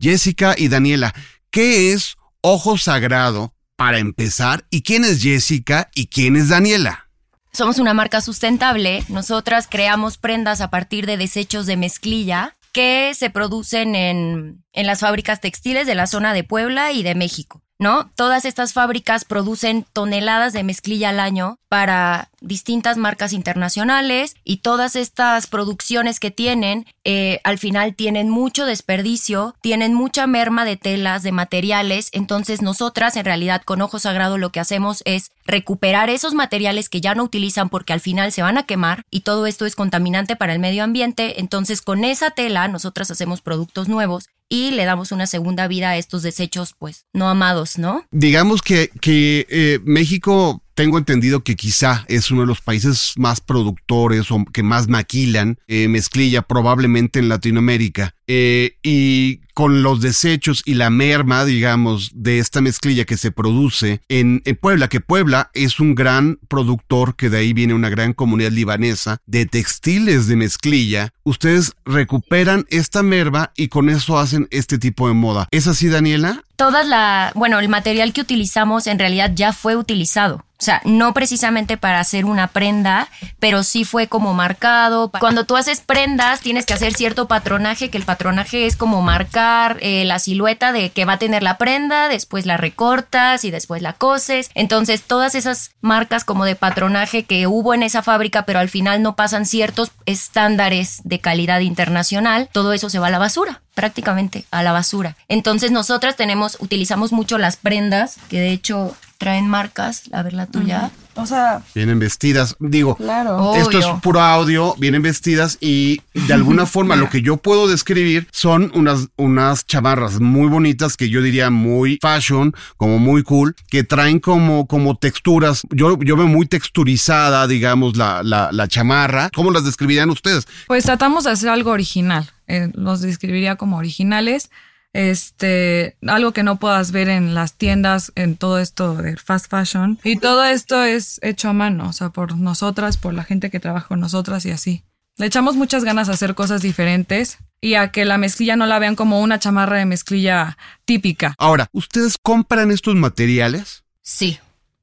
Jessica 0.00 0.56
y 0.58 0.66
Daniela, 0.66 1.14
¿qué 1.50 1.92
es 1.92 2.16
Ojo 2.40 2.76
Sagrado 2.76 3.54
para 3.82 3.98
empezar? 3.98 4.64
¿Y 4.70 4.82
quién 4.82 5.02
es 5.02 5.20
Jessica 5.20 5.90
y 5.92 6.06
quién 6.06 6.36
es 6.36 6.50
Daniela? 6.50 7.08
Somos 7.52 7.80
una 7.80 7.94
marca 7.94 8.20
sustentable. 8.20 9.02
Nosotras 9.08 9.66
creamos 9.68 10.18
prendas 10.18 10.60
a 10.60 10.70
partir 10.70 11.04
de 11.04 11.16
desechos 11.16 11.66
de 11.66 11.76
mezclilla 11.76 12.56
que 12.70 13.12
se 13.16 13.28
producen 13.28 13.96
en, 13.96 14.64
en 14.72 14.86
las 14.86 15.00
fábricas 15.00 15.40
textiles 15.40 15.88
de 15.88 15.96
la 15.96 16.06
zona 16.06 16.32
de 16.32 16.44
Puebla 16.44 16.92
y 16.92 17.02
de 17.02 17.16
México. 17.16 17.60
¿No? 17.82 18.10
Todas 18.14 18.44
estas 18.44 18.72
fábricas 18.72 19.24
producen 19.24 19.84
toneladas 19.92 20.52
de 20.52 20.62
mezclilla 20.62 21.08
al 21.08 21.18
año 21.18 21.58
para 21.68 22.30
distintas 22.40 22.96
marcas 22.96 23.32
internacionales 23.32 24.36
y 24.44 24.58
todas 24.58 24.94
estas 24.94 25.48
producciones 25.48 26.20
que 26.20 26.30
tienen 26.30 26.86
eh, 27.04 27.40
al 27.42 27.58
final 27.58 27.94
tienen 27.94 28.30
mucho 28.30 28.66
desperdicio, 28.66 29.56
tienen 29.62 29.94
mucha 29.94 30.26
merma 30.26 30.64
de 30.64 30.76
telas, 30.76 31.22
de 31.22 31.32
materiales, 31.32 32.10
entonces 32.12 32.62
nosotras 32.62 33.16
en 33.16 33.24
realidad 33.24 33.62
con 33.64 33.82
Ojo 33.82 33.98
Sagrado 33.98 34.38
lo 34.38 34.50
que 34.50 34.60
hacemos 34.60 35.02
es 35.04 35.32
recuperar 35.44 36.08
esos 36.08 36.34
materiales 36.34 36.88
que 36.88 37.00
ya 37.00 37.16
no 37.16 37.24
utilizan 37.24 37.68
porque 37.68 37.92
al 37.92 38.00
final 38.00 38.30
se 38.30 38.42
van 38.42 38.58
a 38.58 38.62
quemar 38.62 39.02
y 39.10 39.20
todo 39.20 39.46
esto 39.46 39.66
es 39.66 39.74
contaminante 39.74 40.36
para 40.36 40.52
el 40.52 40.60
medio 40.60 40.84
ambiente, 40.84 41.40
entonces 41.40 41.82
con 41.82 42.04
esa 42.04 42.30
tela 42.30 42.68
nosotras 42.68 43.10
hacemos 43.10 43.40
productos 43.40 43.88
nuevos 43.88 44.28
y 44.52 44.70
le 44.70 44.84
damos 44.84 45.12
una 45.12 45.26
segunda 45.26 45.66
vida 45.66 45.88
a 45.88 45.96
estos 45.96 46.22
desechos, 46.22 46.74
pues, 46.78 47.06
no 47.14 47.30
amados, 47.30 47.78
¿no? 47.78 48.04
Digamos 48.10 48.60
que, 48.60 48.90
que 49.00 49.46
eh, 49.48 49.80
México 49.82 50.62
tengo 50.74 50.98
entendido 50.98 51.42
que 51.42 51.56
quizá 51.56 52.04
es 52.08 52.30
uno 52.30 52.42
de 52.42 52.48
los 52.48 52.60
países 52.60 53.14
más 53.16 53.40
productores 53.40 54.30
o 54.30 54.44
que 54.52 54.62
más 54.62 54.88
maquilan 54.88 55.58
eh, 55.68 55.88
mezclilla 55.88 56.42
probablemente 56.42 57.18
en 57.18 57.30
Latinoamérica. 57.30 58.14
Eh, 58.26 58.76
y 58.82 59.40
con 59.54 59.82
los 59.82 60.00
desechos 60.00 60.62
y 60.64 60.74
la 60.74 60.90
merma, 60.90 61.44
digamos, 61.44 62.10
de 62.14 62.38
esta 62.38 62.60
mezclilla 62.60 63.04
que 63.04 63.16
se 63.16 63.30
produce 63.30 64.00
en, 64.08 64.42
Puebla, 64.60 64.88
que 64.88 65.00
Puebla 65.00 65.50
es 65.54 65.80
un 65.80 65.94
gran 65.94 66.38
productor, 66.48 67.16
que 67.16 67.30
de 67.30 67.38
ahí 67.38 67.52
viene 67.52 67.74
una 67.74 67.88
gran 67.88 68.12
comunidad 68.12 68.50
libanesa 68.50 69.18
de 69.26 69.46
textiles 69.46 70.26
de 70.26 70.36
mezclilla, 70.36 71.12
ustedes 71.24 71.72
recuperan 71.84 72.66
esta 72.68 73.02
merma 73.02 73.52
y 73.56 73.68
con 73.68 73.88
eso 73.88 74.18
hacen 74.18 74.46
este 74.50 74.78
tipo 74.78 75.08
de 75.08 75.14
moda. 75.14 75.48
¿Es 75.50 75.66
así, 75.66 75.88
Daniela? 75.88 76.44
Todas 76.56 76.86
la, 76.86 77.32
bueno, 77.34 77.58
el 77.58 77.68
material 77.68 78.12
que 78.12 78.20
utilizamos 78.20 78.86
en 78.86 78.98
realidad 78.98 79.32
ya 79.34 79.52
fue 79.52 79.76
utilizado. 79.76 80.44
O 80.62 80.64
sea, 80.64 80.80
no 80.84 81.12
precisamente 81.12 81.76
para 81.76 81.98
hacer 81.98 82.24
una 82.24 82.46
prenda, 82.46 83.08
pero 83.40 83.64
sí 83.64 83.82
fue 83.82 84.06
como 84.06 84.32
marcado. 84.32 85.10
Cuando 85.10 85.42
tú 85.42 85.56
haces 85.56 85.80
prendas, 85.80 86.40
tienes 86.40 86.66
que 86.66 86.72
hacer 86.72 86.94
cierto 86.94 87.26
patronaje, 87.26 87.90
que 87.90 87.98
el 87.98 88.04
patronaje 88.04 88.66
es 88.66 88.76
como 88.76 89.02
marcar 89.02 89.78
eh, 89.80 90.04
la 90.04 90.20
silueta 90.20 90.70
de 90.70 90.90
que 90.90 91.04
va 91.04 91.14
a 91.14 91.18
tener 91.18 91.42
la 91.42 91.58
prenda, 91.58 92.08
después 92.08 92.46
la 92.46 92.58
recortas 92.58 93.44
y 93.44 93.50
después 93.50 93.82
la 93.82 93.94
coses. 93.94 94.50
Entonces, 94.54 95.02
todas 95.02 95.34
esas 95.34 95.72
marcas 95.80 96.22
como 96.22 96.44
de 96.44 96.54
patronaje 96.54 97.24
que 97.24 97.48
hubo 97.48 97.74
en 97.74 97.82
esa 97.82 98.04
fábrica, 98.04 98.44
pero 98.46 98.60
al 98.60 98.68
final 98.68 99.02
no 99.02 99.16
pasan 99.16 99.46
ciertos 99.46 99.90
estándares 100.06 101.00
de 101.02 101.18
calidad 101.18 101.58
internacional, 101.58 102.48
todo 102.52 102.72
eso 102.72 102.88
se 102.88 103.00
va 103.00 103.08
a 103.08 103.10
la 103.10 103.18
basura 103.18 103.62
prácticamente 103.74 104.44
a 104.50 104.62
la 104.62 104.72
basura. 104.72 105.16
Entonces 105.28 105.70
nosotras 105.70 106.16
tenemos, 106.16 106.56
utilizamos 106.60 107.12
mucho 107.12 107.38
las 107.38 107.56
prendas, 107.56 108.16
que 108.28 108.40
de 108.40 108.52
hecho 108.52 108.96
traen 109.18 109.48
marcas, 109.48 110.04
a 110.12 110.22
ver 110.22 110.32
la 110.32 110.46
tuya. 110.46 110.90
O 111.14 111.26
sea, 111.26 111.62
Vienen 111.74 111.98
vestidas, 111.98 112.56
digo, 112.58 112.96
claro. 112.96 113.54
esto 113.56 113.78
es 113.78 113.86
puro 114.02 114.20
audio, 114.20 114.74
vienen 114.78 115.02
vestidas 115.02 115.58
y 115.60 116.00
de 116.14 116.32
alguna 116.32 116.64
forma 116.74 116.96
lo 116.96 117.10
que 117.10 117.20
yo 117.20 117.36
puedo 117.36 117.68
describir 117.68 118.26
son 118.32 118.72
unas, 118.74 119.08
unas 119.16 119.66
chamarras 119.66 120.20
muy 120.20 120.48
bonitas 120.48 120.96
que 120.96 121.10
yo 121.10 121.20
diría 121.20 121.50
muy 121.50 121.98
fashion, 122.00 122.54
como 122.76 122.98
muy 122.98 123.22
cool, 123.24 123.54
que 123.68 123.84
traen 123.84 124.20
como, 124.20 124.66
como 124.66 124.96
texturas. 124.96 125.62
Yo, 125.70 125.98
yo 126.00 126.16
veo 126.16 126.26
muy 126.28 126.46
texturizada, 126.46 127.46
digamos, 127.46 127.96
la, 127.96 128.22
la, 128.22 128.50
la 128.50 128.68
chamarra. 128.68 129.30
¿Cómo 129.34 129.50
las 129.50 129.64
describirían 129.64 130.08
ustedes? 130.10 130.46
Pues 130.66 130.84
tratamos 130.84 131.24
de 131.24 131.30
hacer 131.30 131.48
algo 131.50 131.70
original. 131.72 132.30
eh, 132.46 132.70
los 132.74 133.00
describiría 133.02 133.56
como 133.56 133.76
originales. 133.76 134.50
Este, 134.92 135.96
algo 136.06 136.32
que 136.32 136.42
no 136.42 136.56
puedas 136.56 136.92
ver 136.92 137.08
en 137.08 137.34
las 137.34 137.54
tiendas, 137.54 138.12
en 138.14 138.36
todo 138.36 138.58
esto 138.58 138.94
de 138.94 139.16
fast 139.16 139.50
fashion. 139.50 139.98
Y 140.04 140.16
todo 140.16 140.44
esto 140.44 140.84
es 140.84 141.18
hecho 141.22 141.48
a 141.48 141.52
mano, 141.52 141.88
o 141.88 141.92
sea, 141.92 142.10
por 142.10 142.36
nosotras, 142.36 142.96
por 142.98 143.14
la 143.14 143.24
gente 143.24 143.50
que 143.50 143.60
trabaja 143.60 143.88
con 143.88 144.00
nosotras 144.00 144.44
y 144.44 144.50
así. 144.50 144.84
Le 145.18 145.26
echamos 145.26 145.56
muchas 145.56 145.84
ganas 145.84 146.08
a 146.08 146.12
hacer 146.12 146.34
cosas 146.34 146.62
diferentes 146.62 147.38
y 147.60 147.74
a 147.74 147.92
que 147.92 148.04
la 148.04 148.18
mezclilla 148.18 148.56
no 148.56 148.66
la 148.66 148.78
vean 148.78 148.96
como 148.96 149.20
una 149.20 149.38
chamarra 149.38 149.76
de 149.76 149.84
mezclilla 149.86 150.56
típica. 150.84 151.34
Aquí, 151.38 151.68
¿ustedes 151.72 152.16
compran 152.20 152.70
estos 152.70 152.94
materiales? 152.94 153.84
Sí. 154.02 154.38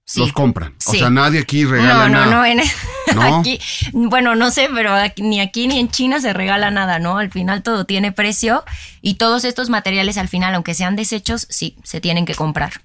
Sí. 0.09 0.19
Los 0.21 0.33
compran. 0.33 0.73
O 0.87 0.91
sea, 0.91 1.09
nadie 1.11 1.39
aquí 1.39 1.65
regala 1.65 2.09
no, 2.09 2.09
no, 2.09 2.25
nada. 2.25 2.31
no, 2.31 2.45
en- 2.45 2.61
¿No? 3.15 3.37
aquí, 3.39 3.59
bueno, 3.93 4.35
no 4.35 4.49
sé, 4.51 4.67
pero 4.73 4.93
aquí- 4.93 5.21
ni 5.21 5.39
aquí 5.39 5.67
ni 5.67 5.77
en 5.79 5.89
China 5.89 6.19
se 6.19 6.33
regala 6.33 6.71
nada, 6.71 6.97
¿no? 6.99 7.17
Al 7.19 7.29
final 7.31 7.61
todo 7.63 7.85
tiene 7.85 8.11
precio 8.11 8.63
y 9.01 9.15
todos 9.15 9.45
estos 9.45 9.69
materiales 9.69 10.17
al 10.17 10.27
final, 10.27 10.55
aunque 10.55 10.73
sean 10.73 10.95
desechos, 10.95 11.45
sí, 11.49 11.77
se 11.83 12.01
tienen 12.01 12.25
que 12.25 12.33
comprar. 12.35 12.81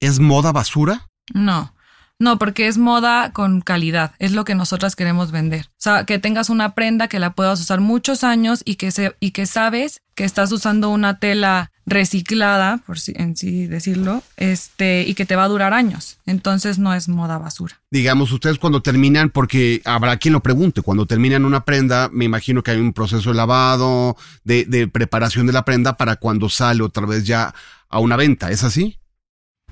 ¿Es 0.00 0.18
moda 0.18 0.52
basura? 0.52 1.08
No, 1.34 1.74
no, 2.18 2.38
porque 2.38 2.66
es 2.66 2.78
moda 2.78 3.32
con 3.32 3.60
calidad, 3.60 4.12
es 4.18 4.32
lo 4.32 4.44
que 4.44 4.54
nosotras 4.54 4.96
queremos 4.96 5.32
vender. 5.32 5.66
O 5.72 5.78
sea, 5.78 6.04
que 6.04 6.18
tengas 6.18 6.48
una 6.50 6.74
prenda 6.74 7.08
que 7.08 7.18
la 7.18 7.34
puedas 7.34 7.60
usar 7.60 7.80
muchos 7.80 8.24
años 8.24 8.62
y 8.64 8.76
que, 8.76 8.90
se, 8.90 9.14
y 9.20 9.32
que 9.32 9.44
sabes 9.46 10.02
que 10.14 10.24
estás 10.24 10.50
usando 10.52 10.88
una 10.90 11.18
tela 11.18 11.72
reciclada, 11.86 12.78
por 12.78 12.98
si, 12.98 13.14
en 13.16 13.36
sí 13.36 13.66
decirlo, 13.66 14.22
este, 14.36 15.04
y 15.06 15.14
que 15.14 15.24
te 15.24 15.36
va 15.36 15.44
a 15.44 15.48
durar 15.48 15.72
años. 15.72 16.18
Entonces 16.26 16.78
no 16.78 16.92
es 16.92 17.08
moda 17.08 17.38
basura. 17.38 17.80
Digamos, 17.90 18.32
ustedes 18.32 18.58
cuando 18.58 18.82
terminan, 18.82 19.30
porque 19.30 19.80
habrá 19.84 20.16
quien 20.16 20.34
lo 20.34 20.42
pregunte, 20.42 20.82
cuando 20.82 21.06
terminan 21.06 21.44
una 21.44 21.64
prenda, 21.64 22.10
me 22.12 22.24
imagino 22.24 22.62
que 22.62 22.72
hay 22.72 22.78
un 22.78 22.92
proceso 22.92 23.30
de 23.30 23.36
lavado, 23.36 24.16
de, 24.44 24.64
de 24.64 24.88
preparación 24.88 25.46
de 25.46 25.52
la 25.52 25.64
prenda 25.64 25.96
para 25.96 26.16
cuando 26.16 26.48
sale 26.48 26.82
otra 26.82 27.06
vez 27.06 27.24
ya 27.24 27.54
a 27.88 28.00
una 28.00 28.16
venta, 28.16 28.50
¿es 28.50 28.64
así? 28.64 28.98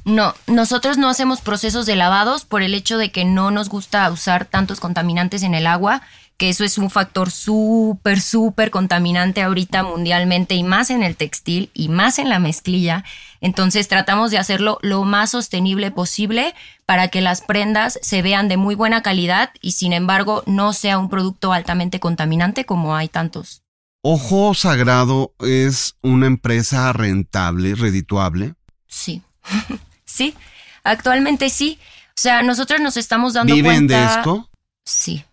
No, 0.04 0.34
nosotros 0.46 0.98
no 0.98 1.08
hacemos 1.08 1.40
procesos 1.40 1.86
de 1.86 1.96
lavados 1.96 2.44
por 2.44 2.62
el 2.62 2.74
hecho 2.74 2.98
de 2.98 3.10
que 3.10 3.24
no 3.24 3.50
nos 3.50 3.70
gusta 3.70 4.10
usar 4.10 4.44
tantos 4.44 4.78
contaminantes 4.78 5.42
en 5.42 5.54
el 5.54 5.66
agua, 5.66 6.02
que 6.37 6.49
eso 6.49 6.64
es 6.64 6.78
un 6.78 6.91
factor 6.91 7.30
súper, 7.30 8.20
súper 8.20 8.70
contaminante 8.70 9.43
ahorita 9.43 9.82
mundialmente 9.85 10.55
y 10.55 10.64
más 10.64 10.91
en 10.91 11.03
el 11.03 11.16
textil 11.16 11.70
y 11.74 11.89
más 11.89 12.18
en 12.18 12.28
la 12.28 12.39
mezclilla. 12.39 13.05
Entonces 13.41 13.89
tratamos 13.89 14.30
de 14.30 14.39
hacerlo 14.39 14.78
lo 14.82 15.05
más 15.05 15.30
sostenible 15.30 15.91
posible 15.91 16.55
para 16.87 17.09
que 17.09 17.20
las 17.20 17.41
prendas 17.41 17.99
se 18.03 18.22
vean 18.22 18.49
de 18.49 18.57
muy 18.57 18.74
buena 18.74 19.03
calidad 19.03 19.51
y 19.61 19.72
sin 19.72 19.93
embargo 19.93 20.43
no 20.47 20.72
sea 20.72 20.99
un 20.99 21.09
producto 21.09 21.53
altamente 21.53 22.01
contaminante 22.01 22.64
como 22.64 22.97
hay 22.97 23.09
tantos. 23.09 23.62
Ojo 24.03 24.55
Sagrado 24.55 25.32
es 25.41 25.97
una 26.03 26.26
empresa 26.26 26.93
rentable, 26.93 27.74
redituable. 27.74 28.55
Sí. 28.89 29.22
sí, 30.05 30.35
actualmente 30.82 31.49
sí. 31.49 31.78
O 32.09 32.20
sea, 32.20 32.43
nosotros 32.43 32.80
nos 32.80 32.97
estamos 32.97 33.35
dando 33.35 33.55
¿Viven 33.55 33.87
cuenta. 33.87 33.99
de 33.99 34.07
esto? 34.07 34.51
Sí. 34.85 35.24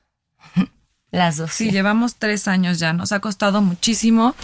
Las 1.12 1.38
dos. 1.38 1.51
Sí, 1.51 1.72
llevamos 1.72 2.16
tres 2.16 2.47
años 2.47 2.80
ya. 2.80 2.93
Nos 2.93 3.12
ha 3.12 3.20
costado 3.20 3.62
muchísimo 3.62 4.36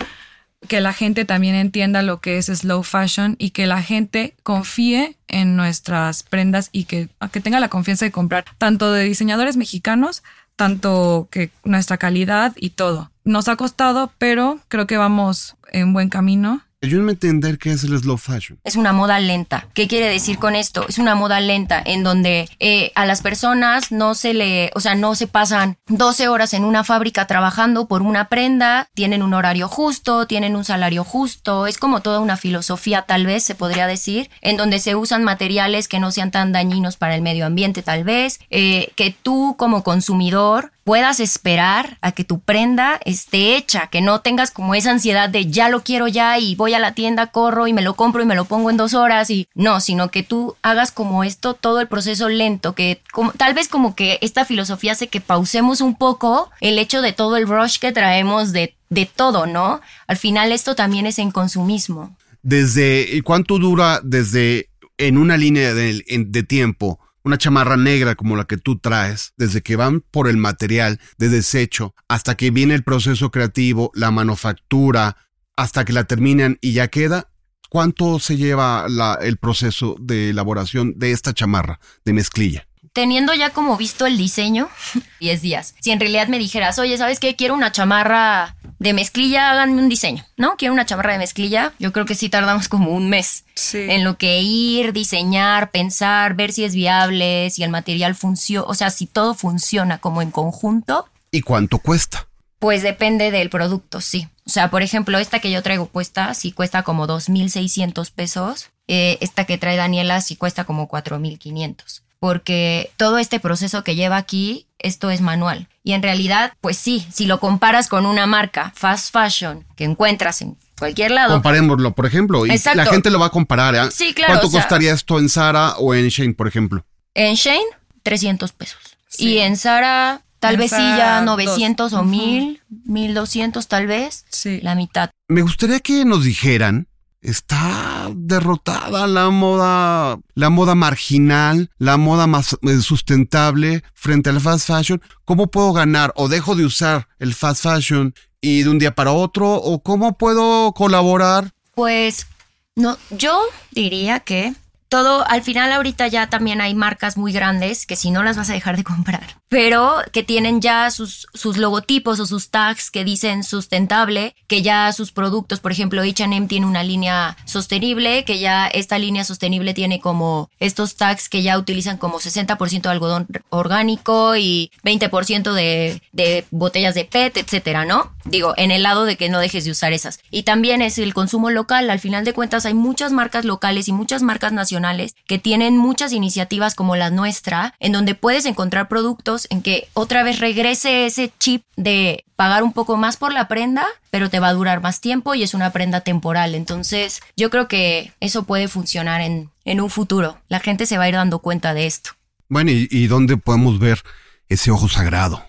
que 0.67 0.81
la 0.81 0.93
gente 0.93 1.23
también 1.23 1.55
entienda 1.55 2.01
lo 2.01 2.19
que 2.19 2.37
es 2.37 2.47
slow 2.47 2.83
fashion 2.83 3.35
y 3.39 3.51
que 3.51 3.67
la 3.67 3.81
gente 3.81 4.35
confíe 4.43 5.15
en 5.27 5.55
nuestras 5.55 6.23
prendas 6.23 6.69
y 6.71 6.85
que, 6.85 7.09
que 7.31 7.41
tenga 7.41 7.59
la 7.59 7.69
confianza 7.69 8.05
de 8.05 8.11
comprar 8.11 8.45
tanto 8.57 8.91
de 8.91 9.03
diseñadores 9.03 9.55
mexicanos, 9.55 10.23
tanto 10.55 11.27
que 11.31 11.51
nuestra 11.63 11.97
calidad 11.97 12.53
y 12.57 12.71
todo. 12.71 13.11
Nos 13.23 13.47
ha 13.47 13.55
costado, 13.55 14.11
pero 14.17 14.59
creo 14.67 14.87
que 14.87 14.97
vamos 14.97 15.55
en 15.71 15.93
buen 15.93 16.09
camino. 16.09 16.63
Ayúdenme 16.79 17.09
a 17.09 17.13
entender 17.13 17.57
qué 17.57 17.71
es 17.71 17.83
el 17.83 17.97
slow 17.97 18.17
fashion. 18.17 18.59
Es 18.63 18.75
una 18.75 18.93
moda 18.93 19.19
lenta. 19.19 19.67
¿Qué 19.73 19.87
quiere 19.87 20.07
decir 20.07 20.37
con 20.37 20.55
esto? 20.55 20.85
Es 20.87 20.99
una 20.99 21.15
moda 21.15 21.39
lenta 21.39 21.81
en 21.83 22.03
donde 22.03 22.47
eh, 22.59 22.91
a 22.93 23.07
las 23.07 23.23
personas 23.23 23.91
no 23.91 24.13
se 24.13 24.35
le, 24.35 24.69
o 24.75 24.79
sea, 24.79 24.93
no 24.93 25.15
se 25.15 25.25
pasan 25.25 25.77
12 25.87 26.27
horas 26.27 26.53
en 26.53 26.63
una 26.63 26.83
fábrica 26.83 27.25
trabajando 27.25 27.87
por 27.87 28.03
una 28.03 28.29
prenda, 28.29 28.89
tienen 28.93 29.23
un 29.23 29.33
horario 29.33 29.67
justo, 29.67 30.27
tienen 30.27 30.55
un 30.55 30.65
salario 30.65 31.03
justo, 31.03 31.65
es 31.65 31.79
como 31.79 32.01
toda 32.01 32.19
una 32.19 32.37
filosofía 32.37 33.01
tal 33.01 33.25
vez, 33.25 33.43
se 33.43 33.55
podría 33.55 33.87
decir, 33.87 34.29
en 34.41 34.55
donde 34.55 34.77
se 34.77 34.93
usan 34.93 35.23
materiales 35.23 35.87
que 35.87 35.99
no 35.99 36.11
sean 36.11 36.29
tan 36.29 36.51
dañinos 36.51 36.95
para 36.95 37.15
el 37.15 37.23
medio 37.23 37.47
ambiente 37.47 37.81
tal 37.81 38.03
vez, 38.03 38.39
eh, 38.51 38.91
que 38.95 39.15
tú 39.19 39.55
como 39.57 39.81
consumidor 39.81 40.73
puedas 40.87 41.19
esperar 41.19 41.97
a 41.99 42.13
que 42.13 42.23
tu 42.23 42.39
prenda 42.39 42.97
esté 43.03 43.57
hecha, 43.57 43.87
que 43.87 43.99
no 43.99 44.21
tengas 44.21 44.51
como 44.51 44.73
esa 44.73 44.91
ansiedad 44.91 45.27
de 45.27 45.47
ya 45.51 45.67
lo 45.67 45.83
quiero 45.83 46.07
ya 46.07 46.39
y 46.39 46.55
voy 46.55 46.75
a 46.75 46.79
la 46.79 46.93
tienda, 46.93 47.27
corro 47.27 47.67
y 47.67 47.73
me 47.73 47.81
lo 47.81 47.95
compro 47.95 48.23
y 48.23 48.25
me 48.25 48.35
lo 48.35 48.45
pongo 48.45 48.69
en 48.69 48.77
dos 48.77 48.93
horas 48.93 49.29
y 49.29 49.49
no, 49.53 49.81
sino 49.81 50.11
que 50.11 50.23
tú 50.23 50.55
hagas 50.61 50.93
como 50.93 51.25
esto 51.25 51.55
todo 51.55 51.81
el 51.81 51.89
proceso 51.89 52.29
lento, 52.29 52.73
que 52.73 53.01
tal 53.35 53.53
vez 53.53 53.67
como 53.67 53.95
que 53.95 54.17
esta 54.21 54.45
filosofía 54.45 54.93
hace 54.93 55.09
que 55.09 55.19
pausemos 55.19 55.81
un 55.81 55.93
poco 55.93 56.51
el 56.61 56.79
hecho 56.79 57.01
de 57.01 57.11
todo 57.11 57.35
el 57.35 57.49
rush 57.49 57.79
que 57.79 57.91
traemos 57.91 58.53
de, 58.53 58.73
de 58.89 59.05
todo, 59.13 59.45
¿no? 59.45 59.81
Al 60.07 60.15
final 60.15 60.53
esto 60.53 60.73
también 60.73 61.05
es 61.05 61.19
en 61.19 61.31
consumismo. 61.31 62.15
Desde, 62.43 63.21
¿cuánto 63.23 63.59
dura 63.59 63.99
desde 64.05 64.69
en 64.97 65.17
una 65.17 65.35
línea 65.35 65.73
de 65.73 66.43
tiempo 66.43 67.01
una 67.27 67.37
chamarra 67.37 67.77
negra 67.77 68.15
como 68.15 68.35
la 68.35 68.45
que 68.45 68.57
tú 68.57 68.79
traes, 68.79 69.33
desde 69.37 69.61
que 69.61 69.75
van 69.75 70.01
por 70.01 70.27
el 70.27 70.37
material 70.37 70.99
de 71.17 71.29
desecho 71.29 71.93
hasta 72.07 72.35
que 72.35 72.49
viene 72.51 72.73
el 72.73 72.83
proceso 72.83 73.29
creativo, 73.31 73.91
la 73.93 74.11
manufactura, 74.11 75.17
hasta 75.55 75.85
que 75.85 75.93
la 75.93 76.05
terminan 76.05 76.57
y 76.61 76.73
ya 76.73 76.87
queda? 76.87 77.29
¿Cuánto 77.69 78.17
se 78.19 78.37
lleva 78.37 78.87
la- 78.87 79.17
el 79.21 79.37
proceso 79.37 79.97
de 79.99 80.29
elaboración 80.29 80.93
de 80.97 81.11
esta 81.11 81.33
chamarra 81.33 81.79
de 82.05 82.13
mezclilla? 82.13 82.67
Teniendo 82.97 83.35
ya 83.35 83.51
como 83.51 83.77
visto 83.77 84.07
el 84.07 84.17
diseño, 84.17 84.69
10 85.19 85.41
días. 85.43 85.75
Si 85.81 85.91
en 85.91 85.99
realidad 85.99 86.29
me 86.29 86.39
dijeras, 86.39 86.79
oye, 86.79 86.97
¿sabes 86.97 87.19
qué? 87.19 87.35
Quiero 87.35 87.53
una 87.53 87.71
chamarra 87.71 88.55
de 88.79 88.93
mezclilla, 88.93 89.51
háganme 89.51 89.83
un 89.83 89.87
diseño, 89.87 90.25
¿no? 90.35 90.55
Quiero 90.57 90.73
una 90.73 90.87
chamarra 90.87 91.11
de 91.11 91.19
mezclilla. 91.19 91.73
Yo 91.77 91.93
creo 91.93 92.07
que 92.07 92.15
sí 92.15 92.27
tardamos 92.27 92.69
como 92.69 92.89
un 92.95 93.07
mes 93.07 93.45
en 93.73 94.03
lo 94.03 94.17
que 94.17 94.41
ir, 94.41 94.93
diseñar, 94.93 95.69
pensar, 95.69 96.33
ver 96.33 96.51
si 96.51 96.63
es 96.63 96.73
viable, 96.73 97.51
si 97.51 97.61
el 97.61 97.69
material 97.69 98.15
funciona, 98.15 98.65
o 98.67 98.73
sea, 98.73 98.89
si 98.89 99.05
todo 99.05 99.35
funciona 99.35 99.99
como 99.99 100.23
en 100.23 100.31
conjunto. 100.31 101.07
¿Y 101.29 101.41
cuánto 101.41 101.77
cuesta? 101.77 102.27
Pues 102.57 102.81
depende 102.81 103.29
del 103.29 103.51
producto, 103.51 104.01
sí. 104.01 104.27
O 104.47 104.49
sea, 104.49 104.71
por 104.71 104.81
ejemplo, 104.81 105.19
esta 105.19 105.37
que 105.37 105.51
yo 105.51 105.61
traigo 105.61 105.85
puesta, 105.85 106.33
sí 106.33 106.51
cuesta 106.51 106.81
como 106.81 107.05
2.600 107.05 108.11
pesos. 108.11 108.71
Eh, 108.87 109.19
esta 109.21 109.45
que 109.45 109.59
trae 109.59 109.77
Daniela 109.77 110.19
sí 110.21 110.35
cuesta 110.35 110.63
como 110.63 110.89
4.500. 110.89 112.01
Porque 112.19 112.91
todo 112.97 113.17
este 113.17 113.39
proceso 113.39 113.83
que 113.83 113.95
lleva 113.95 114.17
aquí, 114.17 114.65
esto 114.79 115.09
es 115.11 115.21
manual. 115.21 115.67
Y 115.83 115.93
en 115.93 116.01
realidad, 116.03 116.53
pues 116.61 116.77
sí, 116.77 117.05
si 117.13 117.25
lo 117.25 117.39
comparas 117.39 117.87
con 117.87 118.05
una 118.05 118.25
marca 118.25 118.73
fast 118.75 119.13
fashion 119.13 119.65
que 119.75 119.83
encuentras 119.83 120.41
en 120.41 120.57
cualquier 120.79 121.11
lado. 121.11 121.33
Comparémoslo, 121.33 121.93
por 121.93 122.05
ejemplo, 122.05 122.45
y 122.45 122.51
Exacto. 122.51 122.77
la 122.77 122.85
gente 122.85 123.09
lo 123.09 123.19
va 123.19 123.27
a 123.27 123.31
comparar. 123.31 123.75
¿eh? 123.75 123.91
Sí, 123.91 124.13
claro, 124.13 124.33
¿Cuánto 124.33 124.47
o 124.47 124.51
sea- 124.51 124.61
costaría 124.61 124.93
esto 124.93 125.19
en 125.19 125.29
Zara 125.29 125.75
o 125.77 125.93
en 125.95 126.07
Shane, 126.09 126.33
por 126.33 126.47
ejemplo? 126.47 126.85
En 127.13 127.35
Shane, 127.35 127.63
300 128.03 128.51
pesos. 128.51 128.79
Y 129.17 129.37
en 129.39 129.57
Sara, 129.57 130.21
tal 130.39 130.55
En 130.55 130.59
vez 130.59 130.69
sí 130.71 130.77
ya 130.77 131.17
dos. 131.17 131.25
900 131.25 131.93
o 131.93 131.97
Ujú. 132.01 132.05
1000, 132.05 132.61
1200 132.85 133.67
tal 133.67 133.87
vez. 133.87 134.25
Sí. 134.29 134.59
La 134.61 134.75
mitad. 134.75 135.09
Me 135.27 135.41
gustaría 135.41 135.79
que 135.79 136.05
nos 136.05 136.23
dijeran, 136.23 136.87
está 137.27 138.09
derrotada 138.15 139.05
la 139.05 139.29
moda, 139.29 140.17
la 140.33 140.49
moda 140.49 140.75
marginal, 140.75 141.69
la 141.77 141.97
moda 141.97 142.25
más 142.25 142.57
eh, 142.61 142.77
sustentable 142.81 143.83
frente 143.93 144.29
al 144.29 144.39
fast 144.39 144.67
fashion. 144.67 145.01
¿Cómo 145.25 145.47
puedo 145.47 145.73
ganar 145.73 146.13
o 146.15 146.29
dejo 146.29 146.55
de 146.55 146.63
usar 146.63 147.09
el 147.19 147.33
fast 147.33 147.63
fashion 147.63 148.15
y 148.39 148.63
de 148.63 148.69
un 148.69 148.79
día 148.79 148.95
para 148.95 149.11
otro 149.11 149.55
o 149.55 149.83
cómo 149.83 150.17
puedo 150.17 150.71
colaborar? 150.71 151.51
Pues 151.75 152.27
no, 152.75 152.97
yo 153.09 153.41
diría 153.71 154.21
que 154.21 154.53
todo, 154.89 155.27
al 155.27 155.41
final 155.41 155.71
ahorita 155.73 156.07
ya 156.07 156.27
también 156.27 156.61
hay 156.61 156.73
marcas 156.73 157.17
muy 157.17 157.33
grandes 157.33 157.85
que 157.85 157.95
si 157.95 158.09
no 158.09 158.23
las 158.23 158.37
vas 158.37 158.49
a 158.49 158.53
dejar 158.53 158.77
de 158.77 158.83
comprar, 158.83 159.35
pero 159.49 159.97
que 160.13 160.23
tienen 160.23 160.61
ya 160.61 160.89
sus, 160.91 161.27
sus 161.33 161.57
logotipos 161.57 162.19
o 162.19 162.25
sus 162.25 162.49
tags 162.49 162.89
que 162.89 163.03
dicen 163.03 163.43
sustentable, 163.43 164.35
que 164.47 164.61
ya 164.61 164.91
sus 164.93 165.11
productos, 165.11 165.59
por 165.59 165.71
ejemplo, 165.71 166.01
H&M 166.01 166.47
tiene 166.47 166.65
una 166.65 166.83
línea 166.83 167.35
sostenible, 167.45 168.23
que 168.23 168.39
ya 168.39 168.67
esta 168.67 168.97
línea 168.97 169.25
sostenible 169.25 169.73
tiene 169.73 169.99
como 169.99 170.49
estos 170.59 170.95
tags 170.95 171.27
que 171.27 171.43
ya 171.43 171.57
utilizan 171.57 171.97
como 171.97 172.19
60% 172.19 172.81
de 172.81 172.89
algodón 172.89 173.27
orgánico 173.49 174.37
y 174.37 174.71
20% 174.83 175.53
de, 175.53 176.01
de 176.13 176.45
botellas 176.51 176.95
de 176.95 177.03
PET, 177.03 177.37
etcétera, 177.37 177.83
¿no? 177.83 178.13
Digo, 178.23 178.53
en 178.57 178.71
el 178.71 178.83
lado 178.83 179.05
de 179.05 179.17
que 179.17 179.29
no 179.29 179.39
dejes 179.39 179.65
de 179.65 179.71
usar 179.71 179.93
esas. 179.93 180.19
Y 180.31 180.43
también 180.43 180.81
es 180.81 180.97
el 180.97 181.13
consumo 181.13 181.49
local, 181.49 181.89
al 181.89 181.99
final 181.99 182.23
de 182.25 182.33
cuentas 182.33 182.65
hay 182.65 182.73
muchas 182.73 183.11
marcas 183.11 183.45
locales 183.45 183.87
y 183.87 183.91
muchas 183.93 184.21
marcas 184.21 184.53
nacionales 184.53 184.76
que 185.25 185.39
tienen 185.39 185.77
muchas 185.77 186.13
iniciativas 186.13 186.75
como 186.75 186.95
la 186.95 187.09
nuestra, 187.09 187.73
en 187.79 187.91
donde 187.91 188.15
puedes 188.15 188.45
encontrar 188.45 188.87
productos 188.87 189.47
en 189.49 189.61
que 189.61 189.87
otra 189.93 190.23
vez 190.23 190.39
regrese 190.39 191.05
ese 191.05 191.31
chip 191.39 191.63
de 191.75 192.25
pagar 192.35 192.63
un 192.63 192.73
poco 192.73 192.97
más 192.97 193.17
por 193.17 193.33
la 193.33 193.47
prenda, 193.47 193.85
pero 194.11 194.29
te 194.29 194.39
va 194.39 194.49
a 194.49 194.53
durar 194.53 194.81
más 194.81 195.01
tiempo 195.01 195.35
y 195.35 195.43
es 195.43 195.53
una 195.53 195.71
prenda 195.71 196.01
temporal. 196.01 196.55
Entonces, 196.55 197.21
yo 197.35 197.49
creo 197.49 197.67
que 197.67 198.13
eso 198.19 198.43
puede 198.43 198.67
funcionar 198.67 199.21
en, 199.21 199.49
en 199.65 199.81
un 199.81 199.89
futuro. 199.89 200.37
La 200.47 200.59
gente 200.59 200.85
se 200.85 200.97
va 200.97 201.05
a 201.05 201.09
ir 201.09 201.15
dando 201.15 201.39
cuenta 201.39 201.73
de 201.73 201.87
esto. 201.87 202.11
Bueno, 202.49 202.71
¿y, 202.71 202.87
y 202.89 203.07
dónde 203.07 203.37
podemos 203.37 203.79
ver 203.79 204.01
ese 204.47 204.71
ojo 204.71 204.87
sagrado? 204.87 205.43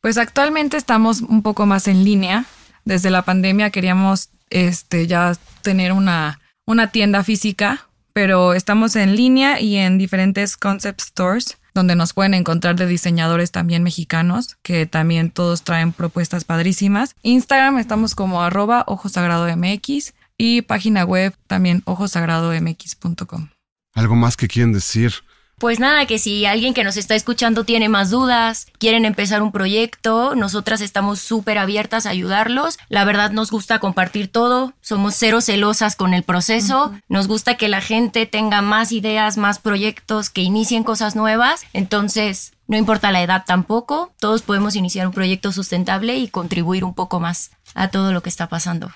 Pues 0.00 0.18
actualmente 0.18 0.76
estamos 0.76 1.22
un 1.22 1.42
poco 1.42 1.64
más 1.64 1.88
en 1.88 2.04
línea. 2.04 2.44
Desde 2.84 3.10
la 3.10 3.22
pandemia 3.22 3.70
queríamos 3.70 4.28
este, 4.50 5.06
ya 5.06 5.34
tener 5.62 5.92
una, 5.92 6.40
una 6.66 6.90
tienda 6.90 7.24
física 7.24 7.88
pero 8.14 8.54
estamos 8.54 8.96
en 8.96 9.16
línea 9.16 9.60
y 9.60 9.76
en 9.76 9.98
diferentes 9.98 10.56
concept 10.56 11.02
stores 11.02 11.58
donde 11.74 11.96
nos 11.96 12.12
pueden 12.12 12.34
encontrar 12.34 12.76
de 12.76 12.86
diseñadores 12.86 13.50
también 13.50 13.82
mexicanos, 13.82 14.56
que 14.62 14.86
también 14.86 15.30
todos 15.30 15.64
traen 15.64 15.92
propuestas 15.92 16.44
padrísimas. 16.44 17.16
Instagram 17.22 17.78
estamos 17.78 18.14
como 18.14 18.42
arroba 18.42 18.86
MX 18.86 20.14
y 20.38 20.62
página 20.62 21.04
web 21.04 21.34
también 21.48 21.82
ojosagradomx.com. 21.84 23.48
¿Algo 23.92 24.14
más 24.14 24.36
que 24.36 24.48
quieren 24.48 24.72
decir? 24.72 25.12
Pues 25.58 25.78
nada, 25.78 26.06
que 26.06 26.18
si 26.18 26.46
alguien 26.46 26.74
que 26.74 26.82
nos 26.82 26.96
está 26.96 27.14
escuchando 27.14 27.64
tiene 27.64 27.88
más 27.88 28.10
dudas, 28.10 28.66
quieren 28.78 29.04
empezar 29.04 29.40
un 29.40 29.52
proyecto, 29.52 30.34
nosotras 30.34 30.80
estamos 30.80 31.20
súper 31.20 31.58
abiertas 31.58 32.06
a 32.06 32.10
ayudarlos. 32.10 32.76
La 32.88 33.04
verdad 33.04 33.30
nos 33.30 33.50
gusta 33.50 33.78
compartir 33.78 34.28
todo, 34.28 34.74
somos 34.80 35.14
cero 35.14 35.40
celosas 35.40 35.94
con 35.94 36.12
el 36.12 36.24
proceso, 36.24 36.92
nos 37.08 37.28
gusta 37.28 37.56
que 37.56 37.68
la 37.68 37.80
gente 37.80 38.26
tenga 38.26 38.62
más 38.62 38.90
ideas, 38.90 39.36
más 39.36 39.60
proyectos, 39.60 40.28
que 40.28 40.42
inicien 40.42 40.82
cosas 40.82 41.14
nuevas. 41.14 41.62
Entonces, 41.72 42.52
no 42.66 42.76
importa 42.76 43.12
la 43.12 43.22
edad 43.22 43.44
tampoco, 43.46 44.12
todos 44.18 44.42
podemos 44.42 44.74
iniciar 44.74 45.06
un 45.06 45.12
proyecto 45.12 45.52
sustentable 45.52 46.16
y 46.16 46.28
contribuir 46.28 46.84
un 46.84 46.94
poco 46.94 47.20
más 47.20 47.52
a 47.74 47.88
todo 47.88 48.12
lo 48.12 48.22
que 48.22 48.28
está 48.28 48.48
pasando. 48.48 48.90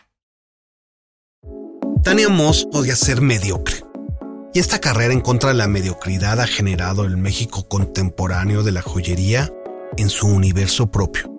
Tania 2.02 2.28
Moss 2.28 2.66
podía 2.70 2.96
ser 2.96 3.20
mediocre 3.20 3.87
y 4.54 4.58
esta 4.58 4.80
carrera 4.80 5.12
en 5.12 5.20
contra 5.20 5.50
de 5.50 5.56
la 5.56 5.68
mediocridad 5.68 6.40
ha 6.40 6.46
generado 6.46 7.04
el 7.04 7.16
México 7.16 7.68
contemporáneo 7.68 8.62
de 8.62 8.72
la 8.72 8.82
joyería 8.82 9.52
en 9.96 10.08
su 10.08 10.26
universo 10.26 10.90
propio. 10.90 11.30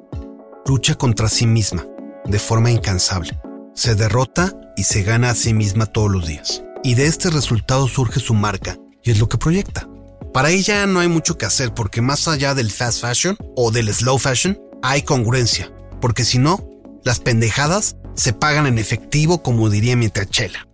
Lucha 0.66 0.96
contra 0.96 1.28
sí 1.30 1.48
misma, 1.48 1.86
de 2.26 2.40
forma 2.40 2.70
incansable. 2.70 3.40
Se 3.74 3.96
derrota 3.96 4.54
y 4.78 4.84
se 4.84 5.04
gana 5.04 5.32
a 5.32 5.36
sí 5.36 5.54
misma 5.54 5.88
todos 5.88 6.12
los 6.12 6.28
días. 6.28 6.64
Y 6.84 6.94
de 6.96 7.08
este 7.08 7.30
resultado 7.30 7.88
surge 7.88 8.20
su 8.20 8.34
marca 8.34 8.78
y 9.04 9.12
es 9.12 9.20
lo 9.20 9.28
que 9.28 9.38
proyecta. 9.38 9.88
Para 10.34 10.52
ella 10.52 10.86
no 10.86 11.00
hay 11.00 11.08
mucho 11.08 11.38
que 11.38 11.46
hacer 11.46 11.74
porque 11.74 12.02
más 12.02 12.28
allá 12.28 12.54
del 12.54 12.72
fast 12.72 13.02
fashion 13.02 13.36
o 13.56 13.72
del 13.72 13.92
slow 13.94 14.20
fashion, 14.20 14.60
hay 14.84 15.02
congruencia. 15.02 15.72
Porque 16.00 16.24
si 16.24 16.38
no, 16.38 16.70
las 17.04 17.20
pendejadas 17.20 17.96
se 18.14 18.34
pagan 18.34 18.68
en 18.68 18.78
efectivo 18.78 19.42
como 19.42 19.70
diría 19.70 19.96
mi 19.96 20.10
tachela. 20.10 20.69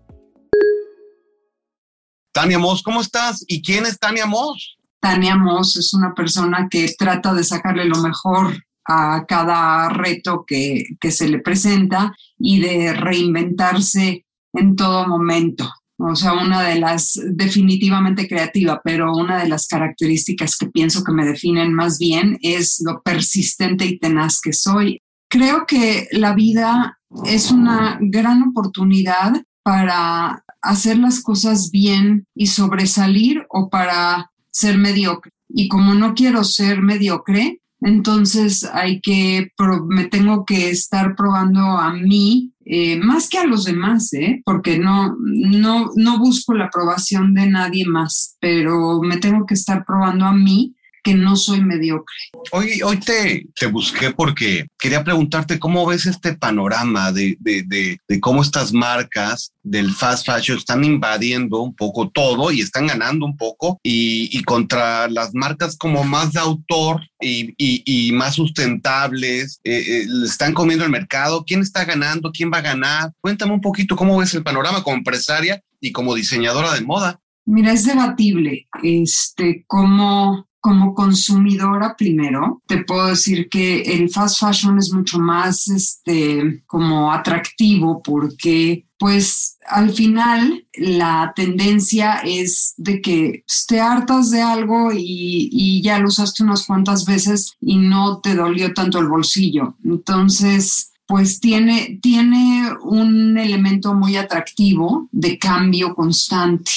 Tania 2.35 2.59
Moss, 2.59 2.83
¿cómo 2.83 2.99
estás? 2.99 3.45
¿Y 3.47 3.61
quién 3.61 3.85
es 3.85 3.97
Tania 3.97 4.25
Moss? 4.25 4.75
Tania 4.99 5.37
Moss 5.37 5.77
es 5.77 5.93
una 5.93 6.13
persona 6.13 6.67
que 6.69 6.93
trata 6.97 7.33
de 7.33 7.45
sacarle 7.45 7.85
lo 7.85 8.01
mejor 8.01 8.61
a 8.85 9.23
cada 9.25 9.87
reto 9.87 10.43
que, 10.45 10.83
que 10.99 11.11
se 11.11 11.29
le 11.29 11.39
presenta 11.39 12.13
y 12.37 12.59
de 12.59 12.91
reinventarse 12.91 14.25
en 14.51 14.75
todo 14.75 15.07
momento. 15.07 15.71
O 15.97 16.13
sea, 16.13 16.33
una 16.33 16.61
de 16.63 16.77
las, 16.77 17.17
definitivamente 17.23 18.27
creativa, 18.27 18.81
pero 18.83 19.13
una 19.13 19.41
de 19.41 19.47
las 19.47 19.65
características 19.67 20.57
que 20.57 20.67
pienso 20.67 21.05
que 21.05 21.13
me 21.13 21.25
definen 21.25 21.73
más 21.73 21.97
bien 21.99 22.37
es 22.41 22.83
lo 22.85 23.01
persistente 23.01 23.85
y 23.85 23.97
tenaz 23.97 24.41
que 24.41 24.51
soy. 24.51 25.01
Creo 25.29 25.65
que 25.65 26.09
la 26.11 26.35
vida 26.35 26.99
es 27.23 27.49
una 27.49 27.97
gran 28.01 28.43
oportunidad 28.43 29.41
para 29.63 30.44
hacer 30.65 30.97
las 30.97 31.21
cosas 31.21 31.71
bien 31.71 32.27
y 32.35 32.47
sobresalir 32.47 33.45
o 33.49 33.69
para 33.69 34.31
ser 34.51 34.77
mediocre. 34.77 35.31
Y 35.47 35.67
como 35.67 35.93
no 35.93 36.13
quiero 36.13 36.43
ser 36.43 36.81
mediocre, 36.81 37.61
entonces 37.81 38.67
hay 38.73 38.99
que, 38.99 39.51
me 39.87 40.05
tengo 40.05 40.43
que 40.45 40.69
estar 40.69 41.15
probando 41.15 41.61
a 41.61 41.93
mí 41.93 42.51
eh, 42.65 42.97
más 42.97 43.29
que 43.29 43.37
a 43.37 43.45
los 43.45 43.65
demás, 43.65 44.11
¿eh? 44.13 44.41
porque 44.43 44.79
no, 44.79 45.15
no, 45.19 45.91
no 45.95 46.19
busco 46.19 46.55
la 46.55 46.65
aprobación 46.65 47.35
de 47.35 47.47
nadie 47.47 47.85
más, 47.85 48.37
pero 48.39 49.01
me 49.01 49.17
tengo 49.17 49.45
que 49.45 49.53
estar 49.53 49.85
probando 49.85 50.25
a 50.25 50.33
mí 50.33 50.74
que 51.05 51.13
no 51.13 51.35
soy 51.35 51.61
mediocre. 51.61 52.15
Hoy, 52.51 52.81
hoy 52.83 52.97
te, 52.97 53.45
te 53.55 53.67
busqué 53.67 54.09
porque 54.09 54.65
quería 54.79 55.03
preguntarte 55.03 55.59
cómo 55.59 55.85
ves 55.85 56.07
este 56.07 56.35
panorama 56.35 57.11
de, 57.11 57.37
de, 57.39 57.99
de, 58.07 58.19
cómo 58.19 58.41
estas 58.41 58.73
marcas 58.73 59.53
del 59.61 59.93
fast 59.93 60.25
fashion 60.25 60.57
están 60.57 60.83
invadiendo 60.83 61.61
un 61.61 61.75
poco 61.75 62.09
todo 62.09 62.51
y 62.51 62.61
están 62.61 62.87
ganando 62.87 63.27
un 63.27 63.37
poco 63.37 63.79
y, 63.83 64.35
y 64.35 64.43
contra 64.43 65.07
las 65.07 65.35
marcas 65.35 65.77
como 65.77 66.03
más 66.03 66.33
de 66.33 66.39
autor 66.39 67.01
y, 67.21 67.53
y, 67.55 67.83
y 67.85 68.11
más 68.11 68.33
sustentables, 68.33 69.59
eh, 69.63 69.83
eh, 69.87 70.07
están 70.25 70.55
comiendo 70.55 70.85
el 70.85 70.91
mercado. 70.91 71.45
¿Quién 71.45 71.61
está 71.61 71.85
ganando? 71.85 72.31
¿Quién 72.31 72.51
va 72.51 72.57
a 72.57 72.61
ganar? 72.61 73.11
Cuéntame 73.21 73.53
un 73.53 73.61
poquito 73.61 73.95
cómo 73.95 74.17
ves 74.17 74.33
el 74.33 74.41
panorama 74.41 74.81
como 74.81 74.97
empresaria 74.97 75.61
y 75.79 75.91
como 75.91 76.15
diseñadora 76.15 76.73
de 76.73 76.81
moda. 76.81 77.19
Mira, 77.45 77.73
es 77.73 77.85
debatible 77.85 78.67
este, 78.81 79.65
cómo 79.67 80.47
como 80.65 80.95
consumidora 80.95 81.95
primero, 81.95 82.63
te 82.65 82.83
puedo 82.83 83.05
decir 83.09 83.49
que 83.49 83.83
el 83.83 84.09
fast 84.09 84.39
fashion 84.39 84.79
es 84.79 84.91
mucho 84.91 85.19
más 85.19 85.67
este, 85.67 86.63
como 86.65 87.13
atractivo 87.13 88.01
porque 88.01 88.87
pues 88.97 89.59
al 89.67 89.91
final 89.91 90.65
la 90.73 91.33
tendencia 91.35 92.21
es 92.25 92.73
de 92.77 92.99
que 92.99 93.43
te 93.67 93.79
hartas 93.79 94.31
de 94.31 94.41
algo 94.41 94.89
y, 94.91 95.83
ya 95.83 95.99
lo 95.99 96.07
usaste 96.07 96.41
unas 96.41 96.65
cuantas 96.65 97.05
veces 97.05 97.51
y 97.61 97.77
no 97.77 98.19
te 98.21 98.33
dolió 98.33 98.73
tanto 98.73 98.97
el 98.97 99.07
bolsillo. 99.07 99.75
Entonces, 99.83 100.93
pues 101.05 101.39
tiene, 101.39 101.99
tiene 102.01 102.71
un 102.81 103.37
elemento 103.37 103.93
muy 103.93 104.15
atractivo 104.15 105.09
de 105.11 105.37
cambio 105.37 105.93
constante. 105.93 106.71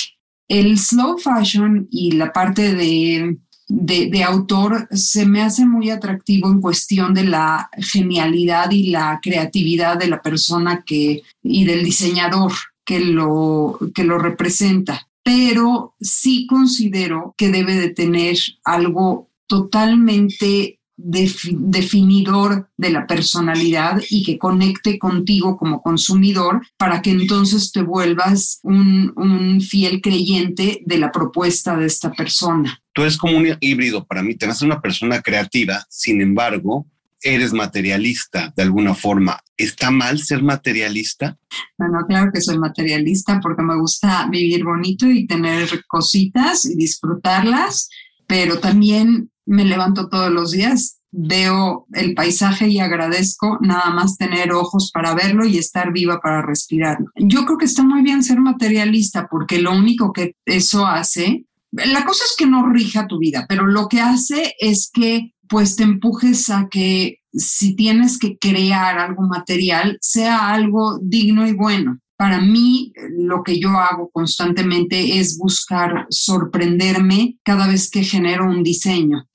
El 0.47 0.79
slow 0.79 1.17
fashion 1.17 1.89
y 1.91 2.11
la 2.13 2.35
parte 2.35 2.75
de 2.75 3.39
de, 3.69 4.25
autor 4.25 4.89
se 4.91 5.27
me 5.27 5.43
hace 5.43 5.67
muy 5.67 5.91
atractivo 5.91 6.51
en 6.51 6.61
cuestión 6.61 7.13
de 7.15 7.25
la 7.25 7.71
genialidad 7.77 8.71
y 8.71 8.91
la 8.91 9.21
creatividad 9.23 9.99
de 9.99 10.09
la 10.09 10.23
persona 10.23 10.83
que, 10.85 11.23
y 11.43 11.65
del 11.65 11.85
diseñador 11.85 12.53
que 12.85 13.01
lo, 13.01 13.79
que 13.95 14.05
lo 14.05 14.19
representa. 14.19 15.09
Pero 15.23 15.95
sí 16.01 16.47
considero 16.47 17.35
que 17.37 17.51
debe 17.51 17.75
de 17.75 17.91
tener 17.91 18.39
algo 18.65 19.29
totalmente 19.47 20.81
definidor 20.97 22.71
de 22.77 22.91
la 22.91 23.07
personalidad 23.07 24.03
y 24.11 24.25
que 24.25 24.37
conecte 24.37 24.99
contigo 24.99 25.57
como 25.57 25.81
consumidor 25.81 26.67
para 26.77 27.03
que 27.03 27.11
entonces 27.11 27.71
te 27.71 27.83
vuelvas 27.83 28.59
un, 28.65 29.13
un 29.15 29.61
fiel 29.61 30.01
creyente 30.01 30.83
de 30.85 30.99
la 30.99 31.13
propuesta 31.13 31.77
de 31.77 31.87
esta 31.87 32.11
persona 32.13 32.83
tú 32.99 33.03
eres 33.03 33.17
como 33.17 33.37
un 33.37 33.47
híbrido 33.61 34.05
para 34.05 34.25
mí, 34.25 34.35
te 34.35 34.49
una 34.61 34.81
persona 34.81 35.23
creativa, 35.23 35.87
sin 35.89 36.21
embargo, 36.21 36.85
eres 37.23 37.53
materialista 37.53 38.53
de 38.57 38.65
alguna 38.65 38.93
forma. 38.93 39.39
¿Está 39.57 39.93
mal 39.93 40.19
ser 40.19 40.43
materialista? 40.43 41.39
Bueno, 41.79 42.01
claro 42.09 42.33
que 42.35 42.41
soy 42.41 42.59
materialista 42.59 43.39
porque 43.41 43.63
me 43.63 43.79
gusta 43.79 44.27
vivir 44.29 44.65
bonito 44.65 45.09
y 45.09 45.29
tener 45.29 45.69
cositas 45.87 46.65
y 46.67 46.75
disfrutarlas, 46.75 47.89
pero 48.27 48.59
también 48.59 49.31
me 49.47 49.65
levanto 49.65 50.09
todos 50.09 50.33
los 50.33 50.51
días, 50.51 50.99
veo 51.13 51.87
el 51.93 52.15
paisaje 52.15 52.67
y 52.67 52.81
agradezco 52.81 53.59
nada 53.61 53.91
más 53.91 54.17
tener 54.17 54.51
ojos 54.51 54.91
para 54.93 55.15
verlo 55.15 55.47
y 55.47 55.57
estar 55.57 55.93
viva 55.93 56.19
para 56.21 56.43
respirarlo. 56.43 57.07
Yo 57.15 57.45
creo 57.45 57.59
que 57.59 57.67
está 57.67 57.85
muy 57.85 58.03
bien 58.03 58.25
ser 58.25 58.41
materialista 58.41 59.29
porque 59.31 59.63
lo 59.63 59.71
único 59.71 60.13
que 60.13 60.35
eso 60.47 60.85
hace, 60.85 61.45
la 61.73 62.05
cosa 62.05 62.25
es 62.25 62.35
que 62.37 62.47
no 62.47 62.71
rija 62.71 63.07
tu 63.07 63.19
vida, 63.19 63.47
pero 63.49 63.67
lo 63.67 63.89
que 63.89 64.01
hace 64.01 64.55
es 64.59 64.91
que 64.93 65.33
pues 65.49 65.77
te 65.77 65.83
empujes 65.83 66.51
a 66.51 66.69
que 66.71 67.21
si 67.33 67.75
tienes 67.75 68.19
que 68.19 68.39
crear 68.39 68.99
algo 68.99 69.23
material, 69.23 69.99
sea 70.01 70.53
algo 70.53 70.99
digno 71.03 71.47
y 71.47 71.53
bueno. 71.53 71.99
Para 72.17 72.41
mí, 72.41 72.93
lo 73.17 73.45
que 73.45 73.61
yo 73.61 73.71
hago 73.71 74.11
constantemente 74.11 75.21
es 75.21 75.39
buscar 75.39 76.07
sorprenderme 76.11 77.39
cada 77.45 77.69
vez 77.69 77.91
que 77.91 78.03
genero 78.03 78.47
un 78.47 78.63
diseño. 78.65 79.29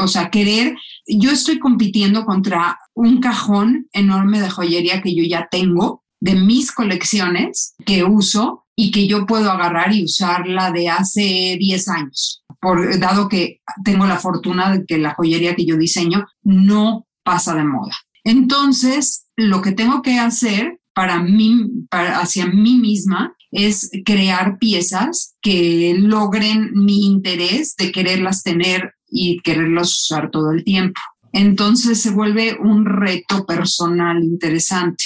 O 0.00 0.08
sea, 0.08 0.30
querer, 0.30 0.74
yo 1.06 1.30
estoy 1.30 1.58
compitiendo 1.58 2.24
contra 2.24 2.78
un 2.94 3.20
cajón 3.20 3.86
enorme 3.92 4.40
de 4.40 4.50
joyería 4.50 5.02
que 5.02 5.14
yo 5.14 5.24
ya 5.24 5.48
tengo 5.50 6.02
de 6.20 6.34
mis 6.34 6.72
colecciones 6.72 7.74
que 7.84 8.02
uso 8.02 8.64
y 8.82 8.90
que 8.90 9.06
yo 9.06 9.26
puedo 9.26 9.48
agarrar 9.48 9.94
y 9.94 10.02
usarla 10.02 10.72
de 10.72 10.88
hace 10.88 11.56
10 11.56 11.88
años, 11.88 12.42
por, 12.60 12.98
dado 12.98 13.28
que 13.28 13.60
tengo 13.84 14.06
la 14.06 14.18
fortuna 14.18 14.72
de 14.72 14.84
que 14.84 14.98
la 14.98 15.14
joyería 15.14 15.54
que 15.54 15.64
yo 15.64 15.76
diseño 15.76 16.26
no 16.42 17.06
pasa 17.22 17.54
de 17.54 17.62
moda. 17.62 17.94
Entonces, 18.24 19.28
lo 19.36 19.62
que 19.62 19.70
tengo 19.70 20.02
que 20.02 20.18
hacer 20.18 20.80
para 20.94 21.22
mí, 21.22 21.68
para, 21.90 22.18
hacia 22.18 22.46
mí 22.46 22.76
misma, 22.78 23.36
es 23.52 23.88
crear 24.04 24.58
piezas 24.58 25.36
que 25.40 25.94
logren 25.96 26.72
mi 26.74 27.06
interés 27.06 27.76
de 27.76 27.92
quererlas 27.92 28.42
tener 28.42 28.94
y 29.08 29.38
quererlas 29.42 29.90
usar 29.90 30.32
todo 30.32 30.50
el 30.50 30.64
tiempo. 30.64 31.00
Entonces 31.32 32.02
se 32.02 32.10
vuelve 32.10 32.58
un 32.58 32.84
reto 32.84 33.46
personal 33.46 34.24
interesante. 34.24 35.04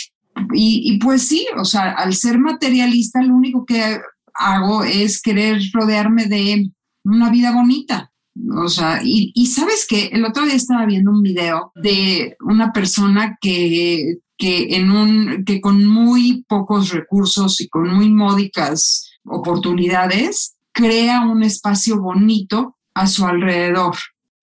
Y, 0.53 0.83
y, 0.85 0.99
pues 0.99 1.27
sí, 1.27 1.47
o 1.57 1.65
sea, 1.65 1.93
al 1.93 2.15
ser 2.15 2.39
materialista, 2.39 3.23
lo 3.23 3.35
único 3.35 3.65
que 3.65 4.01
hago 4.35 4.85
es 4.85 5.21
querer 5.23 5.61
rodearme 5.73 6.27
de 6.27 6.71
una 7.05 7.31
vida 7.31 7.53
bonita. 7.53 8.13
O 8.55 8.69
sea, 8.69 9.01
y, 9.03 9.33
y, 9.35 9.47
sabes 9.47 9.87
que 9.89 10.07
el 10.07 10.25
otro 10.25 10.45
día 10.45 10.55
estaba 10.55 10.85
viendo 10.85 11.11
un 11.11 11.23
video 11.23 11.73
de 11.75 12.37
una 12.41 12.73
persona 12.73 13.39
que, 13.41 14.19
que, 14.37 14.77
en 14.77 14.91
un, 14.91 15.45
que 15.45 15.61
con 15.61 15.85
muy 15.87 16.45
pocos 16.47 16.91
recursos 16.91 17.61
y 17.61 17.69
con 17.69 17.89
muy 17.89 18.11
módicas 18.11 19.11
oportunidades 19.25 20.57
crea 20.73 21.23
un 21.23 21.43
espacio 21.43 22.01
bonito 22.01 22.77
a 22.95 23.07
su 23.07 23.25
alrededor. 23.25 23.97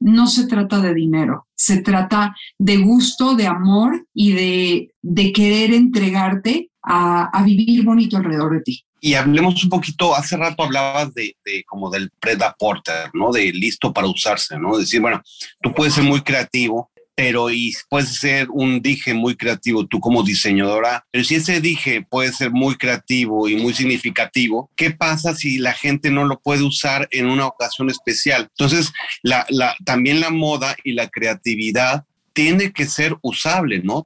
No 0.05 0.27
se 0.27 0.47
trata 0.47 0.81
de 0.81 0.93
dinero, 0.93 1.47
se 1.55 1.81
trata 1.81 2.35
de 2.59 2.75
gusto, 2.75 3.35
de 3.35 3.47
amor 3.47 4.05
y 4.13 4.33
de, 4.33 4.91
de 5.01 5.31
querer 5.31 5.73
entregarte 5.73 6.69
a, 6.81 7.29
a 7.29 7.43
vivir 7.43 7.85
bonito 7.85 8.17
alrededor 8.17 8.53
de 8.53 8.61
ti. 8.61 8.85
Y 8.99 9.13
hablemos 9.13 9.63
un 9.63 9.69
poquito, 9.69 10.13
hace 10.13 10.35
rato 10.35 10.61
hablabas 10.61 11.13
de, 11.13 11.37
de 11.45 11.63
como 11.65 11.89
del 11.89 12.11
Porter, 12.59 13.11
¿no? 13.13 13.31
De 13.31 13.53
listo 13.53 13.93
para 13.93 14.07
usarse, 14.07 14.59
¿no? 14.59 14.77
Decir, 14.77 14.99
bueno, 14.99 15.21
tú 15.61 15.73
puedes 15.73 15.93
ser 15.93 16.03
muy 16.03 16.19
creativo, 16.19 16.91
pero 17.15 17.49
y 17.49 17.73
puedes 17.89 18.15
ser 18.15 18.47
un 18.51 18.81
dije 18.81 19.13
muy 19.13 19.35
creativo 19.35 19.85
tú 19.85 19.99
como 19.99 20.23
diseñadora, 20.23 21.05
pero 21.11 21.23
si 21.23 21.35
ese 21.35 21.61
dije 21.61 22.05
puede 22.09 22.31
ser 22.33 22.51
muy 22.51 22.75
creativo 22.75 23.47
y 23.47 23.55
muy 23.55 23.73
significativo, 23.73 24.71
¿qué 24.75 24.91
pasa 24.91 25.35
si 25.35 25.57
la 25.57 25.73
gente 25.73 26.11
no 26.11 26.25
lo 26.25 26.39
puede 26.39 26.63
usar 26.63 27.07
en 27.11 27.27
una 27.27 27.47
ocasión 27.47 27.89
especial? 27.89 28.49
Entonces, 28.57 28.91
la, 29.21 29.45
la, 29.49 29.75
también 29.85 30.19
la 30.19 30.29
moda 30.29 30.75
y 30.83 30.93
la 30.93 31.09
creatividad 31.09 32.05
tiene 32.33 32.71
que 32.71 32.85
ser 32.85 33.15
usable, 33.21 33.81
¿no? 33.83 34.05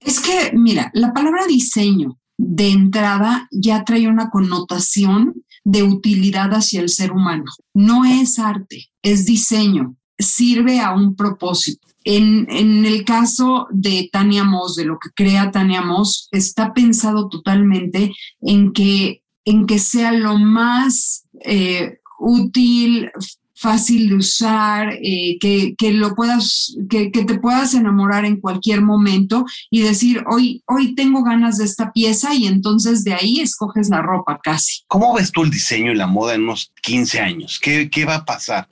Es 0.00 0.20
que, 0.20 0.52
mira, 0.54 0.90
la 0.94 1.12
palabra 1.12 1.46
diseño 1.46 2.18
de 2.38 2.68
entrada 2.68 3.48
ya 3.50 3.84
trae 3.84 4.08
una 4.08 4.30
connotación 4.30 5.44
de 5.64 5.82
utilidad 5.82 6.54
hacia 6.54 6.80
el 6.80 6.88
ser 6.88 7.12
humano. 7.12 7.44
No 7.74 8.04
es 8.04 8.38
arte, 8.38 8.90
es 9.02 9.26
diseño, 9.26 9.96
sirve 10.18 10.80
a 10.80 10.92
un 10.92 11.14
propósito. 11.14 11.86
En, 12.10 12.86
el 12.86 13.04
caso 13.04 13.66
de 13.70 14.08
Tania 14.10 14.42
Moss, 14.42 14.76
de 14.76 14.86
lo 14.86 14.98
que 14.98 15.10
crea 15.14 15.50
Tania 15.50 15.82
Moss, 15.82 16.28
está 16.32 16.72
pensado 16.72 17.28
totalmente 17.28 18.14
en 18.40 18.72
que, 18.72 19.22
en 19.44 19.66
que 19.66 19.78
sea 19.78 20.12
lo 20.12 20.38
más 20.38 21.26
eh, 21.44 21.98
útil, 22.18 23.10
fácil 23.54 24.08
de 24.08 24.14
usar, 24.14 24.94
eh, 25.02 25.36
que, 25.38 25.74
que, 25.76 25.92
lo 25.92 26.14
puedas, 26.14 26.74
que, 26.88 27.12
que, 27.12 27.26
te 27.26 27.38
puedas 27.38 27.74
enamorar 27.74 28.24
en 28.24 28.40
cualquier 28.40 28.80
momento 28.80 29.44
y 29.68 29.82
decir, 29.82 30.24
hoy, 30.30 30.62
hoy 30.66 30.94
tengo 30.94 31.22
ganas 31.22 31.58
de 31.58 31.66
esta 31.66 31.92
pieza 31.92 32.34
y 32.34 32.46
entonces 32.46 33.04
de 33.04 33.12
ahí 33.12 33.40
escoges 33.40 33.90
la 33.90 34.00
ropa 34.00 34.40
casi. 34.42 34.82
¿Cómo 34.88 35.12
ves 35.12 35.30
tú 35.30 35.42
el 35.42 35.50
diseño 35.50 35.92
y 35.92 35.96
la 35.96 36.06
moda 36.06 36.34
en 36.34 36.44
unos 36.44 36.72
15 36.80 37.20
años? 37.20 37.58
¿Qué, 37.60 37.90
qué 37.90 38.06
va 38.06 38.14
a 38.14 38.24
pasar? 38.24 38.66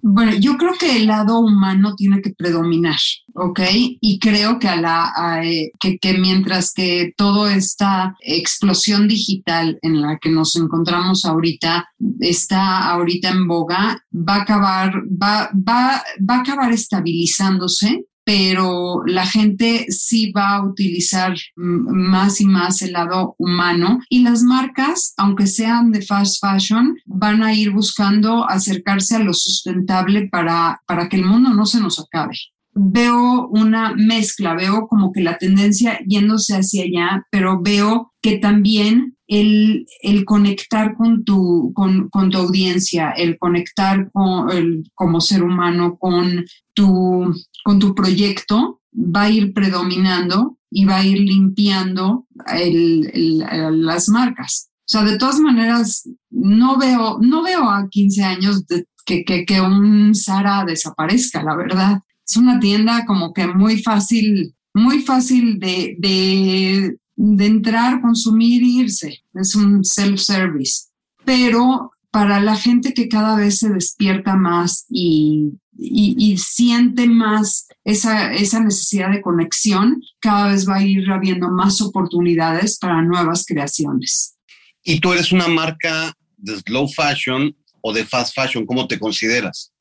Bueno, 0.00 0.32
yo 0.34 0.56
creo 0.56 0.74
que 0.78 0.96
el 0.96 1.06
lado 1.06 1.40
humano 1.40 1.94
tiene 1.96 2.20
que 2.22 2.30
predominar, 2.30 2.98
¿ok? 3.34 3.60
Y 4.00 4.18
creo 4.18 4.58
que, 4.58 4.68
a 4.68 4.76
la, 4.80 5.40
eh, 5.42 5.72
que, 5.80 5.98
que, 5.98 6.14
mientras 6.14 6.72
que 6.72 7.12
toda 7.16 7.54
esta 7.54 8.16
explosión 8.20 9.08
digital 9.08 9.78
en 9.82 10.00
la 10.00 10.18
que 10.18 10.30
nos 10.30 10.54
encontramos 10.56 11.24
ahorita 11.24 11.88
está 12.20 12.88
ahorita 12.90 13.30
en 13.30 13.48
boga, 13.48 14.04
va 14.12 14.36
a 14.36 14.42
acabar, 14.42 14.92
va, 15.10 15.50
va, 15.52 16.02
va 16.28 16.34
a 16.36 16.40
acabar 16.40 16.72
estabilizándose 16.72 18.04
pero 18.28 19.00
la 19.06 19.24
gente 19.24 19.86
sí 19.88 20.32
va 20.32 20.56
a 20.56 20.62
utilizar 20.62 21.34
más 21.56 22.42
y 22.42 22.44
más 22.44 22.82
el 22.82 22.92
lado 22.92 23.34
humano. 23.38 24.00
Y 24.10 24.22
las 24.22 24.42
marcas, 24.42 25.14
aunque 25.16 25.46
sean 25.46 25.92
de 25.92 26.02
fast 26.02 26.44
fashion, 26.44 26.94
van 27.06 27.42
a 27.42 27.54
ir 27.54 27.70
buscando 27.70 28.46
acercarse 28.46 29.16
a 29.16 29.20
lo 29.20 29.32
sustentable 29.32 30.28
para, 30.28 30.82
para 30.86 31.08
que 31.08 31.16
el 31.16 31.24
mundo 31.24 31.54
no 31.54 31.64
se 31.64 31.80
nos 31.80 31.98
acabe. 31.98 32.36
Veo 32.74 33.48
una 33.48 33.94
mezcla, 33.96 34.54
veo 34.54 34.88
como 34.88 35.10
que 35.10 35.22
la 35.22 35.38
tendencia 35.38 35.98
yéndose 36.06 36.54
hacia 36.54 36.84
allá, 36.84 37.26
pero 37.30 37.62
veo 37.62 38.12
que 38.20 38.36
también 38.36 39.16
el, 39.28 39.86
el 40.02 40.24
conectar 40.24 40.94
con 40.94 41.24
tu, 41.24 41.72
con, 41.74 42.08
con, 42.08 42.30
tu 42.30 42.38
audiencia, 42.38 43.10
el 43.10 43.38
conectar 43.38 44.10
con, 44.10 44.84
como 44.94 45.20
ser 45.20 45.42
humano 45.42 45.96
con 45.98 46.44
tu, 46.78 47.34
con 47.64 47.78
tu 47.80 47.92
proyecto 47.92 48.80
va 48.94 49.22
a 49.22 49.30
ir 49.30 49.52
predominando 49.52 50.58
y 50.70 50.84
va 50.84 50.98
a 50.98 51.04
ir 51.04 51.18
limpiando 51.18 52.26
las 52.46 54.08
marcas. 54.08 54.70
O 54.80 54.90
sea, 54.90 55.02
de 55.02 55.18
todas 55.18 55.40
maneras, 55.40 56.08
no 56.30 56.78
veo, 56.78 57.18
no 57.20 57.42
veo 57.42 57.68
a 57.68 57.88
15 57.88 58.22
años 58.22 58.64
que, 59.04 59.24
que 59.24 59.60
un 59.60 60.14
Sara 60.14 60.64
desaparezca, 60.64 61.42
la 61.42 61.56
verdad 61.56 62.02
es 62.28 62.36
una 62.36 62.60
tienda 62.60 63.06
como 63.06 63.32
que 63.32 63.46
muy 63.46 63.82
fácil, 63.82 64.54
muy 64.74 65.00
fácil 65.00 65.58
de, 65.58 65.96
de, 65.98 66.98
de 67.16 67.46
entrar, 67.46 68.00
consumir 68.00 68.62
e 68.62 68.66
irse. 68.66 69.24
Es 69.34 69.54
un 69.54 69.82
self-service. 69.82 70.88
Pero 71.24 71.92
para 72.10 72.40
la 72.40 72.56
gente 72.56 72.92
que 72.92 73.08
cada 73.08 73.36
vez 73.36 73.58
se 73.58 73.70
despierta 73.70 74.36
más 74.36 74.84
y, 74.90 75.52
y, 75.78 76.16
y, 76.18 76.36
siente 76.38 77.06
más 77.06 77.68
esa, 77.84 78.32
esa 78.34 78.60
necesidad 78.60 79.10
de 79.10 79.22
conexión, 79.22 80.02
cada 80.20 80.48
vez 80.48 80.68
va 80.68 80.76
a 80.76 80.82
ir 80.82 81.08
habiendo 81.10 81.48
más 81.50 81.80
oportunidades 81.80 82.78
para 82.78 83.00
nuevas 83.02 83.44
creaciones. 83.46 84.36
Y 84.82 84.98
tú 85.00 85.12
eres 85.12 85.30
una 85.32 85.46
marca 85.46 86.12
de 86.36 86.56
slow 86.56 86.88
fashion 86.88 87.54
o 87.80 87.92
de 87.92 88.04
fast 88.04 88.34
fashion, 88.34 88.66
¿cómo 88.66 88.88
te 88.88 88.98
consideras? 88.98 89.72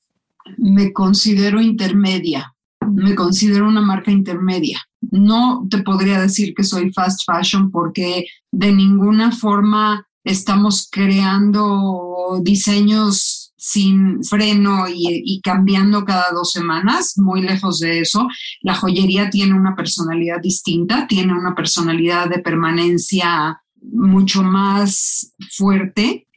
me 0.57 0.93
considero 0.93 1.61
intermedia, 1.61 2.55
me 2.89 3.15
considero 3.15 3.67
una 3.67 3.81
marca 3.81 4.11
intermedia. 4.11 4.81
No 5.11 5.67
te 5.69 5.79
podría 5.79 6.21
decir 6.21 6.53
que 6.55 6.63
soy 6.63 6.91
fast 6.91 7.21
fashion 7.25 7.71
porque 7.71 8.25
de 8.51 8.71
ninguna 8.71 9.31
forma 9.31 10.07
estamos 10.23 10.87
creando 10.91 12.39
diseños 12.41 13.36
sin 13.69 14.23
freno 14.23 14.85
y, 14.87 15.41
cambiando 15.43 16.05
cada 16.05 16.31
dos 16.31 16.51
semanas, 16.51 17.15
muy 17.17 17.41
lejos 17.41 17.79
de 17.79 17.99
eso. 17.99 18.27
La 18.61 18.73
joyería 18.75 19.29
tiene 19.29 19.53
una 19.53 19.75
personalidad 19.75 20.39
distinta, 20.41 21.05
tiene 21.05 21.33
una 21.33 21.53
personalidad 21.53 22.29
de 22.29 22.39
permanencia 22.39 23.61
mucho 23.81 24.41
más 24.41 25.33
fuerte, 25.51 26.27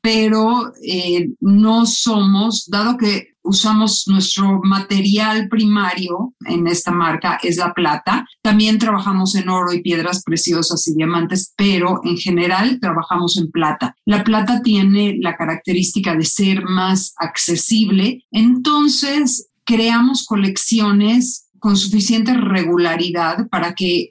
pero 0.00 0.72
eh, 0.82 1.30
no 1.40 1.86
somos, 1.86 2.66
dado 2.68 2.96
que 2.96 3.33
usamos 3.44 4.04
nuestro 4.08 4.60
material 4.62 5.48
primario 5.48 6.34
en 6.46 6.66
esta 6.66 6.90
marca 6.90 7.38
es 7.42 7.56
la 7.56 7.72
plata. 7.72 8.26
También 8.42 8.78
trabajamos 8.78 9.34
en 9.34 9.48
oro 9.48 9.72
y 9.72 9.82
piedras 9.82 10.22
preciosas 10.24 10.86
y 10.88 10.94
diamantes, 10.94 11.52
pero 11.56 12.00
en 12.04 12.16
general 12.16 12.78
trabajamos 12.80 13.38
en 13.38 13.50
plata. 13.50 13.94
La 14.04 14.24
plata 14.24 14.62
tiene 14.62 15.18
la 15.20 15.36
característica 15.36 16.16
de 16.16 16.24
ser 16.24 16.64
más 16.64 17.14
accesible, 17.18 18.24
entonces 18.30 19.50
creamos 19.64 20.26
colecciones 20.26 21.43
con 21.64 21.78
suficiente 21.78 22.34
regularidad 22.34 23.48
para 23.48 23.72
que 23.72 24.10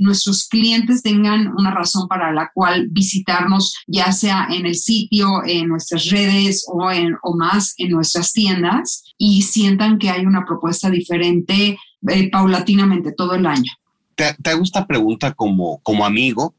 nuestros 0.00 0.46
clientes 0.46 1.02
tengan 1.02 1.48
una 1.48 1.72
razón 1.72 2.06
para 2.06 2.32
la 2.32 2.52
cual 2.54 2.86
visitarnos, 2.88 3.74
ya 3.88 4.12
sea 4.12 4.46
en 4.48 4.64
el 4.64 4.76
sitio, 4.76 5.44
en 5.44 5.66
nuestras 5.66 6.08
redes 6.08 6.64
o, 6.72 6.88
en, 6.92 7.16
o 7.24 7.36
más 7.36 7.74
en 7.78 7.90
nuestras 7.90 8.32
tiendas 8.32 9.02
y 9.18 9.42
sientan 9.42 9.98
que 9.98 10.08
hay 10.08 10.24
una 10.24 10.44
propuesta 10.44 10.88
diferente 10.88 11.80
eh, 12.08 12.30
paulatinamente 12.30 13.10
todo 13.10 13.34
el 13.34 13.44
año. 13.44 13.72
Te, 14.14 14.32
te 14.40 14.50
hago 14.50 14.62
esta 14.62 14.86
pregunta 14.86 15.34
como, 15.34 15.80
como 15.82 16.06
amigo. 16.06 16.54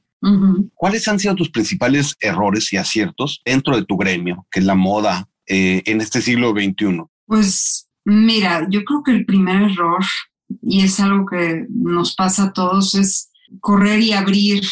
¿Cuáles 0.73 1.07
han 1.07 1.17
sido 1.17 1.33
tus 1.35 1.49
principales 1.49 2.17
errores 2.19 2.73
y 2.73 2.75
aciertos 2.75 3.41
dentro 3.45 3.77
de 3.77 3.85
tu 3.85 3.95
gremio, 3.95 4.45
que 4.51 4.59
es 4.59 4.65
la 4.65 4.75
moda 4.75 5.29
eh, 5.45 5.81
en 5.85 6.01
este 6.01 6.21
siglo 6.21 6.51
XXI? 6.51 7.03
Pues 7.25 7.86
Mira, 8.09 8.65
yo 8.69 8.85
creo 8.85 9.03
que 9.03 9.11
el 9.11 9.25
primer 9.25 9.63
error, 9.63 10.01
y 10.61 10.79
es 10.79 10.97
algo 11.01 11.25
que 11.25 11.65
nos 11.69 12.15
pasa 12.15 12.43
a 12.45 12.53
todos, 12.53 12.95
es 12.95 13.29
correr 13.59 13.99
y 13.99 14.13
abrir 14.13 14.63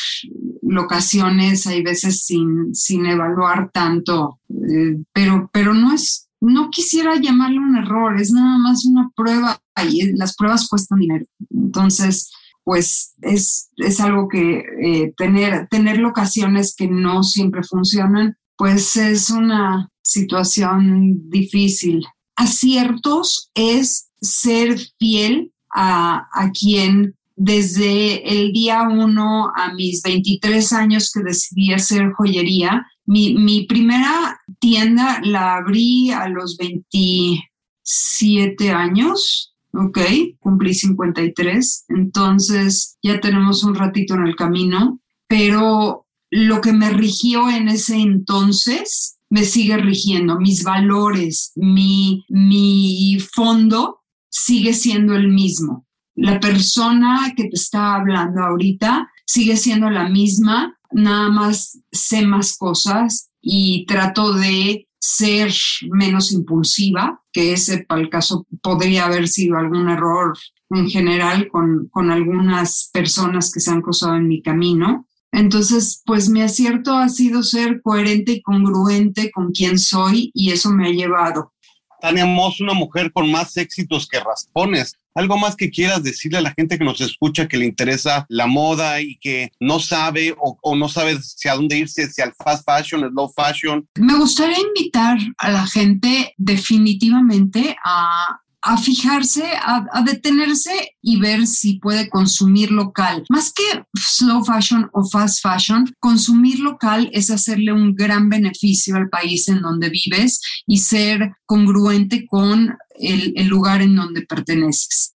locaciones, 0.61 1.67
hay 1.67 1.83
veces 1.83 2.23
sin, 2.23 2.73
sin 2.73 3.05
evaluar 3.05 3.71
tanto, 3.73 4.39
eh, 4.49 5.03
pero, 5.11 5.49
pero 5.51 5.73
no 5.73 5.93
es, 5.93 6.29
no 6.39 6.69
quisiera 6.69 7.17
llamarle 7.17 7.59
un 7.59 7.75
error, 7.75 8.17
es 8.21 8.31
nada 8.31 8.57
más 8.57 8.85
una 8.85 9.11
prueba 9.13 9.59
y 9.83 10.13
las 10.13 10.33
pruebas 10.37 10.69
cuestan 10.69 10.99
dinero. 10.99 11.25
Entonces, 11.49 12.31
pues 12.63 13.15
es, 13.21 13.69
es 13.75 13.99
algo 13.99 14.29
que 14.29 14.63
eh, 14.81 15.13
tener, 15.17 15.67
tener 15.67 15.97
locaciones 15.97 16.73
que 16.73 16.87
no 16.87 17.21
siempre 17.21 17.63
funcionan, 17.63 18.37
pues 18.55 18.95
es 18.95 19.29
una 19.29 19.89
situación 20.01 21.29
difícil 21.29 22.05
aciertos 22.35 23.51
es 23.53 24.09
ser 24.21 24.79
fiel 24.99 25.51
a, 25.73 26.27
quien 26.57 27.15
desde 27.35 28.31
el 28.31 28.53
día 28.53 28.83
uno 28.83 29.51
a 29.55 29.73
mis 29.73 30.01
23 30.01 30.71
años 30.73 31.11
que 31.11 31.21
decidí 31.21 31.73
hacer 31.73 32.13
joyería, 32.13 32.87
mi, 33.05 33.65
primera 33.67 34.39
tienda 34.59 35.21
la 35.23 35.57
abrí 35.57 36.11
a 36.11 36.29
los 36.29 36.57
27 36.57 38.71
años, 38.71 39.53
¿ok? 39.73 39.99
Cumplí 40.39 40.73
53, 40.73 41.85
entonces 41.89 42.97
ya 43.03 43.19
tenemos 43.19 43.63
un 43.63 43.75
ratito 43.75 44.15
en 44.15 44.25
el 44.27 44.35
camino, 44.35 44.99
pero 45.27 46.07
lo 46.31 46.61
que 46.61 46.73
me 46.73 46.89
rigió 46.89 47.47
en 47.49 47.67
ese 47.67 47.97
entonces 47.97 49.14
me 49.29 49.43
sigue 49.43 49.77
rigiendo, 49.77 50.39
mis 50.39 50.63
valores, 50.63 51.51
mi, 51.55 52.25
mi 52.29 53.17
fondo 53.33 54.01
sigue 54.29 54.73
siendo 54.73 55.15
el 55.15 55.29
mismo. 55.29 55.85
La 56.15 56.39
persona 56.39 57.33
que 57.35 57.43
te 57.45 57.55
está 57.55 57.95
hablando 57.95 58.41
ahorita 58.41 59.09
sigue 59.25 59.57
siendo 59.57 59.89
la 59.89 60.07
misma, 60.07 60.77
nada 60.91 61.29
más 61.29 61.79
sé 61.91 62.25
más 62.25 62.57
cosas 62.57 63.29
y 63.41 63.85
trato 63.85 64.33
de 64.33 64.87
ser 64.99 65.53
menos 65.91 66.31
impulsiva, 66.31 67.21
que 67.31 67.53
ese 67.53 67.85
para 67.85 68.01
el 68.01 68.09
caso 68.09 68.47
podría 68.61 69.05
haber 69.05 69.27
sido 69.27 69.57
algún 69.57 69.89
error 69.89 70.37
en 70.69 70.89
general 70.89 71.47
con, 71.49 71.89
con 71.91 72.09
algunas 72.09 72.89
personas 72.91 73.51
que 73.51 73.59
se 73.59 73.71
han 73.71 73.81
cruzado 73.81 74.15
en 74.15 74.27
mi 74.27 74.41
camino. 74.41 75.07
Entonces, 75.35 76.01
pues 76.05 76.29
mi 76.29 76.41
acierto 76.41 76.97
ha 76.97 77.09
sido 77.09 77.43
ser 77.43 77.81
coherente 77.81 78.31
y 78.31 78.41
congruente 78.41 79.31
con 79.31 79.51
quien 79.51 79.77
soy 79.77 80.31
y 80.33 80.51
eso 80.51 80.69
me 80.71 80.87
ha 80.87 80.91
llevado. 80.91 81.51
Tania 81.99 82.25
Moss, 82.25 82.61
una 82.61 82.73
mujer 82.73 83.11
con 83.11 83.29
más 83.29 83.57
éxitos 83.57 84.07
que 84.07 84.19
raspones. 84.21 84.93
¿Algo 85.13 85.37
más 85.37 85.57
que 85.57 85.69
quieras 85.69 86.03
decirle 86.03 86.37
a 86.37 86.41
la 86.41 86.53
gente 86.53 86.77
que 86.77 86.85
nos 86.85 87.01
escucha 87.01 87.47
que 87.47 87.57
le 87.57 87.65
interesa 87.65 88.25
la 88.29 88.47
moda 88.47 89.01
y 89.01 89.17
que 89.17 89.51
no 89.59 89.79
sabe 89.79 90.33
o, 90.37 90.57
o 90.61 90.75
no 90.75 90.87
sabe 90.87 91.13
hacia 91.13 91.55
dónde 91.55 91.79
irse, 91.79 92.09
si 92.09 92.21
al 92.21 92.33
fast 92.33 92.63
fashion, 92.65 93.03
el 93.03 93.11
low 93.11 93.29
fashion? 93.35 93.85
Me 93.95 94.17
gustaría 94.17 94.59
invitar 94.59 95.17
a 95.37 95.51
la 95.51 95.67
gente 95.67 96.33
definitivamente 96.37 97.75
a 97.83 98.39
a 98.65 98.77
fijarse, 98.77 99.43
a, 99.61 100.01
detenerse 100.01 100.95
y 100.99 101.19
ver 101.19 101.45
si 101.45 101.77
puede 101.77 102.09
consumir 102.09 102.71
local. 102.71 103.23
Más 103.29 103.53
que 103.53 103.63
slow 103.95 104.43
fashion 104.43 104.89
o 104.91 105.07
fast 105.07 105.43
fashion, 105.43 105.93
consumir 105.99 106.59
local 106.59 107.07
es 107.13 107.29
hacerle 107.29 107.71
un 107.71 107.93
gran 107.93 108.27
beneficio 108.27 108.95
al 108.95 109.07
país 109.09 109.47
en 109.49 109.61
donde 109.61 109.89
vives 109.89 110.41
y 110.65 110.79
ser 110.79 111.35
congruente 111.45 112.25
con 112.25 112.75
el, 112.99 113.35
lugar 113.47 113.83
en 113.83 113.95
donde 113.95 114.23
perteneces. 114.23 115.13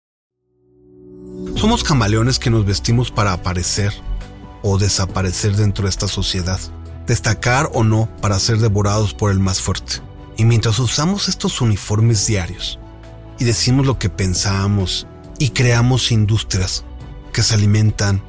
Somos 1.55 1.85
camaleones 1.85 2.41
que 2.41 2.51
nos 2.51 2.67
vestimos 2.67 3.13
para 3.13 3.33
aparecer 3.33 3.93
o 4.63 4.77
desaparecer 4.77 5.55
dentro 5.55 5.85
de 5.85 5.91
esta 5.91 6.09
sociedad, 6.09 6.59
destacar 7.07 7.71
o 7.75 7.85
no 7.85 8.11
para 8.21 8.41
ser 8.41 8.59
devorados 8.59 9.15
por 9.15 9.31
el 9.31 9.39
más 9.39 9.61
fuerte. 9.61 10.01
Y 10.37 10.45
mientras 10.45 10.81
usamos 10.81 11.29
estos 11.29 11.61
uniformes 11.61 12.27
diarios, 12.27 12.81
y 13.39 13.45
decimos 13.45 13.87
lo 13.87 13.99
que 13.99 14.11
pensamos 14.11 15.07
y 15.39 15.51
creamos 15.51 16.13
industrias 16.13 16.85
que 17.33 17.43
se 17.43 17.55
alimentan 17.55 18.23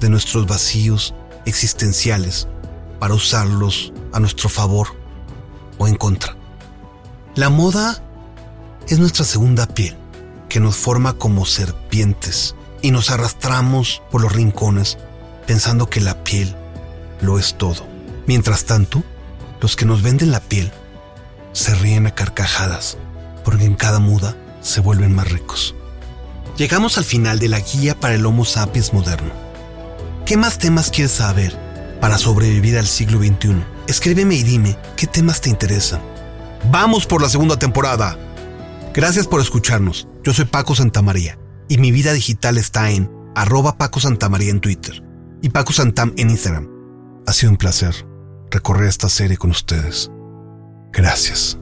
de 0.00 0.08
nuestros 0.08 0.46
vacíos 0.46 1.14
existenciales 1.44 2.48
para 2.98 3.14
usarlos 3.14 3.92
a 4.12 4.20
nuestro 4.20 4.48
favor 4.48 4.88
o 5.78 5.86
en 5.86 5.94
contra. 5.94 6.36
La 7.34 7.50
moda 7.50 8.02
es 8.88 8.98
nuestra 8.98 9.24
segunda 9.24 9.66
piel 9.66 9.96
que 10.48 10.60
nos 10.60 10.76
forma 10.76 11.14
como 11.14 11.44
serpientes 11.44 12.54
y 12.82 12.90
nos 12.90 13.10
arrastramos 13.10 14.02
por 14.10 14.22
los 14.22 14.32
rincones 14.32 14.98
pensando 15.46 15.88
que 15.88 16.00
la 16.00 16.24
piel 16.24 16.54
lo 17.20 17.38
es 17.38 17.56
todo. 17.56 17.86
Mientras 18.26 18.64
tanto, 18.64 19.02
los 19.60 19.76
que 19.76 19.84
nos 19.84 20.02
venden 20.02 20.30
la 20.30 20.40
piel 20.40 20.70
se 21.52 21.74
ríen 21.74 22.06
a 22.06 22.14
carcajadas 22.14 22.98
porque 23.44 23.64
en 23.64 23.74
cada 23.74 23.98
muda 23.98 24.36
se 24.60 24.80
vuelven 24.80 25.14
más 25.14 25.30
ricos. 25.30 25.74
Llegamos 26.56 26.98
al 26.98 27.04
final 27.04 27.38
de 27.38 27.48
la 27.48 27.60
guía 27.60 27.98
para 27.98 28.14
el 28.14 28.26
Homo 28.26 28.44
sapiens 28.44 28.92
moderno. 28.92 29.32
¿Qué 30.26 30.36
más 30.36 30.58
temas 30.58 30.90
quieres 30.90 31.12
saber 31.12 31.56
para 32.00 32.18
sobrevivir 32.18 32.76
al 32.78 32.86
siglo 32.86 33.18
XXI? 33.18 33.62
Escríbeme 33.86 34.34
y 34.34 34.42
dime 34.42 34.76
qué 34.96 35.06
temas 35.06 35.40
te 35.40 35.50
interesan. 35.50 36.00
Vamos 36.70 37.06
por 37.06 37.22
la 37.22 37.28
segunda 37.28 37.58
temporada. 37.58 38.18
Gracias 38.92 39.26
por 39.26 39.40
escucharnos. 39.40 40.08
Yo 40.24 40.34
soy 40.34 40.46
Paco 40.46 40.74
Santamaría 40.74 41.38
y 41.68 41.78
mi 41.78 41.92
vida 41.92 42.12
digital 42.12 42.58
está 42.58 42.90
en 42.90 43.10
arroba 43.34 43.78
Paco 43.78 44.00
Santamaría 44.00 44.50
en 44.50 44.60
Twitter 44.60 45.02
y 45.42 45.50
Paco 45.50 45.72
Santam 45.72 46.12
en 46.16 46.30
Instagram. 46.30 46.68
Ha 47.26 47.32
sido 47.32 47.52
un 47.52 47.58
placer 47.58 47.94
recorrer 48.50 48.88
esta 48.88 49.08
serie 49.08 49.36
con 49.36 49.50
ustedes. 49.50 50.10
Gracias. 50.92 51.58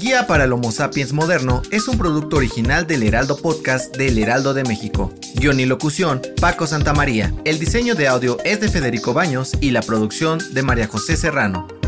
Guía 0.00 0.26
para 0.26 0.44
el 0.44 0.52
Homo 0.54 0.72
sapiens 0.72 1.12
moderno 1.12 1.60
es 1.70 1.86
un 1.86 1.98
producto 1.98 2.36
original 2.36 2.86
del 2.86 3.02
Heraldo 3.02 3.36
Podcast 3.36 3.94
del 3.94 4.16
Heraldo 4.16 4.54
de 4.54 4.64
México. 4.64 5.12
Guión 5.34 5.60
y 5.60 5.66
locución, 5.66 6.22
Paco 6.40 6.66
Santamaría. 6.66 7.34
El 7.44 7.58
diseño 7.58 7.94
de 7.94 8.08
audio 8.08 8.38
es 8.42 8.62
de 8.62 8.70
Federico 8.70 9.12
Baños 9.12 9.52
y 9.60 9.72
la 9.72 9.82
producción 9.82 10.38
de 10.54 10.62
María 10.62 10.86
José 10.86 11.18
Serrano. 11.18 11.79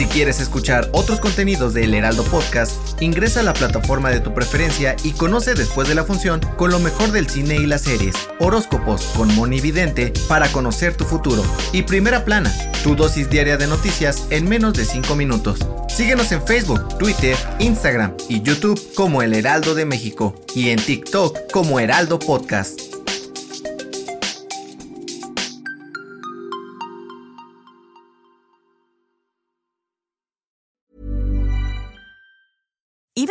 Si 0.00 0.06
quieres 0.06 0.40
escuchar 0.40 0.88
otros 0.92 1.20
contenidos 1.20 1.74
de 1.74 1.84
El 1.84 1.92
Heraldo 1.92 2.24
Podcast, 2.24 3.02
ingresa 3.02 3.40
a 3.40 3.42
la 3.42 3.52
plataforma 3.52 4.08
de 4.08 4.20
tu 4.20 4.32
preferencia 4.32 4.96
y 5.04 5.10
conoce 5.10 5.52
después 5.52 5.88
de 5.88 5.94
la 5.94 6.04
función 6.04 6.40
con 6.56 6.70
lo 6.70 6.78
mejor 6.78 7.12
del 7.12 7.28
cine 7.28 7.56
y 7.56 7.66
las 7.66 7.82
series, 7.82 8.16
horóscopos 8.38 9.02
con 9.14 9.28
Moni 9.34 9.60
Vidente 9.60 10.10
para 10.26 10.50
conocer 10.52 10.96
tu 10.96 11.04
futuro 11.04 11.44
y 11.74 11.82
Primera 11.82 12.24
Plana, 12.24 12.50
tu 12.82 12.96
dosis 12.96 13.28
diaria 13.28 13.58
de 13.58 13.66
noticias 13.66 14.26
en 14.30 14.48
menos 14.48 14.72
de 14.72 14.86
5 14.86 15.14
minutos. 15.16 15.58
Síguenos 15.90 16.32
en 16.32 16.46
Facebook, 16.46 16.96
Twitter, 16.96 17.36
Instagram 17.58 18.14
y 18.26 18.40
YouTube 18.40 18.80
como 18.94 19.20
El 19.20 19.34
Heraldo 19.34 19.74
de 19.74 19.84
México 19.84 20.34
y 20.54 20.70
en 20.70 20.78
TikTok 20.82 21.52
como 21.52 21.78
Heraldo 21.78 22.18
Podcast. 22.18 22.89